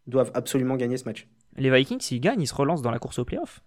doivent 0.07 0.31
absolument 0.33 0.75
gagner 0.75 0.97
ce 0.97 1.05
match. 1.05 1.27
Les 1.57 1.69
Vikings, 1.69 1.99
s'ils 1.99 2.21
gagnent, 2.21 2.41
ils 2.41 2.47
se 2.47 2.55
relancent 2.55 2.81
dans 2.81 2.91
la 2.91 2.99
course 2.99 3.19
au 3.19 3.25
playoff. 3.25 3.63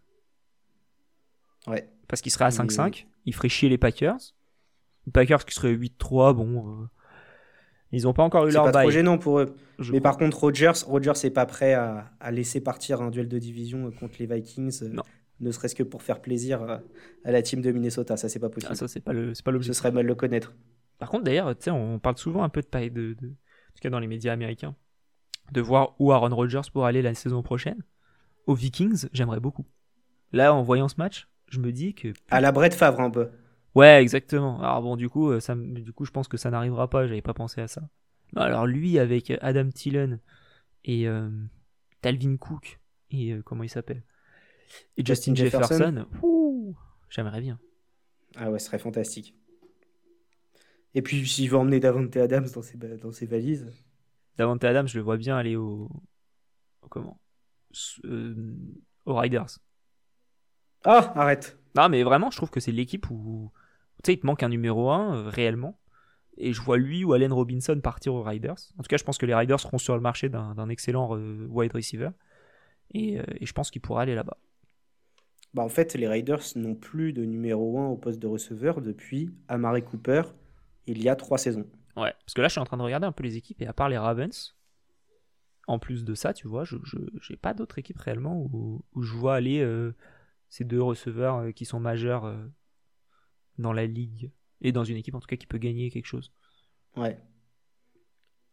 Ouais. 1.66 1.88
Parce 2.08 2.22
qu'il 2.22 2.32
serait 2.32 2.46
à 2.46 2.50
5-5. 2.50 3.06
Il 3.24 3.34
ferait 3.34 3.48
chier 3.48 3.68
les 3.68 3.78
Packers. 3.78 4.34
Packers 5.10 5.44
qui 5.44 5.54
seraient 5.54 5.74
8-3, 5.74 6.34
bon. 6.34 6.82
Euh, 6.82 6.86
ils 7.92 8.02
n'ont 8.02 8.12
pas 8.12 8.22
encore 8.22 8.46
eu 8.46 8.50
leur 8.50 8.64
bail. 8.64 8.72
C'est 8.72 8.72
pas 8.72 8.82
trop 8.82 8.90
gênant 8.90 9.18
pour 9.18 9.38
eux. 9.40 9.56
Mais 9.90 10.00
par 10.00 10.18
contre, 10.18 10.38
Rodgers, 10.38 10.84
Rodgers 10.86 11.12
n'est 11.24 11.30
pas 11.30 11.46
prêt 11.46 11.74
à, 11.74 12.30
laisser 12.30 12.60
partir 12.60 13.00
un 13.00 13.10
duel 13.10 13.28
de 13.28 13.38
division 13.38 13.90
contre 13.92 14.16
les 14.18 14.26
Vikings. 14.26 14.82
Euh, 14.82 14.96
ne 15.40 15.50
serait-ce 15.52 15.74
que 15.74 15.82
pour 15.82 16.02
faire 16.02 16.20
plaisir 16.20 16.62
à, 16.62 16.82
la 17.24 17.42
team 17.42 17.62
de 17.62 17.70
Minnesota. 17.70 18.16
Ça, 18.16 18.28
c'est 18.28 18.40
pas 18.40 18.50
possible. 18.50 18.72
Ah, 18.72 18.76
ça, 18.76 18.88
c'est 18.88 19.00
pas 19.00 19.12
le, 19.12 19.32
pas 19.42 19.52
Ce 19.62 19.72
serait 19.72 19.92
mal 19.92 20.04
le 20.04 20.14
connaître. 20.14 20.54
Par 20.98 21.10
contre, 21.10 21.24
d'ailleurs, 21.24 21.54
on 21.68 21.98
parle 21.98 22.18
souvent 22.18 22.42
un 22.42 22.48
peu 22.48 22.60
de 22.60 22.66
paille, 22.66 22.90
de, 22.90 23.14
de, 23.14 23.28
en 23.28 23.74
tout 23.74 23.80
cas 23.80 23.90
dans 23.90 24.00
les 24.00 24.08
médias 24.08 24.32
américains, 24.32 24.74
de 25.52 25.60
voir 25.60 25.94
où 25.98 26.12
Aaron 26.12 26.34
Rodgers 26.34 26.62
pourrait 26.72 26.88
aller 26.88 27.02
la 27.02 27.14
saison 27.14 27.42
prochaine. 27.42 27.82
Aux 28.46 28.54
Vikings, 28.54 29.06
j'aimerais 29.12 29.40
beaucoup. 29.40 29.64
Là, 30.32 30.52
en 30.52 30.62
voyant 30.62 30.88
ce 30.88 30.96
match, 30.98 31.28
je 31.48 31.60
me 31.60 31.72
dis 31.72 31.94
que. 31.94 32.12
À 32.30 32.40
la 32.40 32.52
Brett 32.52 32.74
Favre 32.74 33.00
un 33.00 33.10
peu. 33.10 33.28
Ouais, 33.74 34.00
exactement. 34.02 34.60
Alors 34.60 34.82
bon, 34.82 34.96
du 34.96 35.08
coup, 35.08 35.30
euh, 35.30 35.40
ça, 35.40 35.54
du 35.54 35.92
coup 35.92 36.04
je 36.04 36.10
pense 36.10 36.28
que 36.28 36.36
ça 36.36 36.50
n'arrivera 36.50 36.88
pas, 36.88 37.06
j'avais 37.06 37.22
pas 37.22 37.34
pensé 37.34 37.60
à 37.60 37.68
ça. 37.68 37.82
Alors 38.36 38.66
lui, 38.66 38.98
avec 38.98 39.32
Adam 39.40 39.68
Thielen 39.70 40.20
et 40.84 41.08
euh, 41.08 41.30
Talvin 42.02 42.36
Cook, 42.36 42.80
et 43.10 43.32
euh, 43.32 43.42
comment 43.42 43.62
il 43.62 43.68
s'appelle? 43.70 44.02
Et 44.96 45.04
Justin, 45.04 45.34
Jefferson, 45.34 46.06
j'aimerais 47.08 47.40
bien. 47.40 47.58
Ah 48.36 48.50
ouais, 48.50 48.58
ce 48.58 48.66
serait 48.66 48.78
fantastique. 48.78 49.34
Et 50.94 51.02
puis 51.02 51.26
s'il 51.26 51.50
veut 51.50 51.56
emmener 51.56 51.80
Davante 51.80 52.16
Adams 52.16 52.48
dans 52.54 52.62
ses, 52.62 52.76
dans 52.76 53.12
ses 53.12 53.26
valises. 53.26 53.70
Davante 54.36 54.64
Adams, 54.64 54.88
je 54.88 54.98
le 54.98 55.04
vois 55.04 55.16
bien 55.16 55.36
aller 55.36 55.56
au. 55.56 55.90
comment? 56.88 57.18
Aux 59.04 59.14
Riders. 59.14 59.58
Ah, 60.84 61.12
arrête. 61.16 61.57
Non, 61.76 61.88
mais 61.88 62.02
vraiment, 62.02 62.30
je 62.30 62.36
trouve 62.36 62.50
que 62.50 62.60
c'est 62.60 62.72
l'équipe 62.72 63.08
où. 63.10 63.50
Tu 64.02 64.08
sais, 64.10 64.14
il 64.14 64.20
te 64.20 64.26
manque 64.26 64.42
un 64.42 64.48
numéro 64.48 64.90
1 64.90 65.14
euh, 65.14 65.28
réellement. 65.28 65.78
Et 66.36 66.52
je 66.52 66.60
vois 66.60 66.76
lui 66.78 67.04
ou 67.04 67.12
Allen 67.12 67.32
Robinson 67.32 67.80
partir 67.82 68.14
aux 68.14 68.22
Riders. 68.22 68.56
En 68.78 68.82
tout 68.82 68.88
cas, 68.88 68.96
je 68.96 69.02
pense 69.02 69.18
que 69.18 69.26
les 69.26 69.34
Riders 69.34 69.58
seront 69.58 69.78
sur 69.78 69.96
le 69.96 70.00
marché 70.00 70.28
d'un 70.28 70.68
excellent 70.68 71.16
euh, 71.16 71.46
wide 71.48 71.72
receiver. 71.72 72.10
Et, 72.94 73.18
euh, 73.18 73.24
et 73.40 73.44
je 73.44 73.52
pense 73.52 73.72
qu'il 73.72 73.82
pourra 73.82 74.02
aller 74.02 74.14
là-bas. 74.14 74.36
Bah 75.54 75.62
en 75.62 75.68
fait, 75.68 75.94
les 75.94 76.06
Riders 76.06 76.42
n'ont 76.54 76.76
plus 76.76 77.12
de 77.12 77.24
numéro 77.24 77.80
1 77.80 77.86
au 77.86 77.96
poste 77.96 78.20
de 78.20 78.26
receveur 78.28 78.80
depuis 78.80 79.30
Amari 79.48 79.82
Cooper 79.82 80.22
il 80.86 81.02
y 81.02 81.08
a 81.08 81.16
trois 81.16 81.38
saisons. 81.38 81.66
Ouais, 81.96 82.12
parce 82.24 82.34
que 82.34 82.40
là, 82.40 82.48
je 82.48 82.52
suis 82.52 82.60
en 82.60 82.64
train 82.64 82.76
de 82.76 82.82
regarder 82.82 83.06
un 83.06 83.12
peu 83.12 83.24
les 83.24 83.36
équipes 83.36 83.60
et 83.62 83.66
à 83.66 83.72
part 83.72 83.88
les 83.88 83.98
Ravens, 83.98 84.56
en 85.66 85.78
plus 85.78 86.04
de 86.04 86.14
ça, 86.14 86.32
tu 86.32 86.48
vois, 86.48 86.64
je 86.64 86.76
n'ai 87.30 87.36
pas 87.36 87.54
d'autres 87.54 87.78
équipes 87.78 87.98
réellement 87.98 88.40
où, 88.40 88.82
où, 88.94 89.02
je 89.02 89.14
vois 89.14 89.34
aller 89.34 89.60
ces 90.48 90.64
deux 90.64 90.82
receveurs 90.82 91.36
euh, 91.36 91.50
qui 91.52 91.64
sont 91.64 91.80
majeurs 91.80 92.24
euh, 92.24 92.36
dans 93.58 93.72
la 93.72 93.86
ligue 93.86 94.32
et 94.60 94.72
dans 94.72 94.84
une 94.84 94.96
équipe 94.96 95.14
en 95.14 95.20
tout 95.20 95.26
cas 95.26 95.36
qui 95.36 95.46
peut 95.46 95.58
gagner 95.58 95.90
quelque 95.90 96.06
chose. 96.06 96.32
Ouais. 96.96 97.18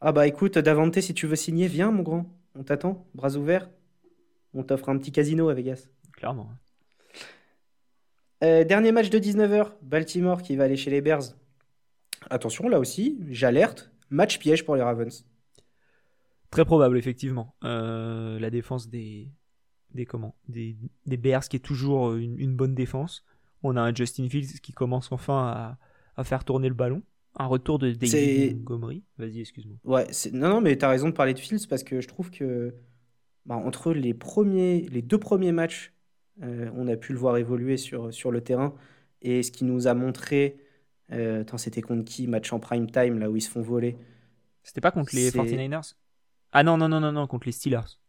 Ah 0.02 0.12
bah 0.12 0.28
écoute, 0.28 0.58
Davante, 0.58 1.00
si 1.00 1.14
tu 1.14 1.26
veux 1.26 1.36
signer, 1.36 1.68
viens 1.68 1.92
mon 1.92 2.04
grand. 2.04 2.38
On 2.54 2.64
t'attend, 2.64 3.08
bras 3.16 3.36
ouverts. 3.36 3.70
On 4.54 4.64
t'offre 4.64 4.90
un 4.90 4.98
petit 4.98 5.12
casino 5.12 5.50
à 5.50 5.54
Vegas. 5.54 5.90
Clairement. 6.14 6.50
dernier 8.42 8.92
match 8.92 9.10
de 9.10 9.18
19h, 9.18 9.74
Baltimore 9.82 10.42
qui 10.42 10.56
va 10.56 10.66
aller 10.66 10.78
chez 10.78 10.92
les 10.92 11.02
Bears. 11.02 11.36
Attention, 12.30 12.70
là 12.70 12.80
aussi, 12.80 13.18
j'alerte, 13.30 13.92
match 14.10 14.38
piège 14.40 14.64
pour 14.64 14.76
les 14.76 14.84
Ravens. 14.84 15.26
Très 16.52 16.66
probable, 16.66 16.98
effectivement. 16.98 17.56
la 17.62 18.50
défense 18.50 18.88
des, 18.88 19.32
des, 19.94 20.06
comment, 20.06 20.36
des, 20.48 20.76
des 21.06 21.18
Bears 21.18 21.48
qui 21.48 21.56
est 21.58 21.60
toujours 21.60 22.14
une, 22.16 22.56
bonne 22.56 22.76
défense. 22.76 23.24
On 23.64 23.78
a 23.78 23.82
un 23.82 23.94
Justin 23.94 24.30
Fields 24.30 24.60
qui 24.62 24.74
commence 24.74 25.12
enfin 25.12 25.48
à, 25.48 25.78
à 26.18 26.24
faire 26.24 26.44
tourner 26.44 26.70
le 26.70 26.76
ballon. 26.76 27.02
Un 27.38 27.48
retour 27.48 27.80
de 27.80 27.92
David 27.92 28.58
Montgomery. 28.58 29.04
Vas-y, 29.18 29.42
excuse-moi. 29.42 29.78
Ouais, 29.84 30.08
non, 30.32 30.50
non, 30.50 30.62
mais 30.62 30.78
tu 30.78 30.86
as 30.86 30.90
raison 30.90 31.10
de 31.10 31.14
parler 31.14 31.34
de 31.34 31.40
Fields 31.40 31.68
parce 31.70 31.84
que 31.84 32.00
je 32.00 32.08
trouve 32.08 32.32
que 32.32 32.74
bah, 33.46 33.56
entre 33.56 33.94
les, 33.94 34.14
premiers, 34.14 34.88
les 34.90 35.02
deux 35.02 35.18
premiers 35.20 35.52
matchs, 35.52 35.94
euh, 36.44 36.70
on 36.76 36.88
a 36.88 36.96
pu 36.96 37.14
le 37.14 37.20
voir 37.20 37.38
évoluer 37.38 37.78
sur, 37.78 38.14
sur 38.14 38.32
le 38.32 38.42
terrain. 38.42 38.74
Et 39.22 39.44
ce 39.44 39.52
qui 39.52 39.66
nous 39.66 39.88
a 39.88 39.94
montré, 39.94 40.58
euh, 41.12 41.44
c'était 41.58 41.82
contre 41.82 42.06
qui 42.06 42.28
Match 42.28 42.54
en 42.54 42.60
prime 42.60 42.90
time, 42.90 43.20
là 43.20 43.30
où 43.30 43.36
ils 43.36 43.42
se 43.42 43.50
font 43.50 43.62
voler? 43.62 43.98
C'était 44.64 44.82
pas 44.82 44.92
contre 44.92 45.14
les 45.14 45.30
49ers 45.30 45.96
Ah 46.52 46.64
non, 46.64 46.78
non, 46.78 46.88
non, 46.90 47.00
non, 47.00 47.12
non, 47.12 47.28
contre 47.28 47.48
les 47.48 47.52
Steelers. 47.52 48.00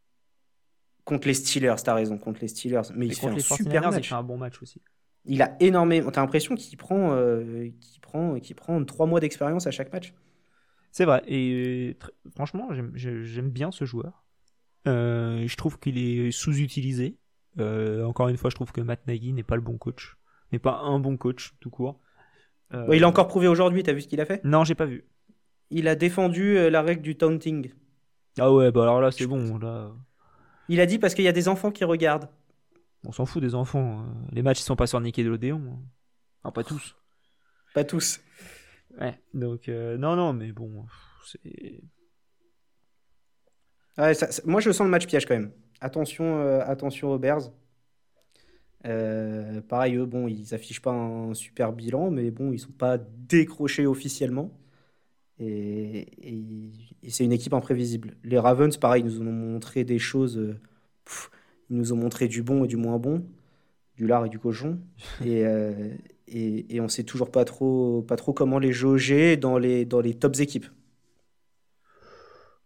Contre 1.06 1.28
les 1.28 1.34
Steelers, 1.34 1.76
t'as 1.84 1.94
raison, 1.94 2.18
contre 2.18 2.40
les 2.42 2.48
Steelers. 2.48 2.82
Mais, 2.96 3.06
il 3.06 3.14
fait 3.14 3.28
un 3.28 3.38
super 3.38 3.90
match. 3.92 4.06
Il 4.06 4.08
fait 4.08 4.14
un 4.16 4.24
bon 4.24 4.36
match 4.36 4.60
aussi. 4.60 4.82
Il 5.24 5.40
a 5.40 5.56
énormément. 5.60 6.10
T'as 6.10 6.20
l'impression 6.20 6.56
qu'il 6.56 6.76
prend, 6.76 7.12
euh, 7.12 7.70
prend, 8.02 8.40
qu'il 8.40 8.56
prend 8.56 8.84
trois 8.84 9.06
mois 9.06 9.20
d'expérience 9.20 9.68
à 9.68 9.70
chaque 9.70 9.92
match. 9.92 10.12
C'est 10.90 11.04
vrai. 11.04 11.22
Et 11.28 11.96
franchement, 12.34 12.70
j'aime 12.94 13.50
bien 13.50 13.70
ce 13.70 13.84
joueur. 13.84 14.24
Euh, 14.88 15.46
je 15.46 15.56
trouve 15.56 15.78
qu'il 15.78 15.96
est 15.96 16.32
sous-utilisé. 16.32 17.16
Euh, 17.60 18.04
encore 18.04 18.28
une 18.28 18.36
fois, 18.36 18.50
je 18.50 18.56
trouve 18.56 18.72
que 18.72 18.80
Matt 18.80 19.06
Nagy 19.06 19.32
n'est 19.32 19.44
pas 19.44 19.56
le 19.56 19.62
bon 19.62 19.78
coach. 19.78 20.16
N'est 20.50 20.58
pas 20.58 20.80
un 20.80 20.98
bon 20.98 21.16
coach, 21.16 21.54
tout 21.60 21.70
court. 21.70 22.00
il 22.92 23.04
a 23.04 23.08
encore 23.08 23.28
prouvé 23.28 23.46
aujourd'hui. 23.46 23.84
T'as 23.84 23.92
vu 23.92 24.00
ce 24.00 24.08
qu'il 24.08 24.20
a 24.20 24.26
fait? 24.26 24.40
Non, 24.42 24.64
j'ai 24.64 24.74
pas 24.74 24.86
vu. 24.86 25.04
Il 25.70 25.86
a 25.86 25.94
défendu 25.94 26.68
la 26.68 26.82
règle 26.82 27.02
du 27.02 27.16
taunting. 27.16 27.70
Ah 28.40 28.52
ouais, 28.52 28.72
bah 28.72 28.82
alors 28.82 29.00
là, 29.00 29.12
c'est 29.12 29.28
bon. 29.28 29.56
Là. 29.58 29.92
Il 30.68 30.80
a 30.80 30.86
dit 30.86 30.98
parce 30.98 31.14
qu'il 31.14 31.24
y 31.24 31.28
a 31.28 31.32
des 31.32 31.48
enfants 31.48 31.70
qui 31.70 31.84
regardent. 31.84 32.28
On 33.06 33.12
s'en 33.12 33.26
fout 33.26 33.42
des 33.42 33.54
enfants. 33.54 34.00
Euh, 34.00 34.04
les 34.32 34.42
matchs, 34.42 34.60
ils 34.60 34.64
sont 34.64 34.76
pas 34.76 34.86
sur 34.86 35.00
Nickelodeon. 35.00 35.78
Enfin, 36.42 36.52
pas 36.52 36.64
tous. 36.64 36.96
Pas 37.74 37.84
tous. 37.84 38.20
Ouais, 39.00 39.18
donc, 39.34 39.68
euh, 39.68 39.96
non, 39.96 40.16
non, 40.16 40.32
mais 40.32 40.52
bon, 40.52 40.86
c'est. 41.26 41.82
moi, 44.44 44.60
je 44.60 44.72
sens 44.72 44.84
le 44.84 44.90
match 44.90 45.06
piège 45.06 45.26
quand 45.26 45.34
même. 45.34 45.52
Attention, 45.80 46.40
euh, 46.40 46.60
attention 46.64 47.12
aux 47.12 47.18
Bears. 47.18 47.52
pareil, 48.82 49.96
eux, 49.96 50.06
bon, 50.06 50.26
ils 50.26 50.54
affichent 50.54 50.82
pas 50.82 50.92
un 50.92 51.34
super 51.34 51.72
bilan, 51.72 52.10
mais 52.10 52.30
bon, 52.30 52.52
ils 52.52 52.58
sont 52.58 52.72
pas 52.72 52.98
décrochés 52.98 53.86
officiellement. 53.86 54.50
Et, 55.38 56.72
c'est 57.08 57.24
une 57.24 57.32
équipe 57.32 57.52
imprévisible. 57.52 58.16
Les 58.24 58.38
Ravens, 58.38 58.76
pareil, 58.76 59.02
nous 59.02 59.20
ont 59.20 59.24
montré 59.24 59.84
des 59.84 59.98
choses. 59.98 60.56
Ils 61.70 61.76
nous 61.76 61.92
ont 61.92 61.96
montré 61.96 62.28
du 62.28 62.42
bon 62.42 62.64
et 62.64 62.68
du 62.68 62.76
moins 62.76 62.98
bon, 62.98 63.26
du 63.96 64.06
lard 64.06 64.26
et 64.26 64.28
du 64.28 64.38
cochon. 64.38 64.80
et, 65.24 65.44
euh, 65.46 65.94
et, 66.28 66.76
et, 66.76 66.80
on 66.80 66.88
sait 66.88 67.04
toujours 67.04 67.30
pas 67.30 67.44
trop, 67.44 68.02
pas 68.02 68.16
trop 68.16 68.32
comment 68.32 68.58
les 68.58 68.72
jauger 68.72 69.36
dans 69.36 69.58
les, 69.58 69.84
dans 69.84 70.00
les 70.00 70.14
tops 70.14 70.40
équipes. 70.40 70.66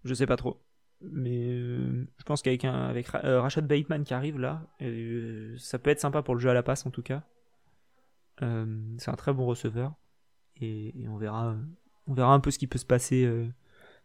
Je 0.05 0.15
sais 0.15 0.27
pas 0.27 0.37
trop. 0.37 0.63
Mais 1.03 1.49
euh, 1.49 2.07
je 2.19 2.25
pense 2.25 2.43
qu'avec 2.43 2.65
un, 2.65 2.89
avec 2.89 3.07
euh, 3.25 3.41
Rashad 3.41 3.67
Bateman 3.67 4.05
qui 4.05 4.13
arrive 4.13 4.39
là, 4.39 4.67
ça 5.59 5.79
peut 5.79 5.91
être 5.91 6.01
sympa 6.01 6.23
pour 6.23 6.35
le 6.35 6.41
jeu 6.41 6.51
à 6.51 6.55
la 6.55 6.63
passe 6.63 6.87
en 6.87 6.91
tout 6.91 7.03
cas. 7.03 7.23
c'est 8.39 9.11
un 9.11 9.17
très 9.17 9.33
bon 9.33 9.47
receveur. 9.47 9.95
Et, 10.61 10.93
on 11.09 11.17
verra 11.17 11.57
on 12.07 12.15
verra 12.15 12.33
un 12.35 12.41
peu 12.41 12.51
ce 12.51 12.59
qui 12.59 12.67
peut 12.67 12.79
se 12.79 12.87
passer 12.87 13.31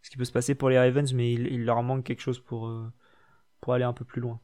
ce 0.02 0.10
qui 0.10 0.18
peut 0.18 0.26
se 0.26 0.32
passer 0.32 0.56
pour 0.56 0.70
les 0.70 0.78
Ravens 0.78 1.14
mais 1.14 1.34
il, 1.34 1.48
il 1.48 1.66
leur 1.66 1.82
manque 1.84 2.04
quelque 2.04 2.22
chose 2.22 2.40
pour 2.40 2.72
pour 3.62 3.74
aller 3.74 3.84
un 3.84 3.94
peu 3.94 4.06
plus 4.06 4.22
loin 4.22 4.40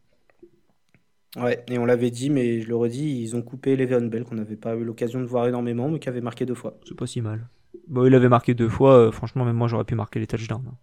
Ouais, 1.38 1.64
et 1.70 1.78
on 1.78 1.86
l'avait 1.86 2.12
dit, 2.12 2.30
mais 2.30 2.60
je 2.60 2.68
le 2.68 2.76
redis, 2.76 3.22
ils 3.22 3.36
ont 3.38 3.42
coupé 3.42 3.78
Le'Veon 3.78 4.08
Bell, 4.08 4.26
qu'on 4.26 4.36
n'avait 4.36 4.58
pas 4.58 4.76
eu 4.76 4.84
l'occasion 4.84 5.22
de 5.22 5.26
voir 5.26 5.48
énormément, 5.48 5.88
mais 5.88 6.00
qui 6.00 6.10
avait 6.10 6.22
marqué 6.22 6.46
deux 6.46 6.56
fois. 6.56 6.78
C'est 6.86 6.98
pas 6.98 7.08
si 7.08 7.22
mal. 7.22 7.48
Bon, 7.88 8.06
il 8.06 8.14
avait 8.14 8.28
marqué 8.28 8.54
deux 8.54 8.68
fois, 8.68 8.96
euh, 8.96 9.12
franchement, 9.12 9.46
même 9.46 9.56
moi 9.56 9.70
j'aurais 9.70 9.86
pu 9.86 9.96
marquer 9.96 10.20
les 10.20 10.28
touchdowns. 10.28 10.66
Hein. 10.68 10.76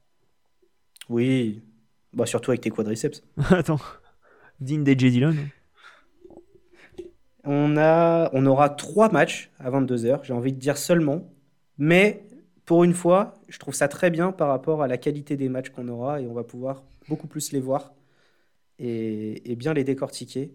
Oui, 1.11 1.63
bah 2.15 2.25
surtout 2.25 2.51
avec 2.51 2.63
tes 2.63 2.71
quadriceps. 2.71 3.23
Attends, 3.51 3.81
digne 4.59 4.85
des 4.85 4.95
Dillon. 4.95 5.35
On, 7.45 7.77
a, 7.77 8.31
on 8.33 8.47
aura 8.47 8.71
trois 8.71 9.11
matchs 9.11 9.51
à 9.59 9.71
22h, 9.71 10.21
j'ai 10.23 10.33
envie 10.33 10.53
de 10.55 10.59
dire 10.59 10.79
seulement, 10.79 11.31
mais 11.77 12.27
pour 12.69 12.85
une 12.85 12.93
fois, 12.93 13.35
je 13.49 13.59
trouve 13.59 13.75
ça 13.75 13.89
très 13.89 14.11
bien 14.11 14.31
par 14.31 14.49
rapport 14.49 14.83
à 14.83 14.89
la 14.89 14.99
qualité 14.99 15.39
des 15.39 15.49
matchs 15.49 15.71
qu'on 15.71 15.89
aura 15.89 16.21
et 16.21 16.27
on 16.27 16.35
va 16.35 16.45
pouvoir 16.45 16.85
beaucoup 17.09 17.27
plus 17.27 17.53
les 17.53 17.61
voir 17.61 17.95
et, 18.79 19.57
bien 19.57 19.73
les 19.73 19.85
décortiquer. 19.85 20.53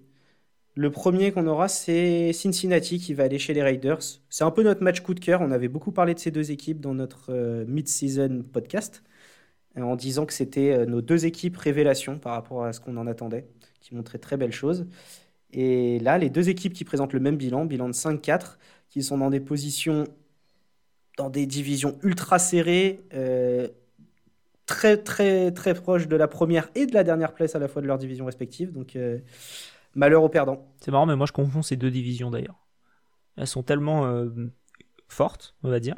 Le 0.76 0.92
premier 0.92 1.32
qu'on 1.32 1.48
aura, 1.48 1.68
c'est 1.68 2.32
Cincinnati 2.34 3.00
qui 3.00 3.16
va 3.16 3.24
aller 3.24 3.40
chez 3.40 3.56
les 3.56 3.64
Raiders. 3.64 4.04
C'est 4.30 4.44
un 4.44 4.52
peu 4.52 4.62
notre 4.62 4.84
match 4.84 5.02
coup 5.02 5.16
de 5.16 5.20
cœur. 5.20 5.42
On 5.42 5.50
avait 5.50 5.70
beaucoup 5.70 5.92
parlé 5.92 6.14
de 6.14 6.20
ces 6.20 6.30
deux 6.30 6.52
équipes 6.52 6.82
dans 6.82 6.94
notre 6.94 7.32
euh, 7.32 7.66
mid-season 7.68 8.44
podcast, 8.54 9.04
euh, 9.78 9.82
en 9.82 9.96
disant 9.96 10.28
que 10.28 10.34
c'était 10.34 10.72
euh, 10.72 10.86
nos 10.86 11.02
deux 11.02 11.26
équipes 11.26 11.58
révélations 11.58 12.20
par 12.20 12.34
rapport 12.34 12.64
à 12.64 12.74
ce 12.74 12.80
qu'on 12.80 12.98
en 12.98 13.08
attendait, 13.08 13.48
qui 13.82 13.96
montraient 13.96 14.20
très 14.20 14.38
belles 14.38 14.54
choses. 14.54 14.86
Et 15.52 16.00
là, 16.00 16.20
les 16.20 16.30
deux 16.30 16.50
équipes 16.50 16.74
qui 16.74 16.86
présentent 16.86 17.14
le 17.14 17.20
même 17.20 17.38
bilan, 17.38 17.66
bilan 17.66 17.88
de 17.90 17.94
5-4, 17.94 18.58
qui 18.90 19.02
sont 19.02 19.18
dans 19.18 19.32
des 19.32 19.40
positions, 19.40 20.06
dans 21.18 21.30
des 21.30 21.46
divisions 21.46 21.98
ultra 22.04 22.40
serrées, 22.40 23.02
très 24.66 24.98
très 24.98 25.52
très 25.52 25.74
proche 25.74 26.08
de 26.08 26.16
la 26.16 26.28
première 26.28 26.70
et 26.76 26.86
de 26.86 26.94
la 26.94 27.04
dernière 27.04 27.34
place 27.34 27.56
à 27.56 27.60
la 27.60 27.68
fois 27.68 27.82
de 27.82 27.88
leur 27.88 27.98
division 27.98 28.26
respective. 28.26 28.72
Donc 28.72 28.96
euh, 28.96 29.20
malheur 29.96 30.24
aux 30.24 30.30
perdants. 30.30 30.68
C'est 30.80 30.92
marrant, 30.92 31.06
mais 31.06 31.16
moi 31.16 31.26
je 31.26 31.32
confonds 31.32 31.62
ces 31.62 31.76
deux 31.76 31.92
divisions 31.92 32.32
d'ailleurs. 32.32 32.60
Elles 33.38 33.48
sont 33.48 33.64
tellement 33.64 34.06
euh, 34.06 34.30
fortes, 35.08 35.56
on 35.64 35.70
va 35.70 35.80
dire, 35.80 35.96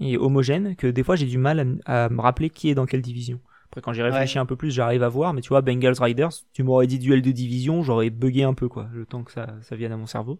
et 0.00 0.16
homogènes 0.16 0.76
que 0.76 0.86
des 0.86 1.02
fois 1.02 1.16
j'ai 1.16 1.26
du 1.26 1.38
mal 1.38 1.78
à, 1.84 2.08
me 2.08 2.20
rappeler 2.20 2.50
qui 2.50 2.70
est 2.70 2.74
dans 2.74 2.86
quelle 2.86 3.02
division. 3.02 3.40
Après 3.66 3.80
quand 3.80 3.92
j'y 3.92 4.02
réfléchis 4.02 4.38
un 4.38 4.46
peu 4.46 4.56
plus, 4.56 4.70
j'arrive 4.70 5.02
à 5.02 5.08
voir, 5.08 5.34
mais 5.34 5.40
tu 5.40 5.48
vois 5.48 5.62
Bengals 5.62 6.00
Riders, 6.00 6.30
tu 6.52 6.62
m'aurais 6.62 6.86
dit 6.86 6.98
duel 6.98 7.22
de 7.22 7.32
division, 7.32 7.82
j'aurais 7.82 8.10
bugué 8.10 8.44
un 8.44 8.54
peu 8.54 8.68
quoi, 8.68 8.88
le 8.92 9.04
temps 9.04 9.24
que 9.24 9.32
ça, 9.32 9.54
ça 9.62 9.76
vienne 9.76 9.92
à 9.92 9.96
mon 9.96 10.06
cerveau. 10.06 10.38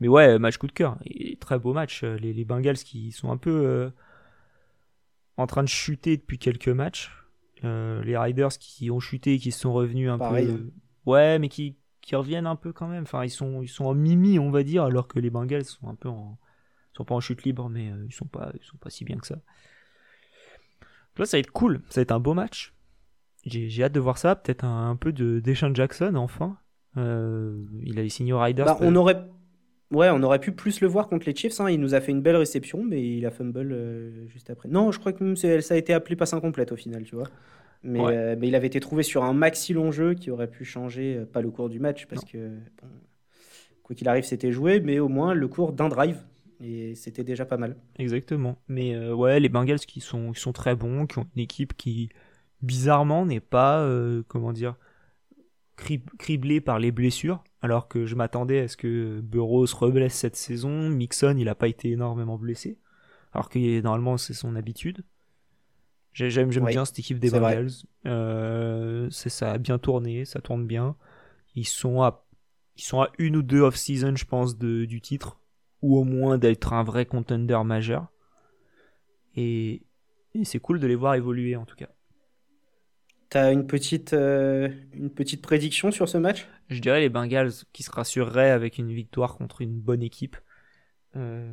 Mais 0.00 0.08
ouais, 0.08 0.38
match 0.38 0.58
coup 0.58 0.66
de 0.66 0.72
cœur, 0.72 0.98
et 1.04 1.36
très 1.36 1.58
beau 1.58 1.72
match. 1.72 2.02
Les, 2.04 2.32
les 2.32 2.44
Bengals 2.44 2.76
qui 2.76 3.12
sont 3.12 3.30
un 3.30 3.36
peu 3.36 3.50
euh, 3.50 3.90
en 5.36 5.46
train 5.46 5.62
de 5.62 5.68
chuter 5.68 6.16
depuis 6.16 6.38
quelques 6.38 6.68
matchs. 6.68 7.12
Euh, 7.64 8.02
les 8.04 8.16
Riders 8.16 8.50
qui 8.58 8.90
ont 8.90 9.00
chuté, 9.00 9.38
qui 9.38 9.50
sont 9.52 9.72
revenus 9.72 10.10
un 10.10 10.18
peu. 10.18 10.24
Hein. 10.24 10.58
Ouais, 11.06 11.38
mais 11.38 11.48
qui, 11.48 11.76
qui 12.02 12.14
reviennent 12.14 12.46
un 12.46 12.56
peu 12.56 12.72
quand 12.72 12.88
même. 12.88 13.04
Enfin, 13.04 13.24
ils 13.24 13.30
sont, 13.30 13.62
ils 13.62 13.68
sont 13.68 13.86
en 13.86 13.94
mimi, 13.94 14.38
on 14.38 14.50
va 14.50 14.62
dire, 14.62 14.84
alors 14.84 15.08
que 15.08 15.18
les 15.18 15.30
Bengals 15.30 15.64
sont 15.64 15.88
un 15.88 15.94
peu 15.94 16.08
en. 16.08 16.38
sont 16.94 17.04
pas 17.04 17.14
en 17.14 17.20
chute 17.20 17.44
libre, 17.44 17.68
mais 17.70 17.90
euh, 17.90 18.04
ils 18.06 18.14
sont 18.14 18.26
pas, 18.26 18.52
ils 18.54 18.64
sont 18.64 18.76
pas 18.76 18.90
si 18.90 19.04
bien 19.04 19.16
que 19.16 19.26
ça. 19.26 19.38
Là, 21.16 21.24
ça 21.24 21.38
va 21.38 21.40
être 21.40 21.52
cool. 21.52 21.82
Ça 21.88 22.00
va 22.00 22.02
être 22.02 22.12
un 22.12 22.20
beau 22.20 22.34
match. 22.34 22.74
J'ai 23.46 23.82
hâte 23.82 23.92
de 23.92 24.00
voir 24.00 24.18
ça. 24.18 24.36
Peut-être 24.36 24.64
un, 24.64 24.96
peu 24.96 25.12
de 25.12 25.40
Deshaun 25.40 25.74
Jackson, 25.74 26.14
enfin. 26.16 26.58
Euh, 26.96 27.64
il 27.82 27.98
avait 27.98 28.08
signé 28.08 28.32
aux 28.32 28.40
Riders. 28.40 28.66
Bah, 28.66 28.78
on 28.80 28.94
aurait 28.96 29.22
Ouais, 29.92 30.08
on 30.10 30.22
aurait 30.22 30.40
pu 30.40 30.52
plus 30.52 30.80
le 30.80 30.88
voir 30.88 31.08
contre 31.08 31.26
les 31.26 31.34
Chiefs. 31.34 31.60
Hein. 31.60 31.70
Il 31.70 31.80
nous 31.80 31.94
a 31.94 32.00
fait 32.00 32.10
une 32.10 32.20
belle 32.20 32.36
réception, 32.36 32.82
mais 32.82 33.02
il 33.02 33.24
a 33.24 33.30
fumble 33.30 33.72
euh, 33.72 34.26
juste 34.26 34.50
après. 34.50 34.68
Non, 34.68 34.90
je 34.90 34.98
crois 34.98 35.12
que 35.12 35.22
même 35.22 35.36
ça 35.36 35.74
a 35.74 35.76
été 35.76 35.92
appelé 35.92 36.16
passe 36.16 36.32
incomplète 36.32 36.72
au 36.72 36.76
final, 36.76 37.04
tu 37.04 37.14
vois. 37.14 37.28
Mais, 37.82 38.00
euh, 38.00 38.34
mais, 38.36 38.48
il 38.48 38.54
avait 38.56 38.66
été 38.66 38.80
trouvé 38.80 39.04
sur 39.04 39.22
un 39.22 39.32
maxi 39.32 39.72
long 39.72 39.92
jeu 39.92 40.14
qui 40.14 40.30
aurait 40.32 40.50
pu 40.50 40.64
changer, 40.64 41.18
euh, 41.18 41.24
pas 41.24 41.40
le 41.40 41.50
cours 41.50 41.68
du 41.68 41.78
match, 41.78 42.06
parce 42.06 42.24
que 42.24 42.50
quoi 43.84 43.94
qu'il 43.94 44.08
arrive, 44.08 44.24
c'était 44.24 44.50
joué, 44.50 44.80
mais 44.80 44.98
au 44.98 45.08
moins 45.08 45.34
le 45.34 45.46
cours 45.46 45.72
d'un 45.72 45.88
drive. 45.88 46.18
Et 46.60 46.94
c'était 46.96 47.22
déjà 47.22 47.44
pas 47.44 47.58
mal. 47.58 47.76
Exactement. 47.98 48.56
Mais 48.66 48.98
ouais, 49.10 49.38
les 49.38 49.50
Bengals 49.50 49.80
qui 49.80 50.00
sont, 50.00 50.32
qui 50.32 50.40
sont 50.40 50.52
très 50.52 50.74
bons, 50.74 51.06
qui 51.06 51.18
ont 51.18 51.26
une 51.36 51.42
équipe 51.42 51.76
qui, 51.76 52.08
bizarrement, 52.62 53.26
n'est 53.26 53.40
pas, 53.40 53.86
comment 54.26 54.52
dire, 54.52 54.74
criblée 55.76 56.60
par 56.60 56.78
les 56.78 56.90
blessures 56.90 57.44
alors 57.66 57.88
que 57.88 58.06
je 58.06 58.14
m'attendais 58.14 58.60
à 58.60 58.68
ce 58.68 58.76
que 58.76 59.20
Burrow 59.20 59.66
se 59.66 59.74
reblesse 59.74 60.14
cette 60.14 60.36
saison. 60.36 60.88
Mixon, 60.88 61.36
il 61.36 61.44
n'a 61.44 61.54
pas 61.54 61.68
été 61.68 61.90
énormément 61.90 62.38
blessé, 62.38 62.78
alors 63.32 63.48
que 63.48 63.80
normalement 63.80 64.16
c'est 64.16 64.34
son 64.34 64.56
habitude. 64.56 65.04
J'aime 66.12 66.48
bien 66.48 66.84
cette 66.84 66.98
équipe 66.98 67.18
des 67.18 67.30
Bengals. 67.30 67.72
Euh, 68.06 69.10
ça 69.10 69.52
a 69.52 69.58
bien 69.58 69.78
tourné, 69.78 70.24
ça 70.24 70.40
tourne 70.40 70.66
bien. 70.66 70.96
Ils 71.54 71.66
sont 71.66 72.02
à, 72.02 72.26
ils 72.76 72.82
sont 72.82 73.02
à 73.02 73.10
une 73.18 73.36
ou 73.36 73.42
deux 73.42 73.60
off-season, 73.60 74.16
je 74.16 74.24
pense, 74.24 74.56
de, 74.56 74.86
du 74.86 75.02
titre, 75.02 75.40
ou 75.82 75.98
au 75.98 76.04
moins 76.04 76.38
d'être 76.38 76.72
un 76.72 76.84
vrai 76.84 77.04
contender 77.04 77.60
majeur. 77.64 78.06
Et, 79.34 79.82
c'est 80.44 80.58
cool 80.58 80.80
de 80.80 80.86
les 80.86 80.94
voir 80.94 81.14
évoluer 81.14 81.56
en 81.56 81.64
tout 81.64 81.76
cas. 81.76 81.88
T'as 83.28 83.52
une 83.52 83.66
petite, 83.66 84.12
euh, 84.12 84.68
une 84.94 85.10
petite 85.10 85.42
prédiction 85.42 85.90
sur 85.90 86.08
ce 86.08 86.18
match? 86.18 86.46
Je 86.70 86.80
dirais 86.80 87.00
les 87.00 87.08
Bengals 87.08 87.52
qui 87.72 87.82
se 87.82 87.90
rassureraient 87.90 88.50
avec 88.50 88.78
une 88.78 88.92
victoire 88.92 89.36
contre 89.36 89.62
une 89.62 89.78
bonne 89.80 90.02
équipe. 90.02 90.36
Euh, 91.16 91.52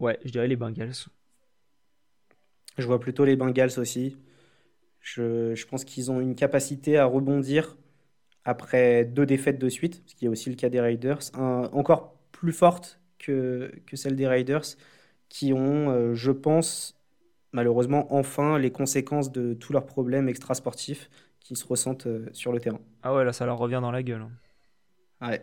ouais, 0.00 0.18
je 0.24 0.30
dirais 0.30 0.48
les 0.48 0.56
Bengals. 0.56 1.08
Je 2.78 2.86
vois 2.86 3.00
plutôt 3.00 3.24
les 3.24 3.36
Bengals 3.36 3.78
aussi. 3.78 4.16
Je, 5.00 5.54
je 5.54 5.66
pense 5.66 5.84
qu'ils 5.84 6.10
ont 6.10 6.20
une 6.20 6.34
capacité 6.34 6.98
à 6.98 7.06
rebondir 7.06 7.76
après 8.44 9.04
deux 9.04 9.26
défaites 9.26 9.58
de 9.58 9.68
suite, 9.68 10.02
ce 10.06 10.14
qui 10.14 10.26
est 10.26 10.28
aussi 10.28 10.50
le 10.50 10.56
cas 10.56 10.68
des 10.68 10.80
Raiders, 10.80 11.20
encore 11.34 12.18
plus 12.32 12.52
forte 12.52 13.00
que, 13.18 13.72
que 13.86 13.96
celle 13.96 14.16
des 14.16 14.26
Raiders, 14.26 14.64
qui 15.28 15.52
ont, 15.52 15.90
euh, 15.90 16.14
je 16.14 16.32
pense, 16.32 17.01
malheureusement, 17.52 18.06
enfin 18.14 18.58
les 18.58 18.70
conséquences 18.70 19.32
de 19.32 19.54
tous 19.54 19.72
leurs 19.72 19.86
problèmes 19.86 20.28
extrasportifs 20.28 21.10
qui 21.40 21.56
se 21.56 21.66
ressentent 21.66 22.06
euh, 22.06 22.26
sur 22.32 22.52
le 22.52 22.60
terrain. 22.60 22.80
Ah 23.02 23.14
ouais, 23.14 23.24
là, 23.24 23.32
ça 23.32 23.46
leur 23.46 23.58
revient 23.58 23.80
dans 23.82 23.90
la 23.90 24.02
gueule. 24.02 24.26
Ouais. 25.20 25.42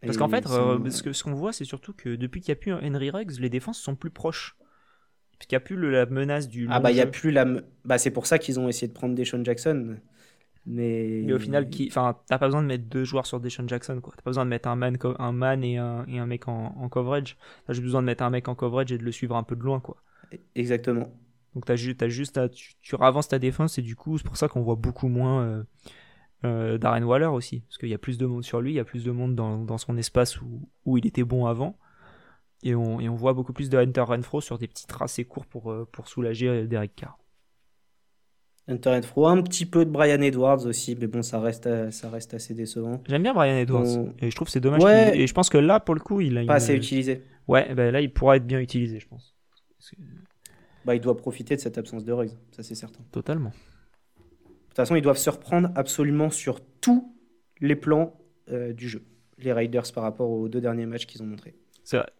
Parce 0.00 0.16
qu'en 0.16 0.28
fait, 0.28 0.46
euh, 0.46 0.90
ce 0.90 1.02
qu'on 1.02 1.12
ce 1.12 1.30
voit, 1.30 1.52
c'est 1.52 1.64
surtout 1.64 1.92
que 1.92 2.14
depuis 2.14 2.40
qu'il 2.40 2.52
n'y 2.52 2.58
a 2.58 2.60
plus 2.60 2.72
Henry 2.72 3.10
Ruggs, 3.10 3.38
les 3.40 3.50
défenses 3.50 3.78
sont 3.78 3.96
plus 3.96 4.10
proches. 4.10 4.56
Parce 5.38 5.46
qu'il 5.46 5.56
n'y 5.56 5.62
a 5.62 5.64
plus 5.64 5.76
le- 5.76 5.90
la 5.90 6.06
menace 6.06 6.48
du. 6.48 6.66
Ah 6.70 6.80
bah 6.80 6.90
il 6.90 6.96
y 6.96 7.00
a 7.00 7.06
plus 7.06 7.30
la 7.30 7.44
bah 7.84 7.98
c'est 7.98 8.10
pour 8.10 8.26
ça 8.26 8.38
qu'ils 8.38 8.58
ont 8.58 8.68
essayé 8.68 8.88
de 8.88 8.92
prendre 8.92 9.14
Deshaun 9.14 9.44
Jackson 9.44 9.96
mais 10.66 11.22
Mais 11.24 11.32
au 11.32 11.38
final, 11.38 11.70
qui... 11.70 11.88
enfin, 11.88 12.18
t'as 12.26 12.38
pas 12.38 12.46
besoin 12.46 12.62
de 12.62 12.66
mettre 12.66 12.84
deux 12.84 13.04
joueurs 13.04 13.26
sur 13.26 13.40
Deshaun 13.40 13.66
Jackson, 13.66 14.00
quoi. 14.02 14.12
T'as 14.16 14.22
pas 14.22 14.30
besoin 14.30 14.44
de 14.44 14.50
mettre 14.50 14.68
un 14.68 14.76
man, 14.76 14.98
un 15.18 15.32
man 15.32 15.64
et, 15.64 15.78
un... 15.78 16.04
et 16.06 16.18
un 16.18 16.26
mec 16.26 16.46
en, 16.46 16.74
en 16.76 16.88
coverage. 16.88 17.38
T'as 17.66 17.72
juste 17.72 17.84
besoin 17.84 18.02
de 18.02 18.06
mettre 18.06 18.22
un 18.22 18.30
mec 18.30 18.48
en 18.48 18.54
coverage 18.54 18.92
et 18.92 18.98
de 18.98 19.02
le 19.04 19.12
suivre 19.12 19.36
un 19.36 19.44
peu 19.44 19.56
de 19.56 19.62
loin, 19.62 19.80
quoi. 19.80 19.96
Exactement. 20.54 21.12
Donc 21.54 21.64
t'as 21.64 21.76
ju- 21.76 21.96
t'as 21.96 22.08
juste 22.08 22.38
à... 22.38 22.48
tu... 22.48 22.74
tu 22.80 22.94
ravances 22.94 23.28
ta 23.28 23.38
défense 23.38 23.78
et 23.78 23.82
du 23.82 23.96
coup, 23.96 24.18
c'est 24.18 24.26
pour 24.26 24.36
ça 24.36 24.48
qu'on 24.48 24.60
voit 24.62 24.76
beaucoup 24.76 25.08
moins 25.08 25.42
euh, 25.42 25.64
euh, 26.44 26.78
Darren 26.78 27.02
Waller 27.02 27.26
aussi. 27.26 27.60
Parce 27.60 27.78
qu'il 27.78 27.88
y 27.88 27.94
a 27.94 27.98
plus 27.98 28.18
de 28.18 28.26
monde 28.26 28.44
sur 28.44 28.60
lui, 28.60 28.72
il 28.72 28.76
y 28.76 28.80
a 28.80 28.84
plus 28.84 29.04
de 29.04 29.10
monde 29.10 29.34
dans, 29.34 29.58
dans 29.64 29.78
son 29.78 29.96
espace 29.96 30.40
où... 30.40 30.68
où 30.84 30.98
il 30.98 31.06
était 31.06 31.24
bon 31.24 31.46
avant. 31.46 31.78
Et 32.62 32.74
on... 32.74 33.00
et 33.00 33.08
on 33.08 33.14
voit 33.16 33.32
beaucoup 33.32 33.52
plus 33.52 33.70
de 33.70 33.78
Hunter 33.78 34.02
Renfro 34.02 34.40
sur 34.40 34.58
des 34.58 34.68
petits 34.68 34.86
tracés 34.86 35.24
courts 35.24 35.46
pour, 35.46 35.70
euh, 35.72 35.88
pour 35.90 36.08
soulager 36.08 36.48
euh, 36.48 36.66
Derek 36.66 36.94
Carr. 36.94 37.18
Hunter 38.70 39.00
Fro, 39.00 39.26
un 39.28 39.40
petit 39.40 39.64
peu 39.64 39.86
de 39.86 39.90
Brian 39.90 40.20
Edwards 40.20 40.66
aussi, 40.66 40.94
mais 41.00 41.06
bon, 41.06 41.22
ça 41.22 41.40
reste, 41.40 41.90
ça 41.90 42.10
reste 42.10 42.34
assez 42.34 42.52
décevant. 42.52 43.02
J'aime 43.08 43.22
bien 43.22 43.32
Brian 43.32 43.56
Edwards. 43.56 43.86
Et 44.18 44.30
je 44.30 44.36
trouve 44.36 44.44
que 44.46 44.52
c'est 44.52 44.60
dommage. 44.60 44.82
Ouais. 44.84 45.18
Et 45.18 45.26
je 45.26 45.32
pense 45.32 45.48
que 45.48 45.56
là, 45.56 45.80
pour 45.80 45.94
le 45.94 46.02
coup, 46.02 46.20
il 46.20 46.36
a 46.36 46.40
Pas 46.40 46.42
une- 46.42 46.50
assez 46.50 46.74
utilisé. 46.76 47.22
Ouais, 47.46 47.74
ben 47.74 47.90
là, 47.90 48.02
il 48.02 48.12
pourra 48.12 48.36
être 48.36 48.46
bien 48.46 48.60
utilisé, 48.60 49.00
je 49.00 49.08
pense. 49.08 49.34
Bah, 50.84 50.94
il 50.94 51.00
doit 51.00 51.16
profiter 51.16 51.56
de 51.56 51.60
cette 51.60 51.78
absence 51.78 52.04
de 52.04 52.12
Ruggs, 52.12 52.36
ça 52.52 52.62
c'est 52.62 52.74
certain. 52.74 53.02
Totalement. 53.12 53.50
De 53.50 54.54
toute 54.68 54.76
façon, 54.76 54.96
ils 54.96 55.02
doivent 55.02 55.18
se 55.18 55.30
reprendre 55.30 55.70
absolument 55.74 56.30
sur 56.30 56.60
tous 56.80 57.14
les 57.60 57.76
plans 57.76 58.18
euh, 58.50 58.72
du 58.72 58.88
jeu, 58.88 59.04
les 59.38 59.52
Raiders 59.52 59.92
par 59.92 60.02
rapport 60.02 60.30
aux 60.30 60.48
deux 60.48 60.60
derniers 60.60 60.86
matchs 60.86 61.06
qu'ils 61.06 61.22
ont 61.22 61.26
montrés. 61.26 61.54
C'est 61.84 61.98
vrai. 61.98 62.10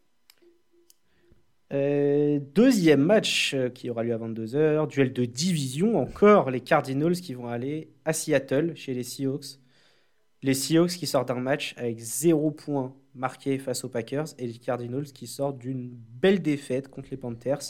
Euh, 1.72 2.40
deuxième 2.54 3.02
match 3.02 3.52
euh, 3.54 3.68
qui 3.68 3.90
aura 3.90 4.02
lieu 4.02 4.14
à 4.14 4.18
22h, 4.18 4.88
duel 4.88 5.12
de 5.12 5.24
division, 5.26 5.98
encore 5.98 6.50
les 6.50 6.60
Cardinals 6.60 7.16
qui 7.16 7.34
vont 7.34 7.48
aller 7.48 7.90
à 8.04 8.12
Seattle 8.12 8.72
chez 8.74 8.94
les 8.94 9.02
Seahawks. 9.02 9.58
Les 10.42 10.54
Seahawks 10.54 10.92
qui 10.92 11.06
sortent 11.06 11.28
d'un 11.28 11.40
match 11.40 11.74
avec 11.76 11.98
0 11.98 12.52
points 12.52 12.94
marqués 13.18 13.58
face 13.58 13.84
aux 13.84 13.88
Packers 13.90 14.26
et 14.38 14.46
les 14.46 14.58
Cardinals 14.58 15.06
qui 15.12 15.26
sortent 15.26 15.58
d'une 15.58 15.90
belle 15.90 16.42
défaite 16.42 16.88
contre 16.88 17.10
les 17.10 17.16
Panthers. 17.18 17.60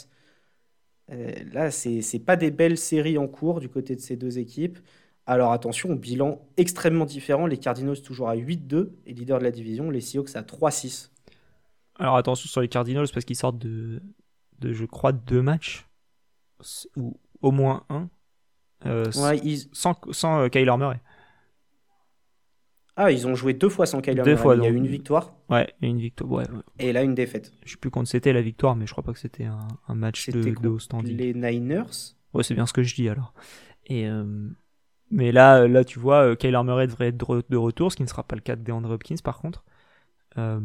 Euh, 1.11 1.31
là, 1.53 1.71
c'est 1.71 2.01
c'est 2.01 2.19
pas 2.19 2.35
des 2.35 2.51
belles 2.51 2.77
séries 2.77 3.17
en 3.17 3.27
cours 3.27 3.59
du 3.59 3.69
côté 3.69 3.95
de 3.95 4.01
ces 4.01 4.15
deux 4.15 4.37
équipes. 4.37 4.77
Alors 5.25 5.51
attention, 5.51 5.93
bilan 5.95 6.41
extrêmement 6.57 7.05
différent. 7.05 7.47
Les 7.47 7.57
Cardinals 7.57 8.01
toujours 8.01 8.29
à 8.29 8.35
8-2 8.35 8.93
et 9.05 9.13
leader 9.13 9.39
de 9.39 9.43
la 9.43 9.51
division, 9.51 9.89
les 9.89 10.01
Seahawks 10.01 10.35
à 10.35 10.43
3-6. 10.43 11.11
Alors 11.95 12.15
attention 12.15 12.47
sur 12.49 12.61
les 12.61 12.67
Cardinals 12.69 13.07
parce 13.13 13.25
qu'ils 13.25 13.35
sortent 13.35 13.57
de, 13.59 14.01
de, 14.59 14.73
je 14.73 14.85
crois, 14.85 15.11
deux 15.11 15.41
matchs. 15.41 15.85
Ou 16.95 17.15
au 17.41 17.51
moins 17.51 17.85
un. 17.89 18.09
euh, 18.85 19.11
Ouais, 19.15 19.39
ils, 19.43 19.69
Sans, 19.73 19.95
sans 20.11 20.41
euh, 20.43 20.49
Kyler 20.49 20.77
Murray. 20.77 21.01
Ah, 23.01 23.11
ils 23.11 23.25
ont 23.27 23.33
joué 23.35 23.53
deux 23.53 23.69
fois 23.69 23.85
sans 23.85 24.01
Kyler 24.01 24.23
Deux 24.23 24.31
Murray. 24.31 24.35
fois, 24.41 24.55
Il 24.57 24.63
y 24.63 24.65
a 24.65 24.69
eu 24.69 24.75
une 24.75 24.87
victoire 24.87 25.33
Ouais, 25.49 25.73
une 25.81 25.99
victoire. 25.99 26.29
Ouais, 26.29 26.43
ouais. 26.49 26.61
et 26.79 26.91
là 26.91 27.01
une 27.03 27.15
défaite. 27.15 27.53
Je 27.65 27.71
sais 27.71 27.77
plus 27.77 27.89
quand 27.89 28.05
c'était 28.05 28.33
la 28.33 28.41
victoire, 28.41 28.75
mais 28.75 28.85
je 28.87 28.91
crois 28.91 29.03
pas 29.03 29.13
que 29.13 29.19
c'était 29.19 29.45
un, 29.45 29.67
un 29.87 29.95
match 29.95 30.29
de, 30.29 30.41
de 30.41 30.67
haut 30.67 30.79
standing. 30.79 31.15
Les 31.15 31.33
Niners. 31.33 31.85
Ouais, 32.33 32.43
c'est 32.43 32.55
bien 32.55 32.65
ce 32.65 32.73
que 32.73 32.83
je 32.83 32.93
dis 32.95 33.07
alors. 33.07 33.33
Et 33.87 34.05
euh, 34.07 34.49
mais 35.11 35.31
là, 35.31 35.67
là, 35.67 35.83
tu 35.85 35.97
vois, 35.97 36.23
euh, 36.31 36.35
Kyler 36.35 36.61
Murray 36.63 36.87
devrait 36.87 37.07
être 37.07 37.17
de 37.17 37.25
re- 37.25 37.43
de 37.49 37.57
retour, 37.57 37.91
ce 37.91 37.95
qui 37.97 38.03
ne 38.03 38.07
sera 38.09 38.23
pas 38.23 38.35
le 38.35 38.41
cas 38.41 38.55
de 38.57 38.63
DeAndre 38.63 38.91
Hopkins 38.91 39.15
par 39.23 39.37
contre. 39.39 39.63
Euh, 40.37 40.59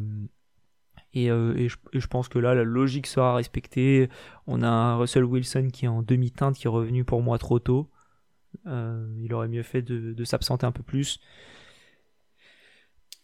et, 1.14 1.30
euh, 1.30 1.54
et 1.56 1.68
je, 1.68 1.76
et 1.92 2.00
je 2.00 2.06
pense 2.08 2.28
que 2.28 2.40
là, 2.40 2.54
la 2.56 2.64
logique 2.64 3.06
sera 3.06 3.36
respectée. 3.36 4.08
On 4.48 4.62
a 4.62 4.68
un 4.68 4.96
Russell 4.96 5.24
Wilson 5.24 5.68
qui 5.72 5.84
est 5.84 5.88
en 5.88 6.02
demi-teinte, 6.02 6.56
qui 6.56 6.66
est 6.66 6.70
revenu 6.70 7.04
pour 7.04 7.22
moi 7.22 7.38
trop 7.38 7.60
tôt. 7.60 7.88
Euh, 8.66 9.06
il 9.20 9.32
aurait 9.32 9.48
mieux 9.48 9.62
fait 9.62 9.82
de, 9.82 10.12
de 10.12 10.24
s'absenter 10.24 10.66
un 10.66 10.72
peu 10.72 10.82
plus. 10.82 11.20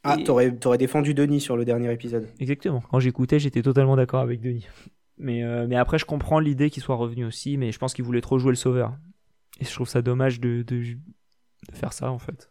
Ah, 0.03 0.16
Et- 0.18 0.24
t'aurais, 0.24 0.55
t'aurais 0.57 0.78
défendu 0.78 1.14
Denis 1.14 1.40
sur 1.40 1.57
le 1.57 1.64
dernier 1.64 1.92
épisode. 1.92 2.28
Exactement. 2.38 2.80
Quand 2.80 3.01
j'écoutais, 3.01 3.38
j'étais 3.38 3.62
totalement 3.62 3.96
d'accord 3.96 4.20
avec 4.20 4.40
Denis. 4.40 4.66
Mais, 5.18 5.42
euh, 5.44 5.66
mais 5.68 5.76
après, 5.76 5.98
je 5.98 6.07
comprends 6.07 6.40
l'idée 6.40 6.70
qu'il 6.70 6.82
soit 6.82 6.96
revenu 6.96 7.24
aussi, 7.26 7.57
mais 7.59 7.72
je 7.72 7.78
pense 7.78 7.92
qu'il 7.92 8.05
voulait 8.05 8.22
trop 8.22 8.38
jouer 8.38 8.53
le 8.53 8.57
sauveur. 8.57 8.96
Et 9.61 9.64
je 9.64 9.72
trouve 9.72 9.88
ça 9.88 10.01
dommage 10.01 10.40
de, 10.40 10.62
de, 10.62 10.82
de 10.82 11.74
faire 11.74 11.92
ça, 11.92 12.11
en 12.11 12.18
fait. 12.18 12.51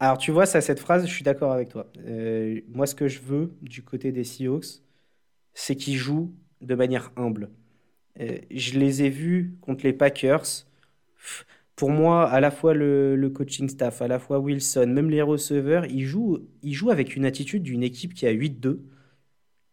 Alors 0.00 0.18
tu 0.18 0.30
vois, 0.32 0.46
ça, 0.46 0.60
cette 0.60 0.80
phrase, 0.80 1.06
je 1.06 1.12
suis 1.12 1.24
d'accord 1.24 1.52
avec 1.52 1.68
toi. 1.68 1.86
Euh, 2.06 2.60
moi, 2.68 2.86
ce 2.86 2.94
que 2.94 3.06
je 3.08 3.20
veux 3.20 3.54
du 3.62 3.82
côté 3.82 4.12
des 4.12 4.24
Seahawks, 4.24 4.82
c'est 5.54 5.76
qu'ils 5.76 5.96
jouent 5.96 6.34
de 6.60 6.74
manière 6.74 7.12
humble. 7.16 7.50
Euh, 8.20 8.38
je 8.50 8.78
les 8.78 9.02
ai 9.04 9.10
vus 9.10 9.56
contre 9.62 9.84
les 9.84 9.92
Packers. 9.92 10.42
Pff, 11.16 11.46
Pour 11.80 11.90
moi, 11.90 12.28
à 12.28 12.40
la 12.40 12.50
fois 12.50 12.74
le, 12.74 13.30
coaching 13.34 13.70
staff, 13.70 14.02
à 14.02 14.08
la 14.08 14.18
fois 14.18 14.38
Wilson, 14.38 14.86
même 14.88 15.08
les 15.08 15.22
receveurs, 15.22 15.86
ils 15.86 16.04
jouent, 16.04 16.40
ils 16.62 16.74
jouent 16.74 16.90
avec 16.90 17.16
une 17.16 17.24
attitude 17.24 17.62
d'une 17.62 17.82
équipe 17.82 18.12
qui 18.12 18.26
a 18.26 18.32
8-2, 18.32 18.82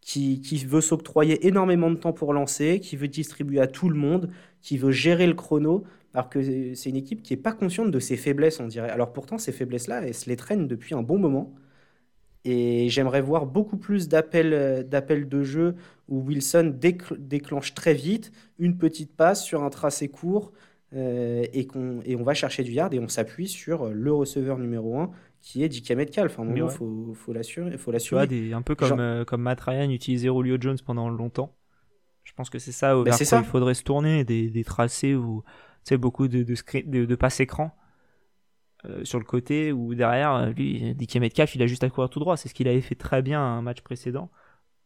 qui, 0.00 0.40
veut 0.66 0.80
s'octroyer 0.80 1.46
énormément 1.46 1.90
de 1.90 1.96
temps 1.96 2.14
pour 2.14 2.32
lancer, 2.32 2.80
qui 2.80 2.96
veut 2.96 3.08
distribuer 3.08 3.60
à 3.60 3.66
tout 3.66 3.90
le 3.90 3.96
monde, 3.96 4.30
qui 4.62 4.78
veut 4.78 4.90
gérer 4.90 5.26
le 5.26 5.34
chrono, 5.34 5.84
alors 6.14 6.30
que 6.30 6.74
c'est 6.74 6.88
une 6.88 6.96
équipe 6.96 7.22
qui 7.22 7.34
n'est 7.34 7.42
pas 7.42 7.52
consciente 7.52 7.90
de 7.90 8.00
ses 8.00 8.16
faiblesses, 8.16 8.58
on 8.60 8.68
dirait. 8.68 8.88
Alors 8.90 9.12
pourtant, 9.12 9.36
ces 9.36 9.52
faiblesses-là, 9.52 10.00
elles 10.02 10.14
se 10.14 10.30
les 10.30 10.36
traînent 10.36 10.66
depuis 10.66 10.94
un 10.94 11.02
bon 11.02 11.18
moment. 11.18 11.54
Et 12.44 12.88
j'aimerais 12.88 13.20
voir 13.20 13.46
beaucoup 13.46 13.76
plus 13.76 14.08
d'appels 14.08 14.88
d'appels 14.88 15.28
de 15.28 15.42
jeu 15.42 15.74
où 16.08 16.22
Wilson 16.22 16.74
décl- 16.80 17.18
déclenche 17.18 17.74
très 17.74 17.94
vite 17.94 18.32
une 18.58 18.78
petite 18.78 19.14
passe 19.14 19.44
sur 19.44 19.62
un 19.64 19.70
tracé 19.70 20.08
court 20.08 20.52
euh, 20.94 21.44
et, 21.52 21.66
qu'on, 21.66 22.00
et 22.04 22.16
on 22.16 22.22
va 22.22 22.34
chercher 22.34 22.62
du 22.64 22.72
yard 22.72 22.94
et 22.94 22.98
on 22.98 23.08
s'appuie 23.08 23.48
sur 23.48 23.88
le 23.90 24.12
receveur 24.12 24.58
numéro 24.58 24.98
1 24.98 25.10
qui 25.40 25.62
est 25.62 25.68
DK 25.68 25.92
Metcalf. 25.92 26.38
À 26.38 26.42
un 26.42 26.44
moment, 26.46 26.56
il 26.56 26.62
ouais. 26.64 26.70
faut, 26.70 27.12
faut 27.14 27.32
l'assurer. 27.32 27.72
Faut 27.78 27.92
Tu 27.98 28.14
vois, 28.14 28.22
l'assurer. 28.22 28.26
des, 28.26 28.52
un 28.52 28.62
peu 28.62 28.74
comme, 28.74 28.88
Genre- 28.88 28.98
euh, 29.00 29.24
comme 29.24 29.42
Matt 29.42 29.60
Ryan 29.60 29.90
utilisait 29.90 30.28
Julio 30.28 30.56
Jones 30.60 30.78
pendant 30.84 31.08
longtemps. 31.08 31.54
Je 32.24 32.32
pense 32.34 32.50
que 32.50 32.58
c'est 32.58 32.72
ça 32.72 32.94
Bah, 32.94 33.02
vers 33.04 33.16
quoi 33.16 33.24
ça. 33.26 33.38
il 33.38 33.44
faudrait 33.44 33.74
se 33.74 33.82
tourner, 33.84 34.24
des, 34.24 34.50
des 34.50 34.64
tracés 34.64 35.14
où 35.14 35.42
tu 35.84 35.90
sais, 35.90 35.96
beaucoup 35.96 36.28
de, 36.28 36.42
de, 36.42 36.54
de, 36.86 37.04
de 37.06 37.14
passes 37.14 37.40
écran 37.40 37.74
euh, 38.84 39.04
sur 39.04 39.18
le 39.18 39.24
côté 39.24 39.72
ou 39.72 39.94
derrière, 39.94 40.34
euh, 40.34 40.46
lui, 40.50 40.94
DK 40.94 41.16
Metcalf, 41.16 41.54
il 41.54 41.62
a 41.62 41.66
juste 41.66 41.84
à 41.84 41.90
courir 41.90 42.10
tout 42.10 42.20
droit. 42.20 42.36
C'est 42.36 42.48
ce 42.48 42.54
qu'il 42.54 42.68
avait 42.68 42.80
fait 42.80 42.94
très 42.94 43.22
bien 43.22 43.40
à 43.40 43.44
un 43.44 43.62
match 43.62 43.80
précédent. 43.80 44.30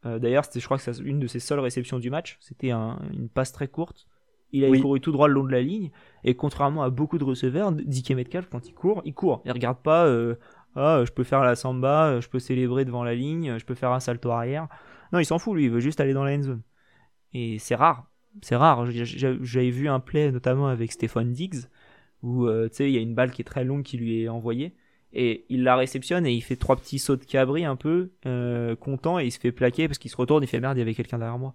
Euh, 0.07 0.19
D'ailleurs, 0.19 0.45
c'était, 0.45 0.61
je 0.61 0.65
crois 0.65 0.79
que 0.79 0.83
c'est 0.83 0.99
une 1.03 1.19
de 1.21 1.27
ses 1.27 1.41
seules 1.41 1.61
réceptions 1.61 1.99
du 1.99 2.11
match. 2.11 2.39
C'était 2.41 2.71
un- 2.71 2.99
une 3.13 3.29
passe 3.29 3.53
très 3.53 3.69
courte. 3.69 4.07
Il 4.53 4.65
Oui. 4.69 4.81
couru 4.81 5.01
tout 5.01 5.13
droit 5.13 5.29
le 5.29 5.35
long 5.35 5.45
de 5.45 5.53
la 5.53 5.63
ligne. 5.63 5.91
Et 6.25 6.35
contrairement 6.35 6.83
à 6.83 6.91
beaucoup 6.91 7.19
de 7.19 7.25
receveurs, 7.25 7.73
DK 7.73 8.11
Metcalf, 8.11 8.49
quand 8.51 8.69
il 8.69 8.75
court, 8.75 9.03
il 9.05 9.15
court. 9.15 9.43
Il 9.45 9.53
regarde 9.53 9.79
pas, 9.79 10.05
euh, 10.07 10.35
ah, 10.77 11.03
je 11.07 11.11
peux 11.11 11.25
faire 11.25 11.41
la 11.41 11.55
samba, 11.55 12.09
euh, 12.09 12.21
je 12.21 12.29
peux 12.29 12.39
célébrer 12.39 12.85
devant 12.85 13.03
la 13.03 13.15
ligne, 13.15 13.59
je 13.59 13.65
peux 13.65 13.75
faire 13.75 13.93
un 13.93 14.01
salto 14.01 14.31
arrière. 14.31 14.69
Non, 15.13 15.19
il 15.19 15.25
s'en 15.25 15.39
fout, 15.39 15.55
lui, 15.55 15.65
il 15.65 15.71
veut 15.71 15.81
juste 15.81 16.01
aller 16.01 16.13
dans 16.13 16.25
la 16.25 16.35
end 16.35 16.43
zone. 16.43 16.63
Et 17.35 17.59
c'est 17.59 17.75
rare. 17.75 18.07
C'est 18.41 18.57
rare. 18.57 18.87
J'avais 18.91 19.71
vu 19.71 19.89
un 19.89 20.01
play 20.01 20.31
notamment 20.33 20.69
avec 20.69 20.93
Stéphane 20.93 21.33
Diggs 21.33 21.67
où 22.23 22.47
euh, 22.47 22.69
tu 22.69 22.77
sais, 22.77 22.91
il 22.91 22.95
y 22.95 22.99
a 22.99 23.01
une 23.01 23.15
balle 23.15 23.31
qui 23.31 23.43
est 23.43 23.45
très 23.45 23.65
longue 23.65 23.83
qui 23.83 23.97
lui 23.97 24.23
est 24.23 24.29
envoyée 24.29 24.75
et 25.13 25.45
il 25.51 25.65
la 25.65 25.77
réceptionne 25.77 26.25
et 26.25 26.33
il 26.33 26.41
fait 26.41 26.57
trois 26.57 26.77
petits 26.77 26.99
sauts 26.99 27.17
de 27.17 27.25
cabri 27.25 27.65
un 27.65 27.77
peu 27.77 28.13
euh, 28.27 28.77
content 28.77 29.19
et 29.19 29.27
il 29.27 29.31
se 29.33 29.39
fait 29.39 29.53
plaquer 29.53 29.89
parce 29.89 29.99
qu'il 29.99 30.11
se 30.11 30.17
retourne, 30.17 30.43
il 30.43 30.47
fait 30.47 30.61
merde, 30.61 30.77
il 30.77 30.81
y 30.81 30.83
avait 30.83 30.95
quelqu'un 30.95 31.19
derrière 31.19 31.39
moi. 31.39 31.55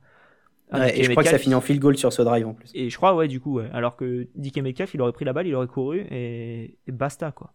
Ah, 0.71 0.79
Ouais, 0.79 0.99
et 0.99 1.03
je 1.03 1.11
crois 1.11 1.23
que 1.23 1.29
ça 1.29 1.37
finit 1.37 1.55
en 1.55 1.61
field 1.61 1.79
goal 1.81 1.97
sur 1.97 2.11
ce 2.11 2.21
drive 2.21 2.45
en 2.47 2.53
plus. 2.53 2.69
Et 2.73 2.89
je 2.89 2.97
crois, 2.97 3.15
ouais, 3.15 3.27
du 3.27 3.39
coup, 3.39 3.55
ouais. 3.55 3.69
Alors 3.71 3.95
que 3.95 4.27
DK 4.35 4.57
Metcalf, 4.57 4.93
il 4.93 5.01
aurait 5.01 5.13
pris 5.13 5.23
la 5.25 5.33
balle, 5.33 5.47
il 5.47 5.55
aurait 5.55 5.67
couru 5.67 6.01
et, 6.11 6.77
et 6.85 6.91
basta, 6.91 7.31
quoi. 7.31 7.53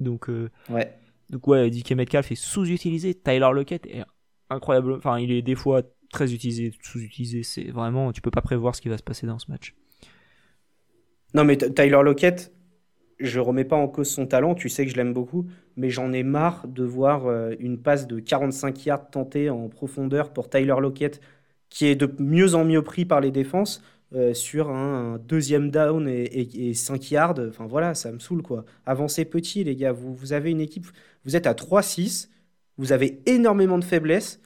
Donc, 0.00 0.28
euh, 0.28 0.50
Ouais. 0.68 0.92
donc 1.30 1.46
ouais, 1.46 1.70
DK 1.70 1.92
Metcalf 1.92 2.32
est 2.32 2.36
sous-utilisé. 2.36 3.14
Tyler 3.14 3.50
Lockett 3.52 3.86
est 3.86 4.02
incroyable. 4.48 4.94
Enfin, 4.94 5.18
il 5.20 5.30
est 5.30 5.42
des 5.42 5.54
fois 5.54 5.82
très 6.12 6.32
utilisé, 6.34 6.72
sous-utilisé. 6.82 7.42
C'est 7.44 7.70
vraiment, 7.70 8.10
tu 8.12 8.20
peux 8.20 8.32
pas 8.32 8.42
prévoir 8.42 8.74
ce 8.74 8.80
qui 8.80 8.88
va 8.88 8.98
se 8.98 9.02
passer 9.02 9.26
dans 9.28 9.38
ce 9.38 9.50
match. 9.50 9.74
Non, 11.34 11.44
mais 11.44 11.56
Tyler 11.56 12.00
Lockett, 12.02 12.52
je 13.20 13.38
remets 13.38 13.64
pas 13.64 13.76
en 13.76 13.86
cause 13.86 14.10
son 14.10 14.26
talent, 14.26 14.54
tu 14.54 14.68
sais 14.68 14.84
que 14.84 14.90
je 14.90 14.96
l'aime 14.96 15.12
beaucoup, 15.12 15.46
mais 15.76 15.90
j'en 15.90 16.12
ai 16.12 16.22
marre 16.24 16.66
de 16.66 16.82
voir 16.82 17.26
euh, 17.26 17.54
une 17.60 17.80
passe 17.80 18.06
de 18.08 18.18
45 18.18 18.84
yards 18.86 19.10
tentée 19.10 19.50
en 19.50 19.68
profondeur 19.68 20.32
pour 20.32 20.50
Tyler 20.50 20.74
Lockett, 20.80 21.20
qui 21.70 21.86
est 21.86 21.96
de 21.96 22.12
mieux 22.18 22.54
en 22.54 22.64
mieux 22.64 22.82
pris 22.82 23.04
par 23.04 23.20
les 23.20 23.30
défenses, 23.30 23.82
euh, 24.12 24.34
sur 24.34 24.70
un, 24.70 25.18
deuxième 25.18 25.70
down 25.70 26.08
et, 26.08 26.74
5 26.74 27.10
yards. 27.10 27.38
Enfin 27.48 27.66
voilà, 27.66 27.94
ça 27.94 28.12
me 28.12 28.18
saoule 28.18 28.42
quoi. 28.42 28.64
Avancez 28.86 29.24
petit, 29.24 29.64
les 29.64 29.76
gars. 29.76 29.92
Vous, 29.92 30.32
avez 30.32 30.50
une 30.50 30.60
équipe, 30.60 30.86
vous 31.24 31.36
êtes 31.36 31.46
à 31.46 31.54
3-6, 31.54 32.28
vous 32.76 32.92
avez 32.92 33.22
énormément 33.26 33.78
de 33.78 33.84
faiblesses. 33.84 34.40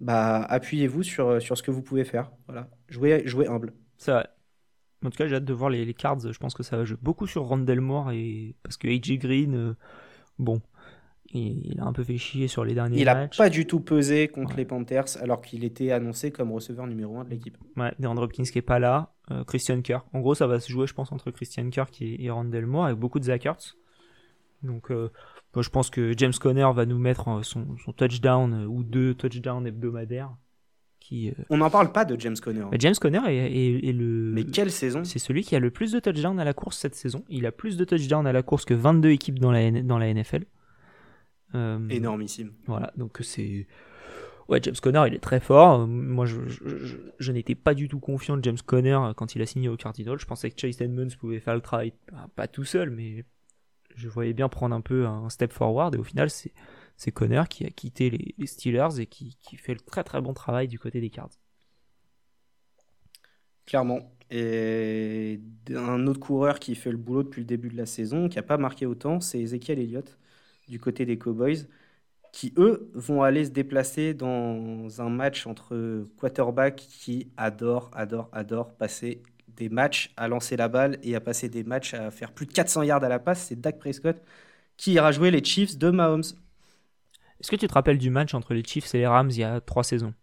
Bah, 0.00 0.42
appuyez-vous 0.44 1.02
sur, 1.02 1.42
sur 1.42 1.58
ce 1.58 1.62
que 1.62 1.70
vous 1.70 1.82
pouvez 1.82 2.04
faire. 2.04 2.30
Voilà, 2.46 2.68
jouez, 2.88 3.26
jouez 3.26 3.46
humble. 3.48 3.72
C'est 3.98 4.12
vrai. 4.12 4.28
En 5.04 5.10
tout 5.10 5.16
cas, 5.16 5.26
j'ai 5.26 5.36
hâte 5.36 5.44
de 5.44 5.52
voir 5.54 5.70
les, 5.70 5.94
cards. 5.94 6.20
Je 6.20 6.38
pense 6.38 6.54
que 6.54 6.62
ça 6.62 6.76
va 6.76 6.84
jouer 6.84 6.98
beaucoup 7.00 7.26
sur 7.26 7.44
Randall 7.44 7.80
Moore 7.80 8.12
et 8.12 8.54
parce 8.62 8.76
que 8.76 8.86
AJ 8.88 9.18
Green, 9.18 9.54
euh, 9.54 9.74
bon, 10.38 10.60
il, 11.32 11.78
a 11.80 11.84
un 11.84 11.92
peu 11.92 12.02
fait 12.02 12.18
chier 12.18 12.48
sur 12.48 12.64
les 12.64 12.74
derniers 12.74 13.04
matchs. 13.04 13.36
Il 13.36 13.42
a 13.42 13.44
pas 13.44 13.50
du 13.50 13.66
tout 13.66 13.80
pesé 13.80 14.28
contre 14.28 14.56
les 14.56 14.64
Panthers 14.64 15.16
alors 15.20 15.40
qu'il 15.40 15.64
était 15.64 15.92
annoncé 15.92 16.30
comme 16.30 16.52
receveur 16.52 16.86
numéro 16.86 17.18
1 17.18 17.24
de 17.24 17.30
l'équipe. 17.30 17.56
Ouais, 17.76 17.92
DeAndre 17.98 18.22
Hopkins 18.22 18.44
qui 18.44 18.58
est 18.58 18.62
pas 18.62 18.78
là, 18.78 19.12
euh, 19.30 19.44
Christian 19.44 19.80
Kirk. 19.80 20.06
En 20.12 20.20
gros, 20.20 20.34
ça 20.34 20.46
va 20.46 20.60
se 20.60 20.70
jouer, 20.70 20.86
je 20.86 20.94
pense, 20.94 21.12
entre 21.12 21.30
Christian 21.30 21.68
Kirk 21.70 22.00
et, 22.02 22.24
et 22.24 22.30
Randall 22.30 22.66
Moore 22.66 22.86
avec 22.86 22.98
beaucoup 22.98 23.18
de 23.18 23.24
Zach 23.24 23.48
Donc, 24.62 24.90
euh, 24.90 25.10
je 25.56 25.68
pense 25.68 25.90
que 25.90 26.14
James 26.16 26.32
Conner 26.40 26.68
va 26.74 26.86
nous 26.86 26.98
mettre 26.98 27.44
son 27.44 27.66
touchdown 27.96 28.66
ou 28.66 28.82
deux 28.82 29.14
touchdowns 29.14 29.66
hebdomadaires. 29.66 30.34
Euh, 31.12 31.30
On 31.48 31.58
n'en 31.58 31.70
parle 31.70 31.92
pas 31.92 32.04
de 32.04 32.18
James 32.20 32.36
Conner. 32.40 32.64
James 32.78 32.94
Conner 33.00 33.20
est, 33.26 33.92
le. 33.92 34.32
Mais 34.32 34.44
quelle 34.44 34.70
saison 34.70 35.04
C'est 35.04 35.18
celui 35.18 35.42
qui 35.42 35.56
a 35.56 35.58
le 35.58 35.70
plus 35.70 35.92
de 35.92 35.98
touchdowns 35.98 36.38
à 36.38 36.44
la 36.44 36.52
course 36.52 36.78
cette 36.78 36.94
saison. 36.94 37.24
Il 37.28 37.46
a 37.46 37.52
plus 37.52 37.76
de 37.76 37.84
touchdowns 37.84 38.26
à 38.26 38.32
la 38.32 38.42
course 38.42 38.64
que 38.64 38.74
22 38.74 39.10
équipes 39.10 39.38
dans 39.38 39.50
la, 39.50 39.70
dans 39.70 39.98
la 39.98 40.12
NFL. 40.12 40.44
Euh, 41.54 41.88
Énormissime. 41.88 42.52
Voilà, 42.66 42.92
donc 42.96 43.18
c'est. 43.22 43.66
Ouais, 44.48 44.58
James 44.62 44.74
Conner, 44.82 45.04
il 45.06 45.14
est 45.14 45.20
très 45.20 45.38
fort. 45.38 45.86
Moi, 45.86 46.26
je, 46.26 46.40
je, 47.18 47.32
n'étais 47.32 47.54
pas 47.54 47.72
du 47.72 47.88
tout 47.88 48.00
confiant 48.00 48.36
de 48.36 48.42
James 48.42 48.58
Conner 48.66 48.98
quand 49.16 49.36
il 49.36 49.42
a 49.42 49.46
signé 49.46 49.68
au 49.68 49.76
Cardinals. 49.76 50.18
Je 50.18 50.26
pensais 50.26 50.50
que 50.50 50.60
Chase 50.60 50.80
Edmonds 50.80 51.14
pouvait 51.20 51.38
faire 51.38 51.54
le 51.54 51.60
travail, 51.60 51.92
pas 52.34 52.48
tout 52.48 52.64
seul, 52.64 52.90
mais 52.90 53.24
je 53.94 54.08
voyais 54.08 54.32
bien 54.32 54.48
prendre 54.48 54.74
un 54.74 54.80
peu 54.80 55.06
un 55.06 55.28
step 55.28 55.52
forward. 55.52 55.94
Et 55.94 55.98
au 55.98 56.02
final, 56.02 56.30
c'est 56.30 56.52
c'est 57.00 57.12
Connor 57.12 57.48
qui 57.48 57.64
a 57.64 57.70
quitté 57.70 58.10
les, 58.10 58.46
Steelers 58.46 59.00
et 59.00 59.06
qui, 59.06 59.34
fait 59.56 59.72
le 59.72 59.80
très 59.80 60.04
très 60.04 60.20
bon 60.20 60.34
travail 60.34 60.68
du 60.68 60.78
côté 60.78 61.00
des 61.00 61.08
Cards. 61.08 61.30
Clairement. 63.64 64.12
Et 64.30 65.40
un 65.74 66.06
autre 66.06 66.20
coureur 66.20 66.60
qui 66.60 66.74
fait 66.74 66.90
le 66.90 66.98
boulot 66.98 67.22
depuis 67.22 67.40
le 67.40 67.46
début 67.46 67.70
de 67.70 67.76
la 67.78 67.86
saison, 67.86 68.28
qui 68.28 68.36
n'a 68.36 68.42
pas 68.42 68.58
marqué 68.58 68.84
autant, 68.84 69.18
c'est 69.18 69.40
Ezekiel 69.40 69.78
Elliott 69.78 70.18
du 70.70 70.80
côté 70.80 71.06
des 71.06 71.18
Cowboys, 71.18 71.66
qui 72.32 72.52
eux 72.58 72.90
vont 72.94 73.22
aller 73.22 73.44
se 73.46 73.50
déplacer 73.50 74.14
dans 74.14 74.88
un 75.00 75.10
match 75.10 75.46
entre 75.46 76.06
quarterbacks 76.18 76.76
qui 76.76 77.30
adorent, 77.36 77.90
adorent, 77.94 78.30
adorent 78.32 78.74
passer 78.76 79.22
des 79.48 79.68
matchs 79.68 80.12
à 80.16 80.28
lancer 80.28 80.56
la 80.56 80.68
balle 80.68 80.98
et 81.02 81.14
à 81.16 81.20
passer 81.20 81.48
des 81.48 81.64
matchs 81.64 81.94
à 81.94 82.10
faire 82.10 82.32
plus 82.32 82.46
de 82.46 82.52
400 82.52 82.82
yards 82.84 83.04
à 83.04 83.08
la 83.08 83.18
passe. 83.18 83.46
C'est 83.48 83.60
Dak 83.60 83.78
Prescott 83.78 84.16
qui 84.76 84.92
ira 84.94 85.12
jouer 85.12 85.30
les 85.30 85.44
Chiefs 85.44 85.76
de 85.78 85.90
Mahomes. 85.90 86.22
Est-ce 87.40 87.50
que 87.50 87.56
tu 87.56 87.66
te 87.66 87.74
rappelles 87.74 87.98
du 87.98 88.10
match 88.10 88.34
entre 88.34 88.54
les 88.54 88.64
Chiefs 88.64 88.94
et 88.94 88.98
les 88.98 89.06
Rams 89.06 89.30
il 89.30 89.38
y 89.38 89.44
a 89.44 89.60
trois 89.60 89.84
saisons? 89.84 90.14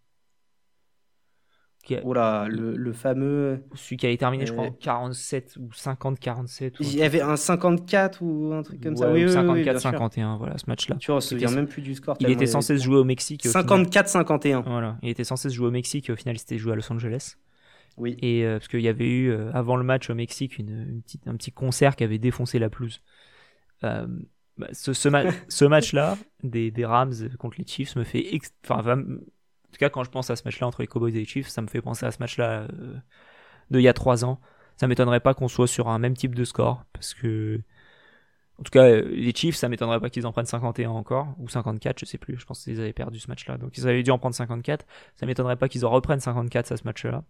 Oula, 2.03 2.47
le, 2.49 2.93
fameux. 2.93 3.63
Celui 3.75 3.97
qui 3.97 4.05
avait 4.05 4.17
terminé, 4.17 4.45
je 4.45 4.53
crois, 4.53 4.69
47 4.79 5.57
ou 5.57 5.69
50-47. 5.69 6.73
Il 6.79 6.95
y 6.95 7.03
avait 7.03 7.21
un 7.21 7.35
54 7.35 8.21
ou 8.21 8.53
un 8.53 8.63
truc 8.63 8.81
comme 8.81 8.95
ça. 8.95 9.11
Oui, 9.11 9.25
54-51, 9.25 10.37
voilà, 10.37 10.57
ce 10.57 10.65
match-là. 10.67 10.95
Tu 10.99 11.07
vois, 11.07 11.17
on 11.17 11.19
se 11.19 11.29
souvient 11.29 11.51
même 11.51 11.67
plus 11.67 11.81
du 11.81 11.95
score. 11.95 12.17
Il 12.19 12.29
était 12.29 12.45
censé 12.45 12.77
se 12.77 12.83
jouer 12.83 12.97
au 12.97 13.03
Mexique. 13.03 13.45
54-51. 13.45 14.63
Voilà, 14.65 14.97
il 15.01 15.09
était 15.09 15.23
censé 15.23 15.49
se 15.49 15.55
jouer 15.55 15.67
au 15.67 15.71
Mexique 15.71 16.09
et 16.09 16.13
au 16.13 16.15
final, 16.15 16.35
il 16.35 16.39
s'était 16.39 16.57
joué 16.57 16.73
à 16.73 16.75
Los 16.75 16.91
Angeles. 16.91 17.35
Oui. 17.97 18.15
Et 18.21 18.45
euh, 18.45 18.57
parce 18.57 18.67
qu'il 18.67 18.81
y 18.81 18.87
avait 18.87 19.09
eu, 19.09 19.31
euh, 19.31 19.51
avant 19.53 19.75
le 19.75 19.83
match 19.83 20.09
au 20.09 20.15
Mexique, 20.15 20.59
une, 20.59 21.01
petite, 21.01 21.27
un 21.27 21.35
petit 21.35 21.51
concert 21.51 21.95
qui 21.95 22.03
avait 22.03 22.19
défoncé 22.19 22.59
la 22.59 22.69
pelouse. 22.69 23.01
Euh, 23.83 24.05
bah, 24.57 24.67
ce, 24.71 24.93
ce, 24.93 25.65
match-là, 25.65 26.17
des, 26.43 26.71
des, 26.71 26.85
Rams 26.85 27.13
contre 27.37 27.57
les 27.59 27.65
Chiefs, 27.65 27.95
me 27.95 28.03
fait. 28.03 28.39
Enfin, 28.63 28.97
en 29.69 29.71
tout 29.71 29.77
cas, 29.79 29.89
quand 29.89 30.03
je 30.03 30.09
pense 30.09 30.29
à 30.29 30.35
ce 30.35 30.43
match-là 30.45 30.67
entre 30.67 30.81
les 30.81 30.87
Cowboys 30.87 31.15
et 31.15 31.19
les 31.19 31.25
Chiefs, 31.25 31.49
ça 31.49 31.61
me 31.61 31.67
fait 31.67 31.81
penser 31.81 32.05
à 32.05 32.11
ce 32.11 32.19
match-là 32.19 32.67
euh, 32.71 32.95
de 33.71 33.79
il 33.79 33.83
y 33.83 33.87
a 33.87 33.93
trois 33.93 34.25
ans. 34.25 34.39
Ça 34.77 34.87
m'étonnerait 34.87 35.19
pas 35.19 35.33
qu'on 35.33 35.47
soit 35.47 35.67
sur 35.67 35.89
un 35.89 35.99
même 35.99 36.15
type 36.15 36.35
de 36.35 36.43
score, 36.43 36.83
parce 36.93 37.13
que. 37.13 37.61
En 38.59 38.63
tout 38.63 38.71
cas, 38.71 38.89
les 38.89 39.35
Chiefs, 39.35 39.55
ça 39.55 39.69
m'étonnerait 39.69 39.99
pas 39.99 40.09
qu'ils 40.09 40.25
en 40.25 40.31
prennent 40.31 40.47
51 40.47 40.89
encore, 40.89 41.35
ou 41.37 41.47
54, 41.47 41.99
je 41.99 42.05
sais 42.05 42.17
plus. 42.17 42.39
Je 42.39 42.45
pense 42.45 42.63
qu'ils 42.63 42.79
avaient 42.79 42.93
perdu 42.93 43.19
ce 43.19 43.27
match-là. 43.27 43.57
Donc 43.57 43.77
ils 43.77 43.87
avaient 43.87 44.01
dû 44.01 44.09
en 44.09 44.17
prendre 44.17 44.35
54. 44.35 44.85
Ça 45.15 45.27
m'étonnerait 45.27 45.57
pas 45.57 45.69
qu'ils 45.69 45.85
en 45.85 45.91
reprennent 45.91 46.19
54 46.19 46.71
à 46.71 46.77
ce 46.77 46.83
match-là. 46.85 47.23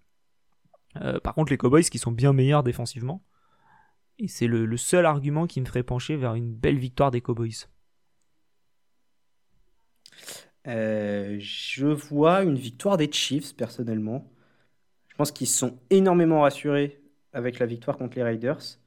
Euh, 1.01 1.19
par 1.19 1.33
contre, 1.35 1.51
les 1.51 1.57
Cowboys 1.57 1.83
qui 1.83 1.97
sont 1.99 2.11
bien 2.11 2.31
meilleurs 2.31 2.63
défensivement, 2.63 3.21
et 4.19 4.27
c'est 4.27 4.47
le, 4.47 4.77
seul 4.77 5.05
argument 5.05 5.47
qui 5.47 5.61
me 5.61 5.65
ferait 5.65 5.83
pencher 5.83 6.15
vers 6.15 6.33
une 6.33 6.53
belle 6.53 6.79
victoire 6.79 7.11
des 7.11 7.21
Cowboys. 7.21 7.67
Euh, 10.67 11.37
je 11.39 11.87
vois 11.87 12.43
une 12.43 12.55
victoire 12.55 12.97
des 12.97 13.11
Chiefs 13.11 13.55
personnellement. 13.55 14.29
Je 15.07 15.15
pense 15.15 15.31
qu'ils 15.31 15.47
sont 15.47 15.79
énormément 15.89 16.41
rassurés 16.41 17.01
avec 17.33 17.59
la 17.59 17.65
victoire 17.65 17.97
contre 17.97 18.17
les 18.17 18.23
Raiders. 18.23 18.79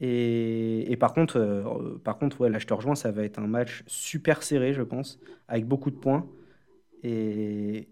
Et, 0.00 0.96
par 1.00 1.14
contre, 1.14 1.38
euh, 1.38 1.98
par 2.04 2.18
contre 2.18 2.40
ouais, 2.42 2.50
là 2.50 2.58
je 2.58 2.66
te 2.66 2.74
rejoins, 2.74 2.94
ça 2.94 3.10
va 3.12 3.24
être 3.24 3.38
un 3.38 3.46
match 3.46 3.84
super 3.86 4.42
serré, 4.42 4.74
je 4.74 4.82
pense, 4.82 5.18
avec 5.48 5.66
beaucoup 5.66 5.90
de 5.90 5.96
points. 5.96 6.28
Et, 7.02 7.88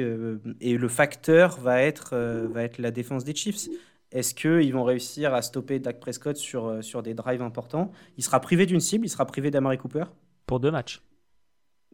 euh, 0.00 0.38
le 0.60 0.88
facteur 0.88 1.58
va 1.60 1.82
être, 1.82 2.16
va 2.52 2.62
être 2.62 2.78
la 2.78 2.90
défense 2.90 3.24
des 3.24 3.34
Chiefs. 3.34 3.68
Est-ce 4.12 4.34
qu'ils 4.34 4.72
vont 4.74 4.84
réussir 4.84 5.32
à 5.32 5.40
stopper 5.40 5.78
Dak 5.78 5.98
Prescott 5.98 6.36
sur, 6.36 6.66
euh, 6.66 6.82
sur 6.82 7.02
des 7.02 7.14
drives 7.14 7.42
importants? 7.42 7.90
Il 8.18 8.24
sera 8.24 8.40
privé 8.40 8.66
d'une 8.66 8.80
cible, 8.80 9.06
il 9.06 9.08
sera 9.08 9.24
privé 9.26 9.50
d'Amari 9.50 9.78
Cooper? 9.78 10.04
Pour 10.46 10.60
deux 10.60 10.70
matchs. 10.70 11.02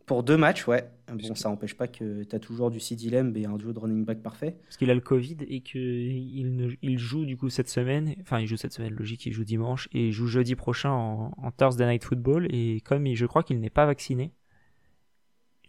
Pour 0.08 0.24
deux 0.24 0.36
matchs, 0.36 0.66
ouais. 0.66 0.90
Bon, 1.12 1.34
ça 1.34 1.48
n'empêche 1.48 1.74
pas 1.74 1.86
que 1.86 2.24
tu 2.24 2.34
as 2.34 2.38
toujours 2.38 2.70
du 2.70 2.80
CD 2.80 3.10
Lamb 3.10 3.36
et 3.36 3.46
un 3.46 3.56
duo 3.56 3.72
de 3.72 3.78
running 3.78 4.04
back 4.04 4.22
parfait. 4.22 4.56
Parce 4.64 4.76
qu'il 4.76 4.90
a 4.90 4.94
le 4.94 5.00
Covid 5.00 5.36
et 5.46 5.60
qu'il 5.60 6.76
il 6.82 6.98
joue 6.98 7.24
du 7.24 7.36
coup 7.36 7.50
cette 7.50 7.68
semaine. 7.68 8.14
Enfin, 8.22 8.40
il 8.40 8.46
joue 8.46 8.56
cette 8.56 8.72
semaine, 8.72 8.94
logique, 8.94 9.26
il 9.26 9.32
joue 9.32 9.44
dimanche. 9.44 9.88
Et 9.92 10.08
il 10.08 10.12
joue 10.12 10.26
jeudi 10.26 10.56
prochain 10.56 10.90
en, 10.90 11.32
en 11.36 11.50
Thursday 11.50 11.86
Night 11.86 12.04
Football. 12.04 12.48
Et 12.50 12.80
comme 12.80 13.06
je 13.06 13.26
crois 13.26 13.42
qu'il 13.42 13.60
n'est 13.60 13.70
pas 13.70 13.86
vacciné, 13.86 14.32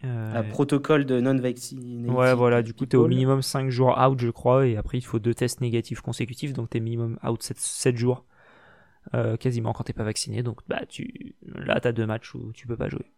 euh, 0.04 0.34
un 0.34 0.42
protocole 0.42 1.04
de 1.04 1.20
non-vacciné. 1.20 2.08
Ouais, 2.08 2.34
voilà, 2.34 2.62
du 2.62 2.72
coup, 2.72 2.86
tu 2.86 2.96
es 2.96 2.98
au 2.98 3.06
minimum 3.06 3.42
5 3.42 3.68
jours 3.68 3.98
out, 3.98 4.18
je 4.18 4.30
crois, 4.30 4.66
et 4.66 4.76
après, 4.76 4.96
il 4.96 5.04
faut 5.04 5.18
deux 5.18 5.34
tests 5.34 5.60
négatifs 5.60 6.00
consécutifs, 6.00 6.54
donc 6.54 6.70
tu 6.70 6.78
es 6.78 6.80
minimum 6.80 7.18
out 7.22 7.42
7, 7.42 7.96
jours, 7.98 8.24
euh, 9.12 9.36
quasiment 9.36 9.74
quand 9.74 9.84
t'es 9.84 9.92
pas 9.92 10.04
vacciné. 10.04 10.42
Donc 10.42 10.60
bah, 10.68 10.86
tu... 10.88 11.34
là, 11.42 11.80
tu 11.80 11.88
as 11.88 11.92
deux 11.92 12.06
matchs 12.06 12.34
où 12.34 12.50
tu 12.52 12.66
peux 12.66 12.78
pas 12.78 12.88
jouer. 12.88 13.12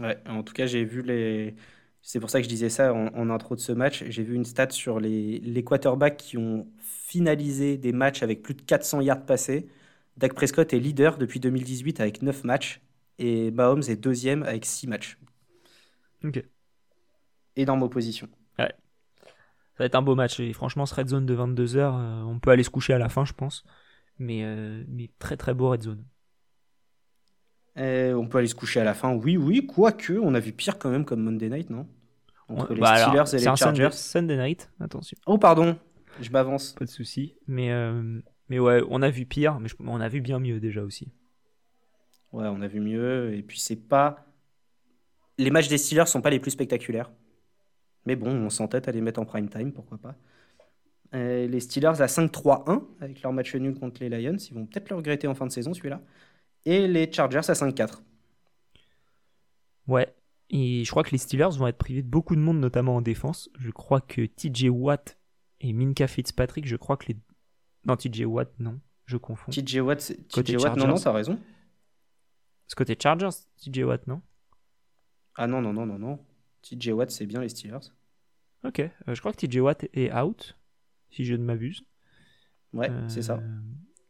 Ouais, 0.00 0.18
en 0.28 0.42
tout 0.42 0.54
cas, 0.54 0.66
j'ai 0.66 0.84
vu 0.84 1.02
les. 1.02 1.54
C'est 2.00 2.18
pour 2.18 2.30
ça 2.30 2.40
que 2.40 2.44
je 2.44 2.48
disais 2.48 2.68
ça 2.68 2.92
en, 2.92 3.30
intro 3.30 3.54
de 3.54 3.60
ce 3.60 3.72
match. 3.72 4.04
J'ai 4.08 4.24
vu 4.24 4.34
une 4.34 4.44
stat 4.44 4.70
sur 4.70 4.98
les, 4.98 5.38
les 5.38 5.62
quarterbacks 5.62 6.16
qui 6.16 6.36
ont 6.36 6.66
finalisé 6.80 7.76
des 7.76 7.92
matchs 7.92 8.22
avec 8.22 8.42
plus 8.42 8.54
de 8.54 8.62
400 8.62 9.02
yards 9.02 9.24
passés. 9.24 9.68
Dak 10.16 10.34
Prescott 10.34 10.72
est 10.72 10.78
leader 10.78 11.16
depuis 11.16 11.40
2018 11.40 12.00
avec 12.00 12.22
9 12.22 12.44
matchs 12.44 12.80
et 13.18 13.50
Mahomes 13.50 13.82
est 13.88 13.96
deuxième 13.96 14.42
avec 14.42 14.64
6 14.64 14.88
matchs. 14.88 15.18
Ok. 16.24 16.44
Énorme 17.56 17.82
opposition. 17.82 18.28
Ouais. 18.58 18.72
Ça 19.26 19.78
va 19.80 19.84
être 19.86 19.94
un 19.94 20.02
beau 20.02 20.14
match. 20.14 20.40
Et 20.40 20.52
franchement, 20.52 20.86
ce 20.86 20.94
red 20.94 21.08
zone 21.08 21.26
de 21.26 21.36
22h, 21.36 21.76
euh, 21.76 22.22
on 22.22 22.38
peut 22.38 22.50
aller 22.50 22.62
se 22.62 22.70
coucher 22.70 22.92
à 22.94 22.98
la 22.98 23.08
fin, 23.08 23.24
je 23.24 23.32
pense. 23.32 23.64
Mais, 24.18 24.42
euh, 24.44 24.84
mais 24.88 25.10
très 25.18 25.36
très 25.36 25.54
beau 25.54 25.70
red 25.70 25.82
zone. 25.82 26.04
Euh, 27.78 28.12
on 28.14 28.26
peut 28.26 28.38
aller 28.38 28.48
se 28.48 28.54
coucher 28.54 28.80
à 28.80 28.84
la 28.84 28.94
fin, 28.94 29.14
oui, 29.14 29.36
oui. 29.36 29.66
Quoique, 29.66 30.12
on 30.12 30.34
a 30.34 30.40
vu 30.40 30.52
pire 30.52 30.78
quand 30.78 30.90
même 30.90 31.04
comme 31.04 31.22
Monday 31.22 31.48
Night, 31.48 31.70
non? 31.70 31.86
Entre 32.48 32.74
les 32.74 32.80
bah 32.80 32.96
Steelers 32.96 33.34
et 33.34 33.38
les 33.38 33.56
Chargers. 33.56 33.92
Sunday, 33.92 34.36
Night, 34.36 34.70
attention. 34.78 35.16
Oh, 35.26 35.38
pardon, 35.38 35.76
je 36.20 36.30
m'avance. 36.30 36.72
Pas 36.72 36.84
de 36.84 36.90
souci. 36.90 37.34
Mais, 37.46 37.70
mais 38.50 38.58
ouais, 38.58 38.82
on 38.90 39.00
a 39.00 39.08
vu 39.08 39.24
pire, 39.24 39.58
mais 39.58 39.70
on 39.80 40.00
a 40.00 40.08
vu 40.08 40.20
bien 40.20 40.38
mieux 40.38 40.60
déjà 40.60 40.82
aussi. 40.82 41.12
Ouais, 42.32 42.46
on 42.46 42.60
a 42.60 42.68
vu 42.68 42.80
mieux. 42.80 43.34
Et 43.34 43.42
puis, 43.42 43.58
c'est 43.58 43.76
pas. 43.76 44.26
Les 45.38 45.50
matchs 45.50 45.68
des 45.68 45.78
Steelers 45.78 46.06
sont 46.06 46.20
pas 46.20 46.30
les 46.30 46.40
plus 46.40 46.50
spectaculaires. 46.50 47.10
Mais 48.04 48.16
bon, 48.16 48.30
on 48.30 48.50
s'entête 48.50 48.88
à 48.88 48.92
les 48.92 49.00
mettre 49.00 49.20
en 49.20 49.24
prime 49.24 49.48
time, 49.48 49.72
pourquoi 49.72 49.96
pas. 49.96 50.14
les 51.14 51.60
Steelers 51.60 52.02
à 52.02 52.06
5-3-1 52.06 52.82
avec 53.00 53.22
leur 53.22 53.32
match 53.32 53.54
nul 53.54 53.78
contre 53.78 54.02
les 54.02 54.10
Lions. 54.10 54.36
Ils 54.36 54.54
vont 54.54 54.66
peut-être 54.66 54.90
le 54.90 54.96
regretter 54.96 55.26
en 55.26 55.34
fin 55.34 55.46
de 55.46 55.52
saison, 55.52 55.72
celui-là. 55.72 56.02
Et 56.64 56.86
les 56.88 57.10
Chargers 57.12 57.38
à 57.38 57.54
5-4. 57.54 58.02
Ouais. 59.86 60.14
Et 60.50 60.84
je 60.84 60.90
crois 60.90 61.02
que 61.02 61.10
les 61.10 61.18
Steelers 61.18 61.56
vont 61.56 61.66
être 61.66 61.78
privés 61.78 62.02
de 62.02 62.08
beaucoup 62.08 62.36
de 62.36 62.40
monde, 62.40 62.60
notamment 62.60 62.96
en 62.96 63.00
défense. 63.02 63.48
Je 63.58 63.70
crois 63.70 64.00
que 64.00 64.26
TJ 64.26 64.68
Watt 64.68 65.18
et 65.60 65.72
Minka 65.72 66.06
Fitzpatrick, 66.06 66.66
je 66.66 66.76
crois 66.76 66.96
que 66.96 67.06
les. 67.08 67.16
Non, 67.86 67.96
TJ 67.96 68.24
Watt, 68.26 68.52
non. 68.60 68.80
je 69.06 69.16
confonds. 69.16 69.50
TJ 69.50 69.80
Watt, 69.80 70.00
c'est- 70.00 70.32
Côté 70.32 70.52
TJ 70.56 70.62
Watt, 70.62 70.76
non, 70.76 70.86
non, 70.88 70.94
t'as 70.94 71.12
raison. 71.12 71.38
Ce 72.68 72.74
côté 72.74 72.96
Chargers, 73.00 73.30
TJ 73.56 73.84
Watt, 73.84 74.06
non? 74.06 74.22
Ah 75.34 75.46
non, 75.46 75.60
non, 75.62 75.72
non, 75.72 75.86
non, 75.86 75.98
non. 75.98 76.24
TJ 76.62 76.90
Watt, 76.92 77.10
c'est 77.10 77.26
bien 77.26 77.40
les 77.40 77.48
Steelers. 77.48 77.90
Ok, 78.64 78.78
euh, 78.80 78.90
je 79.14 79.18
crois 79.20 79.32
que 79.32 79.44
TJ 79.44 79.58
Watt 79.60 79.86
est 79.94 80.12
out, 80.14 80.56
si 81.10 81.24
je 81.24 81.34
ne 81.34 81.42
m'abuse. 81.44 81.84
Ouais, 82.72 82.90
c'est 83.08 83.22
ça. 83.22 83.34
Euh, 83.38 83.60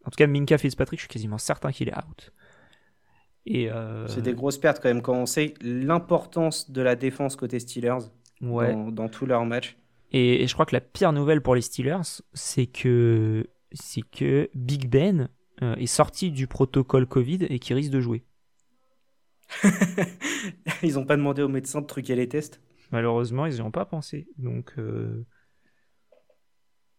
En 0.04 0.10
tout 0.10 0.16
cas, 0.16 0.26
Minka 0.26 0.58
Fitzpatrick, 0.58 0.98
je 1.00 1.04
suis 1.04 1.08
quasiment 1.12 1.38
certain 1.38 1.72
qu'il 1.72 1.88
est 1.88 1.96
out. 1.96 2.32
Et 3.46 3.70
euh, 3.70 4.06
C'est 4.08 4.22
des 4.22 4.34
grosses 4.34 4.58
pertes 4.58 4.80
quand 4.82 4.88
même 4.88 5.02
quand 5.02 5.14
on 5.16 5.26
sait 5.26 5.54
l'importance 5.62 6.70
de 6.70 6.80
la 6.80 6.94
défense 6.96 7.36
côté 7.36 7.58
Steelers 7.58 7.98
ouais. 8.40 8.72
dans, 8.72 8.90
dans 8.92 9.08
tous 9.08 9.26
leurs 9.26 9.44
matchs. 9.44 9.76
Et, 10.12 10.42
et 10.42 10.46
je 10.46 10.52
crois 10.54 10.66
que 10.66 10.74
la 10.74 10.80
pire 10.80 11.12
nouvelle 11.12 11.40
pour 11.42 11.54
les 11.54 11.62
Steelers, 11.62 12.22
c'est 12.34 12.66
que 12.66 13.46
c'est 13.72 14.02
que 14.02 14.48
Big 14.54 14.88
Ben 14.88 15.28
euh, 15.62 15.74
est 15.76 15.86
sorti 15.86 16.30
du 16.30 16.46
protocole 16.46 17.06
Covid 17.06 17.46
et 17.48 17.58
qui 17.58 17.74
risque 17.74 17.90
de 17.90 18.00
jouer. 18.00 18.24
Ils 20.82 20.94
n'ont 20.94 21.04
pas 21.04 21.16
demandé 21.16 21.42
aux 21.42 21.48
médecins 21.48 21.80
de 21.80 21.86
truquer 21.86 22.14
les 22.14 22.28
tests. 22.28 22.60
Malheureusement, 22.90 23.46
ils 23.46 23.54
n'y 23.54 23.60
ont 23.62 23.70
pas 23.70 23.86
pensé. 23.86 24.28
Donc, 24.38 24.74
euh, 24.78 25.24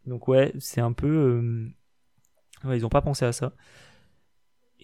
donc 0.06 0.28
ouais, 0.28 0.52
c'est 0.60 0.82
un 0.82 0.94
peu. 0.94 1.08
euh, 1.08 1.68
Ouais, 2.64 2.78
ils 2.78 2.82
n'ont 2.82 2.90
pas 2.90 3.02
pensé 3.02 3.26
à 3.26 3.34
ça. 3.34 3.54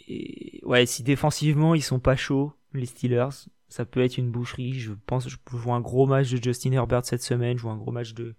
Et 0.10 0.62
ouais, 0.66 0.86
si 0.86 1.04
défensivement 1.04 1.76
ils 1.76 1.84
sont 1.84 2.00
pas 2.02 2.16
chauds, 2.18 2.54
les 2.74 2.86
Steelers, 2.88 3.30
ça 3.70 3.86
peut 3.86 4.02
être 4.04 4.18
une 4.18 4.32
boucherie. 4.32 4.74
Je 4.74 4.94
pense, 5.06 5.30
je 5.30 5.38
vois 5.52 5.76
un 5.76 5.82
gros 5.82 6.08
match 6.08 6.32
de 6.32 6.44
Justin 6.44 6.74
Herbert 6.74 7.06
cette 7.06 7.24
semaine. 7.24 7.58
Je 7.58 7.64
vois 7.64 7.74
un 7.74 7.78
gros 7.78 7.92
match 7.92 8.14
de 8.14 8.36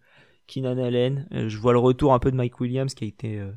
Keenan 0.48 0.78
Allen. 0.78 1.28
Euh, 1.32 1.48
je 1.48 1.58
vois 1.58 1.72
le 1.72 1.78
retour 1.78 2.14
un 2.14 2.18
peu 2.18 2.30
de 2.30 2.36
Mike 2.36 2.60
Williams 2.60 2.94
qui 2.94 3.04
a 3.04 3.08
été. 3.08 3.38
euh, 3.38 3.52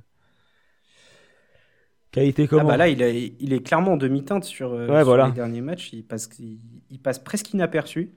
qui 2.11 2.19
a 2.19 2.23
été 2.23 2.47
Ah 2.55 2.63
comment 2.63 2.63
bah 2.63 2.77
là, 2.77 2.87
il 2.87 3.01
est, 3.01 3.35
il 3.39 3.53
est 3.53 3.63
clairement 3.63 3.93
en 3.93 3.97
demi-teinte 3.97 4.43
sur, 4.43 4.73
euh, 4.73 4.87
Ouais, 4.87 5.03
sur 5.03 5.05
voilà. 5.05 5.27
les 5.27 5.31
derniers 5.31 5.61
matchs. 5.61 5.91
Il 5.93 6.05
passe, 6.05 6.29
il, 6.39 6.59
il 6.89 6.99
passe 7.01 7.19
presque 7.19 7.51
inaperçu. 7.53 8.13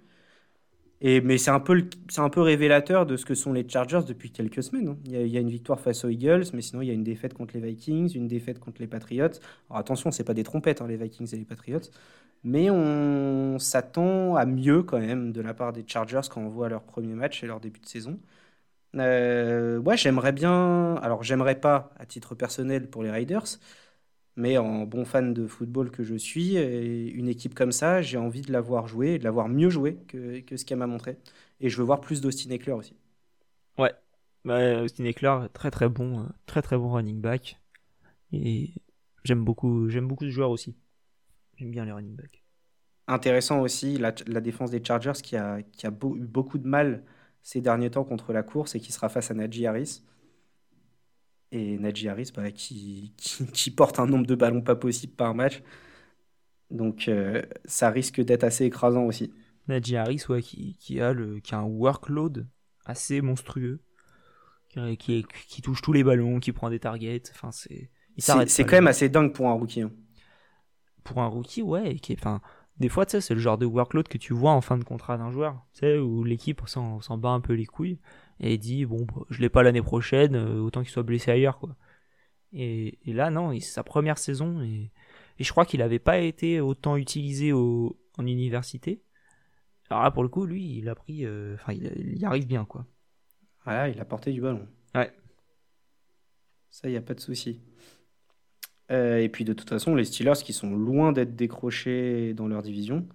Mais 1.22 1.38
c'est 1.38 1.50
un, 1.50 1.60
peu 1.60 2.40
révélateur 2.40 3.06
de 3.06 3.16
ce 3.16 3.24
que 3.24 3.34
sont 3.34 3.52
les 3.52 3.68
Chargers 3.68 4.00
depuis 4.06 4.30
quelques 4.32 4.62
semaines. 4.62 4.88
hein. 4.88 4.98
Il 5.04 5.28
y, 5.28 5.36
a, 5.36 5.40
une 5.40 5.50
victoire 5.50 5.80
face 5.80 6.04
aux 6.04 6.08
Eagles, 6.08 6.46
mais 6.52 6.62
sinon 6.62 6.82
il 6.82 6.88
y 6.88 6.90
a 6.90 6.94
une 6.94 7.04
défaite 7.04 7.32
contre 7.34 7.54
les 7.54 7.60
Vikings, 7.60 8.16
une 8.16 8.26
défaite 8.26 8.58
contre 8.58 8.80
les 8.80 8.88
Patriots. 8.88 9.28
Alors 9.70 9.78
attention, 9.78 10.10
c'est 10.10 10.24
pas 10.24 10.34
des 10.34 10.42
trompettes, 10.42 10.82
hein, 10.82 10.88
les 10.88 10.96
Vikings 10.96 11.32
et 11.34 11.38
les 11.38 11.44
Patriots. 11.44 11.80
Mais 12.44 12.70
on 12.70 13.58
s'attend 13.58 14.36
à 14.36 14.46
mieux 14.46 14.82
quand 14.82 14.98
même 15.00 15.32
de 15.32 15.40
la 15.40 15.54
part 15.54 15.72
des 15.72 15.84
Chargers 15.86 16.22
quand 16.30 16.40
on 16.42 16.48
voit 16.48 16.68
leur 16.68 16.82
premier 16.82 17.14
match 17.14 17.42
et 17.44 17.46
leur 17.46 17.60
début 17.60 17.80
de 17.80 17.86
saison. 17.86 18.18
Euh, 18.96 19.78
ouais, 19.78 19.96
j'aimerais 19.96 20.32
bien. 20.32 20.94
Alors, 20.96 21.22
j'aimerais 21.22 21.60
pas 21.60 21.90
à 21.98 22.06
titre 22.06 22.34
personnel 22.34 22.88
pour 22.88 23.02
les 23.02 23.10
Raiders, 23.10 23.58
mais 24.36 24.58
en 24.58 24.84
bon 24.86 25.04
fan 25.04 25.34
de 25.34 25.46
football 25.46 25.90
que 25.90 26.04
je 26.04 26.14
suis, 26.16 26.56
et 26.56 27.08
une 27.10 27.28
équipe 27.28 27.54
comme 27.54 27.72
ça, 27.72 28.02
j'ai 28.02 28.18
envie 28.18 28.42
de 28.42 28.52
la 28.52 28.60
voir 28.60 28.88
jouer, 28.88 29.14
et 29.14 29.18
de 29.18 29.24
la 29.24 29.30
voir 29.30 29.48
mieux 29.48 29.70
jouer 29.70 29.96
que, 30.08 30.40
que 30.40 30.56
ce 30.56 30.64
qu'elle 30.64 30.78
m'a 30.78 30.86
montré. 30.86 31.18
Et 31.60 31.68
je 31.70 31.76
veux 31.78 31.84
voir 31.84 32.00
plus 32.00 32.20
d'Austin 32.20 32.50
Eckler 32.50 32.72
aussi. 32.72 32.96
Ouais. 33.78 33.92
Bah, 34.44 34.82
Austin 34.82 35.04
Eckler, 35.04 35.48
très 35.52 35.70
très 35.70 35.88
bon, 35.88 36.20
euh, 36.24 36.28
très 36.46 36.62
très 36.62 36.76
bon 36.78 36.90
running 36.92 37.20
back. 37.20 37.58
Et 38.32 38.74
j'aime 39.24 39.44
beaucoup, 39.44 39.88
j'aime 39.90 40.08
beaucoup 40.08 40.24
ce 40.26 40.30
joueur 40.30 40.50
aussi. 40.50 40.76
J'aime 41.56 41.72
bien 41.72 41.84
les 41.86 41.92
running 41.92 42.16
backs. 42.16 42.44
Intéressant 43.08 43.60
aussi 43.60 43.98
la, 43.98 44.12
la 44.26 44.40
défense 44.40 44.70
des 44.72 44.82
Chargers 44.84 45.12
qui 45.22 45.36
a, 45.36 45.62
qui 45.62 45.86
a 45.86 45.90
beau- 45.90 46.16
eu 46.16 46.26
beaucoup 46.26 46.58
de 46.58 46.66
mal 46.66 47.04
ces 47.42 47.60
derniers 47.60 47.90
temps 47.90 48.04
contre 48.04 48.32
la 48.32 48.42
course 48.42 48.74
et 48.74 48.80
qui 48.80 48.90
sera 48.92 49.08
face 49.08 49.30
à 49.30 49.34
Najee 49.34 49.66
Harris. 49.66 50.02
Et 51.52 51.78
Najee 51.78 52.08
Harris 52.08 52.32
bah, 52.34 52.50
qui, 52.50 53.12
qui, 53.16 53.46
qui 53.46 53.70
porte 53.70 53.98
un 53.98 54.06
nombre 54.06 54.26
de 54.26 54.34
ballons 54.34 54.62
pas 54.62 54.76
possible 54.76 55.14
par 55.14 55.34
match. 55.34 55.62
Donc 56.70 57.08
euh, 57.08 57.42
ça 57.64 57.90
risque 57.90 58.20
d'être 58.20 58.44
assez 58.44 58.64
écrasant 58.64 59.04
aussi. 59.04 59.32
Najee 59.68 59.96
Harris, 59.96 60.24
ouais, 60.28 60.42
qui, 60.42 60.76
qui 60.78 61.00
a 61.00 61.12
le, 61.12 61.40
qui 61.40 61.54
a 61.54 61.58
un 61.58 61.64
workload 61.64 62.46
assez 62.84 63.20
monstrueux, 63.20 63.80
qui, 64.98 65.24
touche 65.62 65.82
tous 65.82 65.92
les 65.92 66.04
ballons, 66.04 66.38
qui 66.38 66.52
prend 66.52 66.70
des 66.70 66.78
targets. 66.78 67.22
Enfin, 67.30 67.50
c'est, 67.50 67.90
C'est 68.18 68.64
quand 68.64 68.76
même 68.76 68.86
assez 68.86 69.08
dingue 69.08 69.32
pour 69.32 69.48
un 69.48 69.52
rookie. 69.52 69.82
hein. 69.82 69.90
pour 71.02 71.20
un 71.20 71.26
rookie, 71.26 71.62
ouais, 71.62 71.92
et 71.92 71.98
qui 71.98 72.12
est, 72.12 72.18
enfin, 72.18 72.40
des 72.78 72.88
fois, 72.88 73.06
tu 73.06 73.12
sais, 73.12 73.20
c'est 73.20 73.34
le 73.34 73.40
genre 73.40 73.58
de 73.58 73.66
workload 73.66 74.06
que 74.06 74.18
tu 74.18 74.34
vois 74.34 74.52
en 74.52 74.60
fin 74.60 74.76
de 74.76 74.84
contrat 74.84 75.16
d'un 75.18 75.30
joueur, 75.30 75.64
tu 75.72 75.80
sais, 75.80 75.98
où 75.98 76.24
l'équipe 76.24 76.60
s'en 76.66 77.00
bat 77.18 77.30
un 77.30 77.40
peu 77.40 77.54
les 77.54 77.66
couilles 77.66 77.98
et 78.40 78.58
dit, 78.58 78.84
bon, 78.86 79.04
bah, 79.04 79.22
je 79.30 79.40
l'ai 79.40 79.48
pas 79.48 79.62
l'année 79.62 79.82
prochaine, 79.82 80.34
euh, 80.36 80.60
autant 80.60 80.82
qu'il 80.82 80.90
soit 80.90 81.02
blessé 81.02 81.30
ailleurs, 81.30 81.58
quoi. 81.58 81.76
Et, 82.52 82.98
et 83.04 83.12
là, 83.12 83.30
non, 83.30 83.52
il- 83.52 83.62
c'est 83.62 83.72
sa 83.72 83.84
première 83.84 84.18
saison 84.18 84.62
et, 84.62 84.90
et 85.38 85.44
je 85.44 85.50
crois 85.50 85.66
qu'il 85.66 85.82
avait 85.82 85.98
pas 85.98 86.18
été 86.18 86.60
autant 86.60 86.96
utilisé 86.96 87.52
au, 87.52 87.98
en 88.18 88.26
université. 88.26 89.02
Alors 89.90 90.02
là, 90.04 90.10
pour 90.10 90.22
le 90.22 90.28
coup, 90.28 90.46
lui, 90.46 90.78
il 90.78 90.88
a 90.88 90.94
pris, 90.94 91.24
euh, 91.26 91.54
enfin, 91.54 91.72
il, 91.72 91.92
il 91.96 92.18
y 92.18 92.24
arrive 92.24 92.46
bien, 92.46 92.64
quoi. 92.64 92.86
Voilà, 93.64 93.88
il 93.88 94.00
a 94.00 94.04
porté 94.04 94.32
du 94.32 94.40
ballon. 94.40 94.66
Ouais. 94.94 95.12
Ça, 96.70 96.88
il 96.88 96.92
n'y 96.92 96.96
a 96.98 97.02
pas 97.02 97.14
de 97.14 97.20
souci. 97.20 97.60
Euh, 98.92 99.18
et 99.18 99.28
puis 99.28 99.44
de 99.44 99.52
toute 99.52 99.68
façon, 99.68 99.94
les 99.94 100.04
Steelers 100.04 100.42
qui 100.44 100.52
sont 100.52 100.76
loin 100.76 101.12
d'être 101.12 101.34
décrochés 101.34 102.34
dans 102.34 102.46
leur 102.46 102.62
division. 102.62 103.06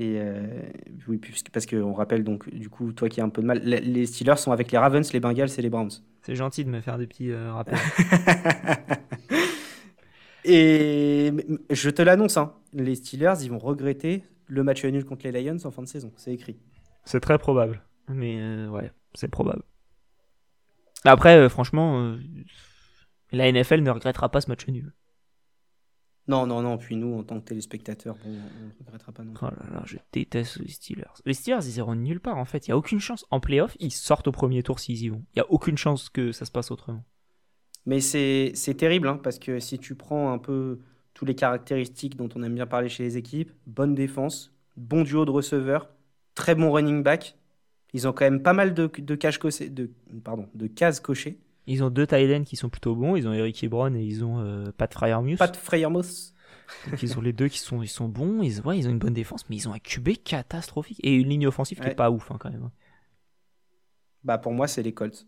Et 0.00 0.20
euh, 0.20 0.46
oui, 1.08 1.20
parce 1.52 1.66
qu'on 1.66 1.92
rappelle 1.92 2.22
donc, 2.22 2.48
du 2.54 2.68
coup, 2.68 2.92
toi 2.92 3.08
qui 3.08 3.20
as 3.20 3.24
un 3.24 3.30
peu 3.30 3.42
de 3.42 3.46
mal, 3.48 3.58
les- 3.64 4.06
Steelers 4.06 4.36
sont 4.38 4.52
avec 4.52 4.70
les 4.70 4.78
Ravens, 4.78 5.12
les 5.12 5.18
Bengals 5.18 5.48
et 5.58 5.62
les 5.62 5.70
Browns. 5.70 5.90
C'est 6.22 6.36
gentil 6.36 6.64
de 6.64 6.70
me 6.70 6.80
faire 6.80 6.98
des 6.98 7.08
petits 7.08 7.32
euh, 7.32 7.52
rappels. 7.52 7.78
et 10.44 11.32
je 11.70 11.90
te 11.90 12.00
l'annonce, 12.02 12.36
hein, 12.36 12.54
les 12.72 12.94
Steelers, 12.94 13.34
ils 13.42 13.50
vont 13.50 13.58
regretter 13.58 14.22
le 14.46 14.62
match 14.62 14.84
nul 14.84 15.04
contre 15.04 15.28
les 15.28 15.42
Lions 15.42 15.58
en 15.64 15.70
fin 15.72 15.82
de 15.82 15.88
saison. 15.88 16.12
C'est 16.16 16.32
écrit. 16.32 16.58
C'est 17.04 17.20
très 17.20 17.38
probable. 17.38 17.82
Mais 18.08 18.36
euh, 18.40 18.68
ouais, 18.68 18.92
c'est 19.14 19.28
probable. 19.28 19.62
Après, 21.04 21.48
franchement, 21.48 22.16
la 23.32 23.50
NFL 23.50 23.80
ne 23.80 23.90
regrettera 23.90 24.28
pas 24.30 24.40
ce 24.40 24.48
match 24.48 24.64
nul. 24.68 24.92
Non, 26.28 26.46
non, 26.46 26.62
non. 26.62 26.76
Puis 26.78 26.96
nous, 26.96 27.14
en 27.18 27.22
tant 27.22 27.40
que 27.40 27.46
téléspectateurs, 27.46 28.14
bon, 28.16 28.30
on 28.30 28.66
ne 28.66 28.72
regrettera 28.86 29.12
pas 29.12 29.24
non 29.24 29.32
plus. 29.32 29.46
Oh 29.46 29.50
là 29.50 29.70
là, 29.74 29.82
je 29.86 29.96
déteste 30.12 30.58
les 30.60 30.68
Steelers. 30.68 31.04
Les 31.24 31.34
Steelers, 31.34 31.64
ils 31.66 31.78
iront 31.78 31.94
nulle 31.94 32.20
part 32.20 32.36
en 32.36 32.44
fait. 32.44 32.66
Il 32.66 32.70
n'y 32.70 32.74
a 32.74 32.76
aucune 32.76 33.00
chance. 33.00 33.24
En 33.30 33.40
playoff, 33.40 33.76
ils 33.80 33.90
sortent 33.90 34.28
au 34.28 34.32
premier 34.32 34.62
tour 34.62 34.78
s'ils 34.78 35.02
y 35.02 35.08
vont. 35.08 35.22
Il 35.34 35.38
n'y 35.38 35.42
a 35.42 35.50
aucune 35.50 35.78
chance 35.78 36.10
que 36.10 36.32
ça 36.32 36.44
se 36.44 36.50
passe 36.52 36.70
autrement. 36.70 37.02
Mais 37.86 38.00
c'est 38.00 38.52
terrible, 38.76 39.08
hein, 39.08 39.18
parce 39.22 39.38
que 39.38 39.58
si 39.60 39.78
tu 39.78 39.94
prends 39.94 40.30
un 40.30 40.38
peu 40.38 40.80
tous 41.14 41.24
les 41.24 41.34
caractéristiques 41.34 42.16
dont 42.16 42.28
on 42.34 42.42
aime 42.42 42.54
bien 42.54 42.66
parler 42.66 42.90
chez 42.90 43.02
les 43.02 43.16
équipes, 43.16 43.50
bonne 43.66 43.94
défense, 43.94 44.52
bon 44.76 45.02
duo 45.02 45.24
de 45.24 45.30
receveurs, 45.30 45.88
très 46.34 46.54
bon 46.54 46.70
running 46.70 47.02
back, 47.02 47.36
ils 47.94 48.06
ont 48.06 48.12
quand 48.12 48.26
même 48.26 48.42
pas 48.42 48.52
mal 48.52 48.74
de, 48.74 48.90
de, 48.98 49.14
caches 49.14 49.38
cochées- 49.38 49.70
de, 49.70 49.90
pardon, 50.22 50.48
de 50.54 50.66
cases 50.66 51.00
cochées. 51.00 51.40
Ils 51.70 51.84
ont 51.84 51.90
deux 51.90 52.06
ends 52.12 52.44
qui 52.44 52.56
sont 52.56 52.68
plutôt 52.70 52.94
bons. 52.96 53.14
Ils 53.16 53.28
ont 53.28 53.32
Eric 53.32 53.62
Ebron 53.62 53.94
et 53.94 54.02
ils 54.02 54.24
ont 54.24 54.40
euh, 54.40 54.72
Pat 54.72 54.92
Fryermuth. 54.92 55.38
Pas 55.38 55.48
de 55.48 55.56
Freyermuth. 55.56 56.32
Donc, 56.90 57.02
ils 57.02 57.18
ont 57.18 57.20
les 57.20 57.32
deux 57.32 57.48
qui 57.48 57.58
sont, 57.58 57.82
ils 57.82 57.88
sont 57.88 58.08
bons. 58.08 58.42
Ils, 58.42 58.60
ouais, 58.62 58.78
ils 58.78 58.86
ont 58.88 58.90
une 58.90 58.98
bonne 58.98 59.14
défense, 59.14 59.48
mais 59.48 59.56
ils 59.56 59.68
ont 59.68 59.72
un 59.74 59.78
QB 59.78 60.22
catastrophique. 60.24 60.98
Et 61.02 61.14
une 61.14 61.28
ligne 61.28 61.46
offensive 61.46 61.78
qui 61.78 61.84
Ouais. 61.84 61.92
est 61.92 61.94
pas 61.94 62.10
ouf 62.10 62.30
hein, 62.30 62.36
quand 62.40 62.50
même. 62.50 62.70
Bah 64.24 64.38
pour 64.38 64.52
moi, 64.52 64.66
c'est 64.66 64.82
les 64.82 64.92
Colts. 64.94 65.26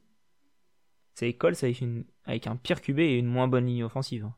C'est 1.15 1.27
les 1.27 1.37
Colts 1.37 1.63
avec, 1.63 1.81
une, 1.81 2.05
avec 2.25 2.47
un 2.47 2.57
pire 2.57 2.81
QB 2.81 2.99
et 3.01 3.19
une 3.19 3.27
moins 3.27 3.47
bonne 3.49 3.67
ligne 3.67 3.85
offensive. 3.85 4.25
hein. 4.25 4.35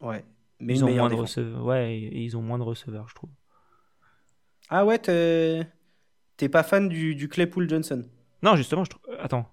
Ouais. 0.00 0.24
Mais 0.60 0.74
ils 0.74 0.84
ont 0.84 0.94
moins 0.94 1.08
de 1.08 1.14
receveurs. 1.14 1.64
Ouais, 1.64 1.96
et- 1.98 2.22
ils 2.24 2.36
ont 2.36 2.42
moins 2.42 2.58
de 2.58 2.64
receveurs, 2.64 3.08
je 3.08 3.14
trouve. 3.14 3.30
Ah 4.68 4.84
ouais, 4.84 4.98
t'es 4.98 6.48
pas 6.50 6.62
fan 6.62 6.88
du, 6.88 7.14
du 7.14 7.28
Claypool 7.28 7.68
Johnson? 7.68 8.04
Non, 8.42 8.56
justement, 8.56 8.84
je 8.84 8.90
trouve. 8.90 9.02
Attends. 9.18 9.46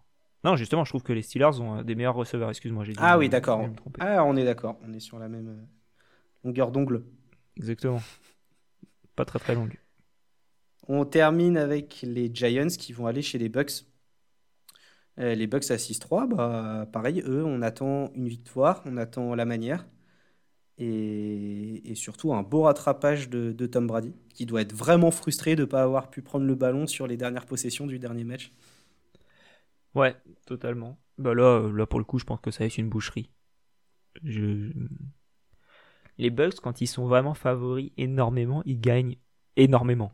Non, 0.45 0.55
justement, 0.55 0.85
je 0.85 0.91
trouve 0.91 1.01
que 1.01 1.11
les 1.11 1.23
Steelers 1.23 1.59
ont 1.59 1.79
euh, 1.79 1.83
des 1.83 1.95
meilleurs 1.95 2.13
receveurs. 2.13 2.51
Excuse-moi, 2.51 2.83
j'ai 2.83 2.93
dit. 2.93 2.99
Ah 3.01 3.17
oui, 3.17 3.29
d'accord. 3.29 3.67
Ah, 3.99 4.23
on 4.23 4.37
est 4.37 4.45
d'accord. 4.45 4.77
On 4.87 4.93
est 4.93 4.99
sur 4.99 5.17
la 5.17 5.27
même 5.27 5.47
euh, 5.47 5.65
longueur 6.43 6.71
d'ongle. 6.71 7.03
Exactement. 7.57 7.99
Pas 9.15 9.25
très 9.25 9.39
très 9.39 9.55
longue. 9.55 9.75
On 10.87 11.03
termine 11.03 11.57
avec 11.57 12.01
les 12.03 12.29
Giants 12.31 12.67
qui 12.67 12.93
vont 12.93 13.07
aller 13.07 13.23
chez 13.23 13.39
les 13.39 13.49
Bucks. 13.49 13.85
Euh, 15.17 15.33
les 15.33 15.47
Bucks 15.47 15.71
à 15.71 15.77
6-3, 15.77 16.27
bah, 16.27 16.87
pareil, 16.91 17.23
eux, 17.25 17.43
on 17.43 17.63
attend 17.63 18.11
une 18.13 18.27
victoire, 18.27 18.83
on 18.85 18.97
attend 18.97 19.33
la 19.33 19.45
manière. 19.45 19.87
Et, 20.77 21.89
et 21.89 21.95
surtout 21.95 22.35
un 22.35 22.43
beau 22.43 22.63
rattrapage 22.63 23.29
de, 23.29 23.51
de 23.51 23.65
Tom 23.65 23.87
Brady, 23.87 24.13
qui 24.35 24.45
doit 24.45 24.61
être 24.61 24.73
vraiment 24.73 25.09
frustré 25.09 25.55
de 25.55 25.61
ne 25.61 25.65
pas 25.65 25.81
avoir 25.81 26.11
pu 26.11 26.21
prendre 26.21 26.45
le 26.45 26.53
ballon 26.53 26.85
sur 26.85 27.07
les 27.07 27.17
dernières 27.17 27.47
possessions 27.47 27.87
du 27.87 27.97
dernier 27.97 28.25
match. 28.25 28.51
Ouais, 29.95 30.15
totalement. 30.45 30.99
Bah 31.17 31.33
là, 31.33 31.43
euh, 31.43 31.71
là 31.71 31.85
pour 31.85 31.99
le 31.99 32.05
coup, 32.05 32.19
je 32.19 32.25
pense 32.25 32.41
que 32.41 32.51
ça 32.51 32.65
être 32.65 32.77
une 32.77 32.89
boucherie. 32.89 33.31
Les 36.17 36.29
Bucks, 36.29 36.59
quand 36.61 36.81
ils 36.81 36.87
sont 36.87 37.07
vraiment 37.07 37.33
favoris 37.33 37.91
énormément, 37.97 38.61
ils 38.65 38.79
gagnent 38.79 39.17
énormément. 39.55 40.13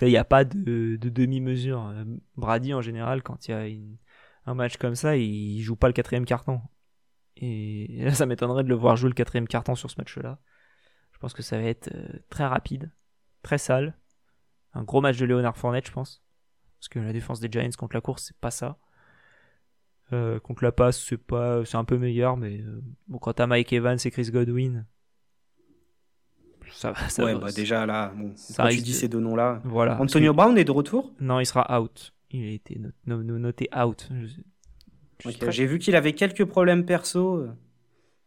Il 0.00 0.08
n'y 0.08 0.16
a 0.16 0.24
pas 0.24 0.44
de, 0.44 0.96
de 0.96 1.08
demi-mesure. 1.08 1.86
Euh, 1.88 2.04
Brady, 2.36 2.72
en 2.72 2.80
général, 2.80 3.22
quand 3.22 3.48
il 3.48 3.50
y 3.50 3.54
a 3.54 4.50
un 4.50 4.54
match 4.54 4.76
comme 4.76 4.94
ça, 4.94 5.16
il 5.16 5.60
joue 5.60 5.76
pas 5.76 5.88
le 5.88 5.92
quatrième 5.92 6.24
carton. 6.24 6.60
Et 7.36 7.86
là, 8.04 8.14
ça 8.14 8.26
m'étonnerait 8.26 8.64
de 8.64 8.68
le 8.68 8.74
voir 8.76 8.96
jouer 8.96 9.10
le 9.10 9.14
quatrième 9.14 9.48
carton 9.48 9.74
sur 9.74 9.90
ce 9.90 9.96
match-là. 9.98 10.38
Je 11.12 11.18
pense 11.18 11.34
que 11.34 11.42
ça 11.42 11.58
va 11.58 11.64
être 11.64 11.92
euh, 11.94 12.20
très 12.30 12.46
rapide, 12.46 12.92
très 13.42 13.58
sale. 13.58 13.98
Un 14.72 14.84
gros 14.84 15.00
match 15.00 15.16
de 15.18 15.26
Léonard 15.26 15.56
Fournette, 15.56 15.86
je 15.86 15.92
pense. 15.92 16.22
Parce 16.78 16.88
que 16.88 17.00
la 17.00 17.12
défense 17.12 17.40
des 17.40 17.48
Giants 17.50 17.70
contre 17.76 17.96
la 17.96 18.00
course, 18.00 18.26
c'est 18.26 18.36
pas 18.36 18.52
ça. 18.52 18.78
Euh, 20.12 20.40
contre 20.40 20.64
la 20.64 20.72
passe, 20.72 21.04
c'est 21.04 21.18
pas, 21.18 21.64
c'est 21.66 21.76
un 21.76 21.84
peu 21.84 21.98
meilleur, 21.98 22.38
mais 22.38 22.60
euh, 22.60 22.80
bon, 23.08 23.18
quand 23.18 23.34
t'as 23.34 23.46
Mike 23.46 23.74
Evans 23.74 23.98
et 24.02 24.10
Chris 24.10 24.30
Godwin, 24.30 24.86
ça 26.72 26.92
va. 26.92 27.08
Ça 27.10 27.24
ouais, 27.24 27.34
bah 27.34 27.52
déjà 27.54 27.84
là, 27.84 28.14
bon, 28.16 28.32
ça 28.34 28.62
quand 28.62 28.70
tu 28.70 28.80
dis 28.80 28.94
ces 28.94 29.08
deux 29.08 29.20
noms-là. 29.20 29.60
Voilà. 29.64 30.00
Antonio 30.00 30.32
Brown 30.32 30.56
est 30.56 30.64
de 30.64 30.70
retour? 30.70 31.12
Non, 31.20 31.40
il 31.40 31.46
sera 31.46 31.78
out. 31.78 32.14
Il 32.30 32.44
a 32.44 32.52
été 32.52 32.80
noté 33.06 33.68
out. 33.78 34.08
J'ai 35.48 35.66
vu 35.66 35.78
qu'il 35.78 35.94
avait 35.94 36.14
quelques 36.14 36.44
problèmes 36.46 36.86
perso. 36.86 37.46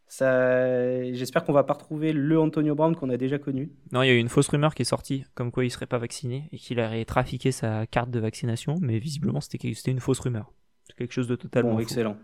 Ça... 0.08 1.14
J'espère 1.14 1.46
qu'on 1.46 1.54
va 1.54 1.64
pas 1.64 1.74
retrouver 1.74 2.12
le 2.14 2.40
Antonio 2.40 2.76
Brown 2.76 2.96
qu'on 2.96 3.10
a 3.10 3.18
déjà 3.18 3.40
connu. 3.40 3.72
Non, 3.92 4.04
il 4.04 4.08
y 4.08 4.10
a 4.10 4.14
eu 4.14 4.20
une 4.20 4.30
fausse 4.30 4.50
rumeur 4.50 4.76
qui 4.76 4.82
est 4.82 4.86
sortie, 4.86 5.24
comme 5.34 5.52
quoi 5.52 5.66
il 5.66 5.72
serait 5.72 5.86
pas 5.88 6.00
vacciné 6.00 6.50
et 6.52 6.58
qu'il 6.58 6.80
aurait 6.80 7.06
trafiqué 7.06 7.52
sa 7.52 7.88
carte 7.88 8.12
de 8.12 8.20
vaccination, 8.20 8.76
mais 8.82 9.00
visiblement 9.00 9.40
c'était 9.42 9.72
une 9.88 10.00
fausse 10.00 10.20
rumeur. 10.20 10.52
C'est 10.88 10.96
quelque 10.96 11.14
chose 11.14 11.28
de 11.28 11.36
totalement 11.36 11.80
excellent. 11.80 12.18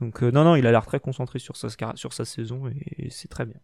Donc 0.00 0.22
euh, 0.22 0.30
non, 0.30 0.44
non, 0.44 0.56
il 0.56 0.66
a 0.66 0.72
l'air 0.72 0.84
très 0.84 1.00
concentré 1.00 1.38
sur 1.38 1.56
sa, 1.56 1.68
sur 1.94 2.12
sa 2.12 2.24
saison 2.24 2.68
et, 2.68 3.08
c'est 3.10 3.28
très 3.28 3.46
bien. 3.46 3.60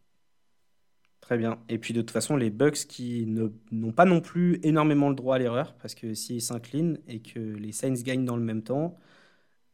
Très 1.20 1.36
bien. 1.36 1.58
Et 1.68 1.78
puis 1.78 1.92
de 1.92 2.00
toute 2.00 2.12
façon, 2.12 2.36
les 2.36 2.50
Bucks 2.50 2.86
qui 2.86 3.26
n'ont 3.26 3.92
pas 3.92 4.04
non 4.04 4.20
plus 4.20 4.60
énormément 4.62 5.08
le 5.08 5.14
droit 5.14 5.36
à 5.36 5.38
l'erreur, 5.38 5.74
parce 5.74 5.94
que 5.94 6.14
s'ils 6.14 6.40
s'inclinent 6.40 6.98
et 7.06 7.20
que 7.20 7.38
les 7.38 7.72
Saints 7.72 8.02
gagnent 8.02 8.24
dans 8.24 8.36
le 8.36 8.42
même 8.42 8.62
temps, 8.62 8.96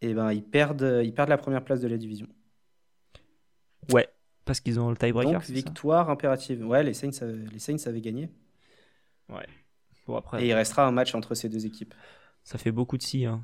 eh 0.00 0.14
ben, 0.14 0.32
ils, 0.32 0.42
perdent, 0.42 1.02
ils 1.04 1.14
perdent 1.14 1.28
la 1.28 1.38
première 1.38 1.62
place 1.62 1.80
de 1.80 1.86
la 1.86 1.96
division. 1.96 2.26
Ouais, 3.92 4.08
parce 4.44 4.60
qu'ils 4.60 4.80
ont 4.80 4.90
le 4.90 4.96
tiebreaker. 4.96 5.32
Donc 5.32 5.44
victoire 5.44 6.10
impérative. 6.10 6.66
Ouais, 6.66 6.82
les 6.82 6.94
Saints, 6.94 7.24
les 7.52 7.58
Saints 7.58 7.86
avaient 7.86 8.00
gagné. 8.00 8.30
Ouais. 9.28 9.46
Bon, 10.06 10.16
après, 10.16 10.42
Et 10.42 10.48
il 10.48 10.54
restera 10.54 10.86
un 10.86 10.92
match 10.92 11.14
entre 11.14 11.34
ces 11.34 11.48
deux 11.48 11.66
équipes. 11.66 11.94
Ça 12.42 12.58
fait 12.58 12.72
beaucoup 12.72 12.98
de 12.98 13.02
si. 13.02 13.24
Hein. 13.24 13.42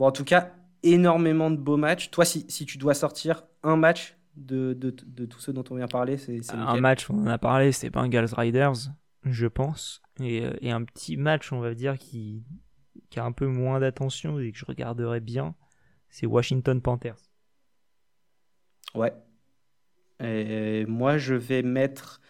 Bon, 0.00 0.06
en 0.06 0.12
tout 0.12 0.24
cas, 0.24 0.54
énormément 0.82 1.50
de 1.50 1.56
beaux 1.56 1.76
matchs. 1.76 2.10
Toi, 2.10 2.24
si, 2.24 2.46
si 2.48 2.64
tu 2.64 2.78
dois 2.78 2.94
sortir 2.94 3.42
un 3.62 3.76
match 3.76 4.16
de, 4.34 4.72
de, 4.72 4.96
de 5.04 5.26
tous 5.26 5.40
ceux 5.40 5.52
dont 5.52 5.64
on 5.68 5.74
vient 5.74 5.88
parler, 5.88 6.16
c'est 6.16 6.40
Un 6.54 6.80
match, 6.80 7.10
on 7.10 7.18
en 7.18 7.26
a 7.26 7.36
parlé, 7.36 7.70
c'est 7.70 7.90
Bengals 7.90 8.32
Riders, 8.32 8.94
je 9.26 9.46
pense. 9.46 10.00
Et, 10.18 10.42
euh, 10.46 10.56
et, 10.62 10.70
un 10.70 10.84
petit 10.84 11.18
match, 11.18 11.52
on 11.52 11.60
va 11.60 11.74
dire, 11.74 11.98
qui, 11.98 12.46
qui 13.10 13.20
a 13.20 13.26
un 13.26 13.32
peu 13.32 13.46
moins 13.46 13.78
d'attention 13.78 14.40
et 14.40 14.52
que 14.52 14.56
je 14.56 14.64
regarderai 14.64 15.20
bien, 15.20 15.54
c'est 16.08 16.24
Washington 16.24 16.80
Panthers. 16.80 17.20
Ouais. 18.94 19.12
Et 20.18 20.86
moi, 20.86 21.18
je 21.18 21.34
vais 21.34 21.60
mettre 21.60 22.22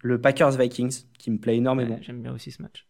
le 0.00 0.20
Packers 0.20 0.56
Vikings, 0.56 1.06
qui 1.18 1.32
me 1.32 1.38
plaît 1.38 1.56
énormément. 1.56 1.98
J'aime 2.02 2.22
bien 2.22 2.32
aussi 2.32 2.52
ce 2.52 2.62
match. 2.62 2.86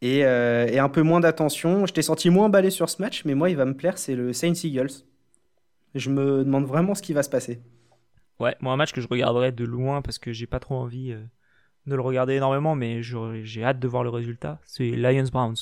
Et, 0.00 0.24
euh, 0.24 0.66
et 0.66 0.78
un 0.78 0.88
peu 0.88 1.02
moins 1.02 1.20
d'attention. 1.20 1.86
Je 1.86 1.92
t'ai 1.92 2.02
senti 2.02 2.30
moins 2.30 2.46
emballé 2.46 2.70
sur 2.70 2.88
ce 2.88 3.02
match, 3.02 3.24
mais 3.24 3.34
moi, 3.34 3.50
il 3.50 3.56
va 3.56 3.64
me 3.64 3.74
plaire, 3.74 3.98
c'est 3.98 4.14
le 4.14 4.32
Saints 4.32 4.52
Eagles. 4.64 5.04
Je 5.94 6.10
me 6.10 6.44
demande 6.44 6.66
vraiment 6.66 6.94
ce 6.94 7.02
qui 7.02 7.12
va 7.12 7.22
se 7.22 7.30
passer. 7.30 7.60
Ouais, 8.38 8.54
moi, 8.60 8.72
un 8.72 8.76
match 8.76 8.92
que 8.92 9.00
je 9.00 9.08
regarderai 9.08 9.50
de 9.52 9.64
loin 9.64 10.00
parce 10.02 10.18
que 10.18 10.32
j'ai 10.32 10.46
pas 10.46 10.60
trop 10.60 10.76
envie 10.76 11.12
euh, 11.12 11.20
de 11.86 11.96
le 11.96 12.02
regarder 12.02 12.34
énormément, 12.34 12.76
mais 12.76 13.02
j'ai 13.02 13.64
hâte 13.64 13.80
de 13.80 13.88
voir 13.88 14.04
le 14.04 14.10
résultat. 14.10 14.60
C'est 14.64 14.90
Lions 14.90 15.24
Browns. 15.32 15.56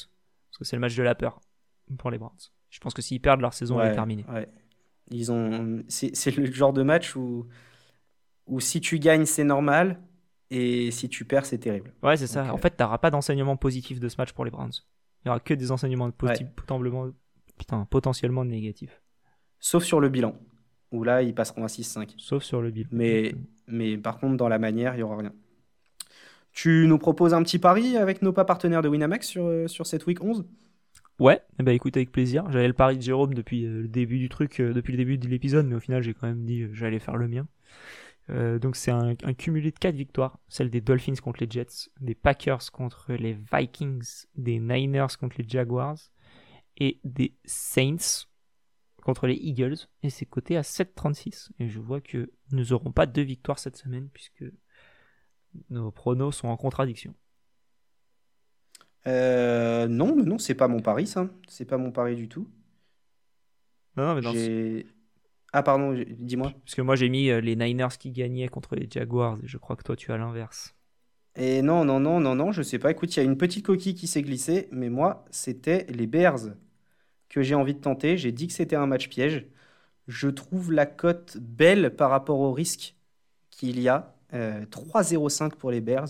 Parce 0.50 0.58
que 0.58 0.64
c'est 0.64 0.76
le 0.76 0.80
match 0.80 0.96
de 0.96 1.02
la 1.02 1.14
peur 1.14 1.40
pour 1.98 2.10
les 2.10 2.18
Browns. 2.18 2.50
Je 2.68 2.80
pense 2.80 2.92
que 2.92 3.00
s'ils 3.00 3.20
perdent, 3.20 3.40
leur 3.40 3.54
saison 3.54 3.80
est 3.80 3.92
terminée. 3.92 4.26
Ouais. 4.30 4.48
Ils 5.10 5.30
ont, 5.30 5.84
c'est 5.88 6.36
le 6.36 6.46
genre 6.52 6.72
de 6.72 6.82
match 6.82 7.14
où, 7.16 7.46
où 8.46 8.60
si 8.60 8.80
tu 8.80 8.98
gagnes, 8.98 9.24
c'est 9.24 9.44
normal, 9.44 10.00
et 10.50 10.90
si 10.90 11.08
tu 11.08 11.24
perds, 11.24 11.46
c'est 11.46 11.58
terrible. 11.58 11.92
Ouais, 12.02 12.16
c'est 12.16 12.26
ça. 12.26 12.52
En 12.52 12.58
fait, 12.58 12.76
tu 12.76 12.82
n'auras 12.82 12.98
pas 12.98 13.10
d'enseignement 13.10 13.56
positif 13.56 14.00
de 14.00 14.08
ce 14.08 14.16
match 14.18 14.32
pour 14.32 14.44
les 14.44 14.50
Browns. 14.50 14.72
Il 15.24 15.28
n'y 15.28 15.30
aura 15.30 15.40
que 15.40 15.54
des 15.54 15.72
enseignements 15.72 16.10
potentiellement, 16.10 17.10
putain, 17.58 17.84
potentiellement 17.90 18.44
négatifs. 18.44 19.02
Sauf 19.58 19.82
sur 19.82 20.00
le 20.00 20.08
bilan, 20.08 20.36
où 20.92 21.02
là, 21.02 21.22
ils 21.22 21.34
passeront 21.34 21.64
à 21.64 21.68
6-5. 21.68 22.14
Sauf 22.16 22.42
sur 22.42 22.62
le 22.62 22.70
bilan. 22.70 22.88
Mais, 22.92 23.34
mais 23.66 23.98
par 23.98 24.18
contre, 24.18 24.36
dans 24.36 24.48
la 24.48 24.58
manière, 24.58 24.94
il 24.94 24.98
n'y 24.98 25.02
aura 25.02 25.16
rien. 25.16 25.32
Tu 26.52 26.86
nous 26.86 26.98
proposes 26.98 27.34
un 27.34 27.42
petit 27.42 27.58
pari 27.58 27.96
avec 27.96 28.22
nos 28.22 28.32
pas 28.32 28.44
partenaires 28.44 28.82
de 28.82 28.88
Winamax 28.88 29.26
sur, 29.26 29.46
euh, 29.46 29.66
sur 29.66 29.86
cette 29.86 30.06
week 30.06 30.22
11 30.22 30.46
Ouais, 31.18 31.40
eh 31.58 31.62
ben 31.62 31.72
écoute 31.72 31.96
avec 31.96 32.12
plaisir. 32.12 32.44
J'avais 32.50 32.66
le 32.66 32.74
pari 32.74 32.98
de 32.98 33.02
Jérôme 33.02 33.32
depuis 33.32 33.64
euh, 33.64 33.82
le 33.82 33.88
début 33.88 34.18
du 34.18 34.28
truc, 34.28 34.60
euh, 34.60 34.74
depuis 34.74 34.92
le 34.92 34.98
début 34.98 35.16
de 35.16 35.26
l'épisode, 35.28 35.66
mais 35.66 35.74
au 35.74 35.80
final 35.80 36.02
j'ai 36.02 36.12
quand 36.12 36.26
même 36.26 36.44
dit 36.44 36.62
euh, 36.62 36.68
j'allais 36.74 36.98
faire 36.98 37.16
le 37.16 37.26
mien. 37.26 37.46
Donc 38.28 38.76
c'est 38.76 38.90
un, 38.90 39.14
cumulé 39.14 39.70
de 39.70 39.78
4 39.78 39.94
victoires, 39.94 40.38
celle 40.48 40.70
des 40.70 40.80
Dolphins 40.80 41.14
contre 41.22 41.40
les 41.40 41.50
Jets, 41.50 41.90
des 42.00 42.14
Packers 42.14 42.72
contre 42.72 43.12
les 43.12 43.38
Vikings, 43.52 44.26
des 44.34 44.58
Niners 44.58 45.16
contre 45.18 45.36
les 45.38 45.48
Jaguars 45.48 45.98
et 46.76 47.00
des 47.04 47.36
Saints 47.44 48.26
contre 49.02 49.28
les 49.28 49.36
Eagles. 49.36 49.76
Et 50.02 50.10
c'est 50.10 50.26
coté 50.26 50.56
à 50.56 50.62
7,36. 50.62 51.50
Et 51.60 51.68
je 51.68 51.78
vois 51.78 52.00
que 52.00 52.32
nous 52.50 52.64
n'aurons 52.66 52.92
pas 52.92 53.06
deux 53.06 53.22
victoires 53.22 53.58
cette 53.58 53.76
semaine 53.76 54.08
puisque 54.12 54.44
nos 55.70 55.90
pronos 55.90 56.32
sont 56.32 56.48
en 56.48 56.56
contradiction. 56.56 57.14
Euh, 59.06 59.86
non, 59.86 60.16
non, 60.16 60.38
c'est 60.38 60.56
pas 60.56 60.66
mon 60.66 60.80
pari, 60.80 61.06
ça. 61.06 61.30
C'est 61.46 61.64
pas 61.64 61.78
mon 61.78 61.92
pari 61.92 62.16
du 62.16 62.28
tout. 62.28 62.48
Non, 63.96 64.06
non, 64.06 64.14
mais 64.16 64.20
dans 64.20 64.32
Ah, 65.58 65.62
pardon, 65.62 65.94
dis-moi. 66.18 66.52
Parce 66.66 66.74
que 66.74 66.82
moi, 66.82 66.96
j'ai 66.96 67.08
mis 67.08 67.30
euh, 67.30 67.40
les 67.40 67.56
Niners 67.56 67.96
qui 67.98 68.10
gagnaient 68.10 68.48
contre 68.48 68.76
les 68.76 68.86
Jaguars, 68.90 69.38
et 69.42 69.46
je 69.46 69.56
crois 69.56 69.74
que 69.74 69.82
toi, 69.82 69.96
tu 69.96 70.12
as 70.12 70.18
l'inverse. 70.18 70.74
Et 71.34 71.62
non, 71.62 71.82
non, 71.82 71.98
non, 71.98 72.20
non, 72.20 72.34
non, 72.34 72.52
je 72.52 72.60
sais 72.60 72.78
pas. 72.78 72.90
Écoute, 72.90 73.16
il 73.16 73.20
y 73.20 73.22
a 73.22 73.24
une 73.24 73.38
petite 73.38 73.64
coquille 73.64 73.94
qui 73.94 74.06
s'est 74.06 74.20
glissée, 74.20 74.68
mais 74.70 74.90
moi, 74.90 75.24
c'était 75.30 75.86
les 75.88 76.06
Bears 76.06 76.56
que 77.30 77.40
j'ai 77.40 77.54
envie 77.54 77.72
de 77.72 77.80
tenter. 77.80 78.18
J'ai 78.18 78.32
dit 78.32 78.48
que 78.48 78.52
c'était 78.52 78.76
un 78.76 78.86
match 78.86 79.08
piège. 79.08 79.46
Je 80.08 80.28
trouve 80.28 80.72
la 80.72 80.84
cote 80.84 81.38
belle 81.40 81.96
par 81.96 82.10
rapport 82.10 82.40
au 82.40 82.52
risque 82.52 82.94
qu'il 83.50 83.80
y 83.80 83.88
a. 83.88 84.14
3-0-5 84.32 85.54
euh, 85.54 85.56
pour 85.56 85.70
les 85.70 85.80
Bears. 85.80 86.08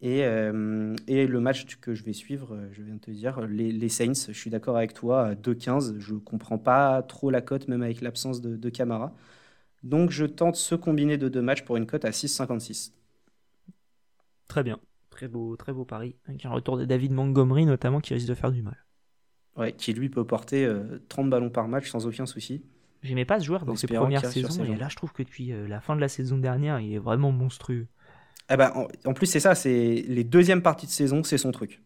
Et, 0.00 0.24
euh, 0.24 0.94
et, 1.08 1.26
le 1.26 1.40
match 1.40 1.76
que 1.80 1.94
je 1.94 2.04
vais 2.04 2.12
suivre, 2.12 2.54
euh, 2.54 2.68
je 2.70 2.82
viens 2.82 2.94
de 2.94 3.00
te 3.00 3.10
dire, 3.10 3.40
les, 3.48 3.72
les 3.72 3.88
Saints, 3.88 4.28
je 4.28 4.38
suis 4.38 4.50
d'accord 4.50 4.76
avec 4.76 4.94
toi, 4.94 5.34
2-15, 5.34 5.98
je 5.98 6.14
ne 6.14 6.18
comprends 6.20 6.58
pas 6.58 7.02
trop 7.02 7.30
la 7.30 7.40
cote, 7.40 7.66
même 7.66 7.82
avec 7.82 8.00
l'absence 8.00 8.40
de, 8.40 8.56
de, 8.56 8.70
Camara. 8.70 9.12
Donc 9.82 10.10
je 10.10 10.24
tente 10.24 10.54
ce 10.54 10.76
combiné 10.76 11.18
de 11.18 11.28
deux 11.28 11.42
matchs 11.42 11.64
pour 11.64 11.76
une 11.76 11.86
cote 11.86 12.04
à 12.04 12.10
6,56. 12.10 12.92
Très 14.46 14.62
bien, 14.62 14.78
très 15.10 15.26
beau, 15.26 15.56
très 15.56 15.72
beau 15.72 15.84
pari, 15.84 16.14
avec 16.26 16.46
un 16.46 16.50
retour 16.50 16.78
de 16.78 16.84
David 16.84 17.12
Montgomery 17.12 17.66
notamment 17.66 18.00
qui 18.00 18.14
risque 18.14 18.28
de 18.28 18.34
faire 18.34 18.52
du 18.52 18.62
mal. 18.62 18.84
Ouais, 19.56 19.72
qui 19.72 19.92
lui 19.92 20.08
peut 20.08 20.24
porter 20.24 20.72
30 21.08 21.26
euh, 21.26 21.28
ballons 21.28 21.50
par 21.50 21.66
match 21.66 21.90
sans 21.90 22.06
aucun 22.06 22.26
souci. 22.26 22.62
J'aimais 23.02 23.24
pas 23.24 23.40
ce 23.40 23.44
joueur 23.44 23.64
dans 23.64 23.74
ses 23.74 23.88
premières 23.88 24.24
saisons, 24.24 24.64
et 24.64 24.76
là 24.76 24.88
je 24.88 24.94
trouve 24.94 25.12
que 25.12 25.24
depuis 25.24 25.52
la 25.66 25.80
fin 25.80 25.96
de 25.96 26.00
la 26.00 26.08
saison 26.08 26.38
dernière, 26.38 26.78
il 26.78 26.94
est 26.94 26.98
vraiment 26.98 27.32
monstrueux. 27.32 27.88
Eh 28.50 28.56
ben, 28.56 28.72
en, 29.04 29.12
plus, 29.12 29.26
c'est 29.26 29.40
ça, 29.40 29.54
c'est 29.54 30.04
les 30.06 30.24
deuxièmes 30.24 30.62
parties 30.62 30.86
de 30.86 30.90
saison, 30.90 31.22
c'est 31.22 31.38
son 31.38 31.50
truc. 31.50 31.82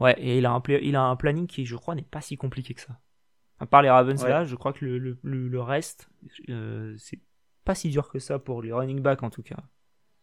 Ouais, 0.00 0.14
et 0.18 0.38
il 0.38 0.46
a, 0.46 0.52
un, 0.52 0.62
il 0.80 0.96
a 0.96 1.02
un 1.02 1.16
planning 1.16 1.46
qui, 1.46 1.66
je 1.66 1.76
crois, 1.76 1.94
n'est 1.94 2.02
pas 2.02 2.20
si 2.20 2.36
compliqué 2.36 2.74
que 2.74 2.80
ça. 2.80 2.98
À 3.60 3.66
part 3.66 3.82
les 3.82 3.90
Ravens 3.90 4.24
là, 4.24 4.44
je 4.44 4.54
crois 4.54 4.72
que 4.72 4.84
le, 4.84 4.98
le, 4.98 5.48
le 5.48 5.60
reste, 5.60 6.08
euh, 6.48 6.94
c'est 6.96 7.18
pas 7.64 7.74
si 7.74 7.90
dur 7.90 8.08
que 8.08 8.20
ça 8.20 8.38
pour 8.38 8.62
les 8.62 8.72
running 8.72 9.00
backs 9.00 9.24
en 9.24 9.30
tout 9.30 9.42
cas. 9.42 9.56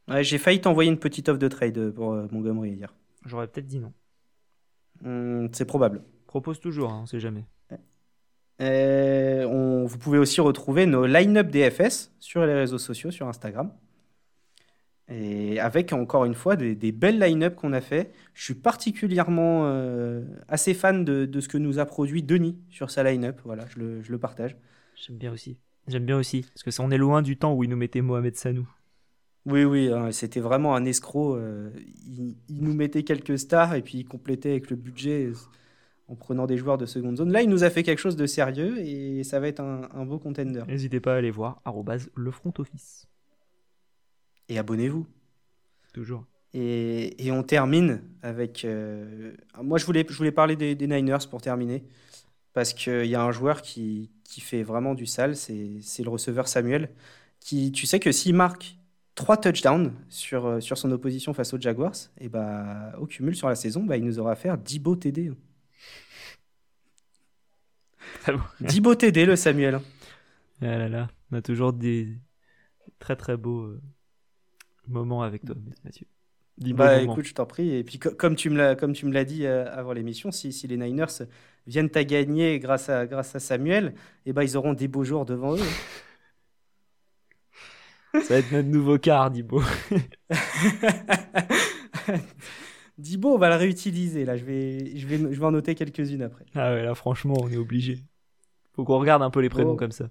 Ouais, 0.08 0.24
j'ai 0.24 0.38
failli 0.38 0.62
t'envoyer 0.62 0.90
une 0.90 1.00
petite 1.00 1.28
offre 1.28 1.40
de 1.40 1.48
trade 1.50 1.92
pour 1.92 2.14
euh, 2.14 2.28
Montgomery 2.32 2.72
hier. 2.72 2.94
J'aurais 3.26 3.48
peut-être 3.48 3.68
dit 3.68 3.80
non. 3.80 3.92
Hmm, 5.02 5.48
c'est 5.52 5.66
probable. 5.66 6.02
Propose 6.28 6.62
toujours, 6.62 6.92
hein, 6.92 7.02
on 7.04 7.06
sait 7.06 7.20
jamais. 7.20 7.46
Euh, 8.62 9.46
on, 9.46 9.86
vous 9.86 9.98
pouvez 9.98 10.18
aussi 10.18 10.40
retrouver 10.40 10.86
nos 10.86 11.06
line-up 11.06 11.48
DFS 11.48 12.14
sur 12.20 12.46
les 12.46 12.54
réseaux 12.54 12.78
sociaux, 12.78 13.12
sur 13.12 13.28
Instagram. 13.28 13.72
Et 15.08 15.60
avec 15.60 15.94
encore 15.94 16.26
une 16.26 16.34
fois 16.34 16.56
des, 16.56 16.92
belles 16.92 17.20
line-up 17.20 17.56
qu'on 17.56 17.74
a 17.74 17.82
fait. 17.82 18.12
Je 18.34 18.44
suis 18.44 18.56
particulièrement 18.56 19.66
euh, 19.66 20.24
assez 20.48 20.74
fan 20.74 21.06
de, 21.06 21.26
de, 21.26 21.40
ce 21.40 21.48
que 21.48 21.58
nous 21.58 21.78
a 21.78 21.86
produit 21.86 22.24
Denis 22.24 22.58
sur 22.70 22.90
sa 22.90 23.04
line-up. 23.04 23.40
Voilà, 23.46 23.66
je 23.70 23.80
le, 23.80 24.02
je 24.02 24.12
le 24.12 24.18
partage. 24.18 24.58
J'aime 24.96 25.18
bien 25.18 25.32
aussi. 25.32 25.58
J'aime 25.88 26.06
bien 26.06 26.18
aussi. 26.18 26.42
Parce 26.54 26.64
que 26.64 26.72
ça, 26.72 26.82
on 26.82 26.90
est 26.90 26.98
loin 26.98 27.22
du 27.22 27.38
temps 27.38 27.54
où 27.54 27.64
il 27.64 27.70
nous 27.70 27.78
mettait 27.78 28.02
Mohamed 28.02 28.36
Sanou. 28.36 28.68
Oui, 29.46 29.64
oui, 29.64 29.92
hein, 29.94 30.12
c'était 30.12 30.40
vraiment 30.40 30.76
un 30.76 30.86
escroc. 30.86 31.36
Euh, 31.36 31.70
il, 32.08 32.36
nous 32.50 32.74
mettait 32.74 33.04
quelques 33.04 33.38
stars 33.38 33.76
et 33.76 33.84
puis 33.84 34.00
il 34.00 34.06
complétait 34.06 34.50
avec 34.50 34.72
le 34.72 34.76
budget 34.76 35.32
en 36.08 36.16
prenant 36.16 36.48
des 36.48 36.58
joueurs 36.58 36.80
de 36.80 36.88
seconde 36.88 37.18
zone. 37.18 37.32
Là, 37.32 37.44
il 37.44 37.50
nous 37.50 37.64
a 37.64 37.70
fait 37.70 37.84
quelque 37.84 38.00
chose 38.00 38.16
de 38.16 38.26
sérieux 38.26 38.80
et 38.80 39.24
ça 39.24 39.40
va 39.40 39.48
être 39.48 39.60
un, 39.60 39.88
un 39.94 40.06
beau 40.06 40.18
contender. 40.18 40.64
N'hésitez 40.68 41.00
pas 41.00 41.14
à 41.14 41.18
aller 41.18 41.30
voir, 41.30 41.62
le 42.16 42.32
front 42.32 42.54
office 42.58 43.08
et 44.50 44.58
abonnez-vous. 44.58 45.06
Toujours. 45.94 46.26
Et, 46.54 47.26
et, 47.26 47.32
on 47.32 47.44
termine 47.44 48.02
avec. 48.22 48.64
Euh, 48.64 49.34
moi, 49.62 49.78
je 49.78 49.86
voulais, 49.86 50.06
je 50.08 50.16
voulais 50.16 50.32
parler 50.32 50.56
des, 50.56 50.88
Niners 50.88 51.28
pour 51.30 51.42
terminer. 51.42 51.84
Parce 52.54 52.74
qu'il 52.74 53.06
y 53.08 53.16
a 53.16 53.22
un 53.22 53.32
joueur 53.32 53.62
qui, 53.62 54.10
qui 54.24 54.40
fait 54.40 54.64
vraiment 54.64 54.94
du 54.94 55.06
sale, 55.06 55.36
c'est 55.36 56.04
le 56.04 56.10
receveur 56.10 56.48
Samuel. 56.48 56.90
Qui, 57.42 57.74
tu 57.74 57.86
sais 57.86 58.00
que 58.00 58.14
s'il 58.14 58.36
marque 58.36 58.78
trois 59.16 59.38
touchdowns 59.38 59.94
sur, 60.10 60.46
euh, 60.46 60.60
sur 60.62 60.78
son 60.78 60.92
opposition 60.92 61.34
face 61.34 61.54
aux 61.54 61.60
Jaguars, 61.60 61.96
et 62.20 62.30
bah, 62.30 62.94
au 63.00 63.06
cumul 63.06 63.36
sur 63.36 63.50
la 63.50 63.56
saison, 63.56 63.84
bah, 63.84 63.98
il 63.98 64.06
nous 64.06 64.20
aura 64.20 64.36
fait 64.36 64.50
10 64.56 64.80
beaux 64.80 64.96
TD. 64.96 65.34
Très 68.22 68.34
bon? 68.34 68.44
10 68.62 68.82
beaux 68.82 68.96
TD, 68.96 69.26
le 69.26 69.36
Samuel. 69.36 69.82
Ah 70.62 70.78
là 70.78 70.88
là, 70.88 71.10
on 71.32 71.38
a 71.38 71.42
toujours 71.42 71.74
des 71.74 72.18
très 73.00 73.16
très 73.18 73.36
beaux 73.36 73.74
moments 74.88 75.24
avec 75.24 75.44
toi, 75.46 75.56
Mathieu. 75.84 76.08
Bah 76.74 77.02
écoute, 77.02 77.26
je 77.26 77.34
t'en 77.34 77.46
prie. 77.46 77.76
Et 77.76 77.84
puis, 77.84 78.00
co- 78.00 78.12
comme 78.16 78.36
tu 78.36 78.50
me 78.50 78.56
l'as, 78.58 78.76
comme 78.76 78.94
tu 78.94 79.06
me 79.06 79.12
l'as 79.12 79.26
dit 79.26 79.46
euh, 79.46 79.66
avant 79.74 79.92
l'émission, 79.94 80.32
si, 80.32 80.54
si 80.54 80.68
les 80.68 80.78
Niners 80.78 81.06
viennent 81.68 81.90
à 81.96 82.04
gagner 82.06 82.60
grâce 82.60 82.88
à, 82.90 83.06
grâce 83.08 83.36
à 83.36 83.40
Samuel, 83.40 83.94
et 84.26 84.32
bah, 84.34 84.44
ils 84.44 84.56
auront 84.56 84.74
des 84.74 84.88
beaux 84.88 85.04
jours 85.04 85.26
devant 85.26 85.56
eux. 85.56 85.60
Ça 88.14 88.36
va 88.36 88.40
être 88.40 88.52
notre 88.54 88.70
nouveau 88.70 88.98
quart, 88.98 89.30
Dibo. 89.30 89.62
Dibo, 92.98 93.34
on 93.34 93.38
va 93.38 93.50
le 93.50 93.56
réutiliser. 93.56 94.26
Là, 94.26 94.38
je 94.38 94.46
vais, 94.46 94.96
je 94.98 95.08
vais, 95.08 95.18
je 95.18 95.40
vais 95.40 95.46
en 95.46 95.52
noter 95.52 95.76
quelques-unes 95.76 96.22
après. 96.22 96.46
Ah 96.56 96.74
ouais, 96.74 96.84
là 96.84 96.96
franchement, 96.96 97.36
on 97.42 97.50
est 97.50 97.58
obligé. 97.58 98.04
Faut 98.74 98.84
qu'on 98.86 99.00
regarde 99.00 99.22
un 99.24 99.30
peu 99.32 99.42
les 99.42 99.50
prénoms 99.50 99.72
Oh. 99.74 99.76
comme 99.76 99.92
ça. 99.92 100.10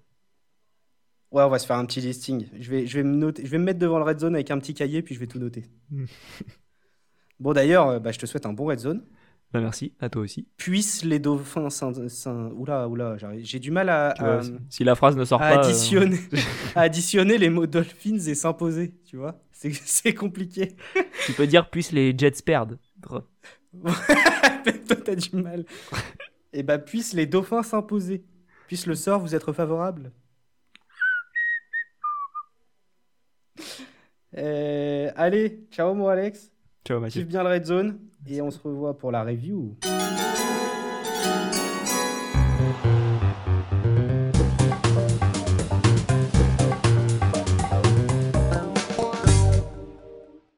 Ouais, 1.34 1.42
on 1.42 1.48
va 1.48 1.58
se 1.58 1.66
faire 1.66 1.76
un 1.76 1.84
petit 1.84 2.00
listing. 2.00 2.46
Je 2.60 2.70
vais, 2.70 2.86
je 2.86 2.96
vais 2.96 3.02
me 3.02 3.16
noter, 3.16 3.44
je 3.44 3.50
vais 3.50 3.58
me 3.58 3.64
mettre 3.64 3.80
devant 3.80 3.98
le 3.98 4.04
red 4.04 4.20
zone 4.20 4.36
avec 4.36 4.50
un 4.52 4.58
petit 4.58 4.72
cahier, 4.72 5.02
puis 5.02 5.14
je 5.16 5.20
vais 5.20 5.26
tout 5.26 5.38
noter. 5.40 5.64
Bon, 7.40 7.52
d'ailleurs, 7.52 7.88
euh, 7.88 7.98
bah, 7.98 8.12
je 8.12 8.18
te 8.20 8.26
souhaite 8.26 8.46
un 8.46 8.52
bon 8.52 8.66
red 8.66 8.78
zone. 8.78 9.02
Bah 9.52 9.60
merci, 9.60 9.92
à 10.00 10.08
toi 10.08 10.22
aussi. 10.22 10.46
Puissent 10.56 11.04
les 11.04 11.18
dauphins 11.18 11.68
Oula, 12.56 12.88
oula, 12.88 13.16
j'ai 13.42 13.58
du 13.58 13.72
mal 13.72 13.88
à, 13.88 14.14
Tu 14.16 14.22
vois, 14.22 14.38
à- 14.38 14.42
si- 14.70 14.84
la 14.84 14.94
phrase 14.94 15.16
ne 15.16 15.24
sort 15.24 15.42
à 15.42 15.48
pas. 15.50 15.56
euh, 15.56 15.60
additionner, 15.68 16.18
à 16.76 16.80
additionner 16.82 17.38
les 17.38 17.50
mots 17.50 17.66
dolphins 17.66 18.18
et 18.18 18.34
s'imposer, 18.34 18.94
tu 19.04 19.16
vois. 19.16 19.40
C'est 19.50 20.14
compliqué. 20.14 20.76
tu 21.26 21.32
peux 21.32 21.46
dire 21.48 21.68
puisse 21.70 21.90
les 21.92 22.16
Jets 22.16 22.42
perdre. 22.44 22.76
Toi, 23.02 24.96
t'as 25.04 25.14
du 25.16 25.36
mal. 25.36 25.64
Et 26.52 26.62
bah, 26.62 26.78
puissent 26.78 27.14
les 27.14 27.26
dauphins 27.26 27.62
s'imposer. 27.64 28.24
Puisse 28.68 28.86
le 28.86 28.94
sort 28.94 29.20
vous 29.20 29.34
être 29.34 29.52
favorable. 29.52 30.12
Euh, 34.36 35.12
allez, 35.14 35.64
ciao 35.70 35.94
mon 35.94 36.08
Alex. 36.08 36.50
Ciao 36.84 36.98
Mathieu. 36.98 37.20
Kiffe 37.20 37.28
bien 37.28 37.44
le 37.44 37.50
Red 37.50 37.66
Zone. 37.66 38.00
Et 38.26 38.42
on 38.42 38.50
se 38.50 38.58
revoit 38.58 38.98
pour 38.98 39.12
la 39.12 39.22
review. 39.22 39.76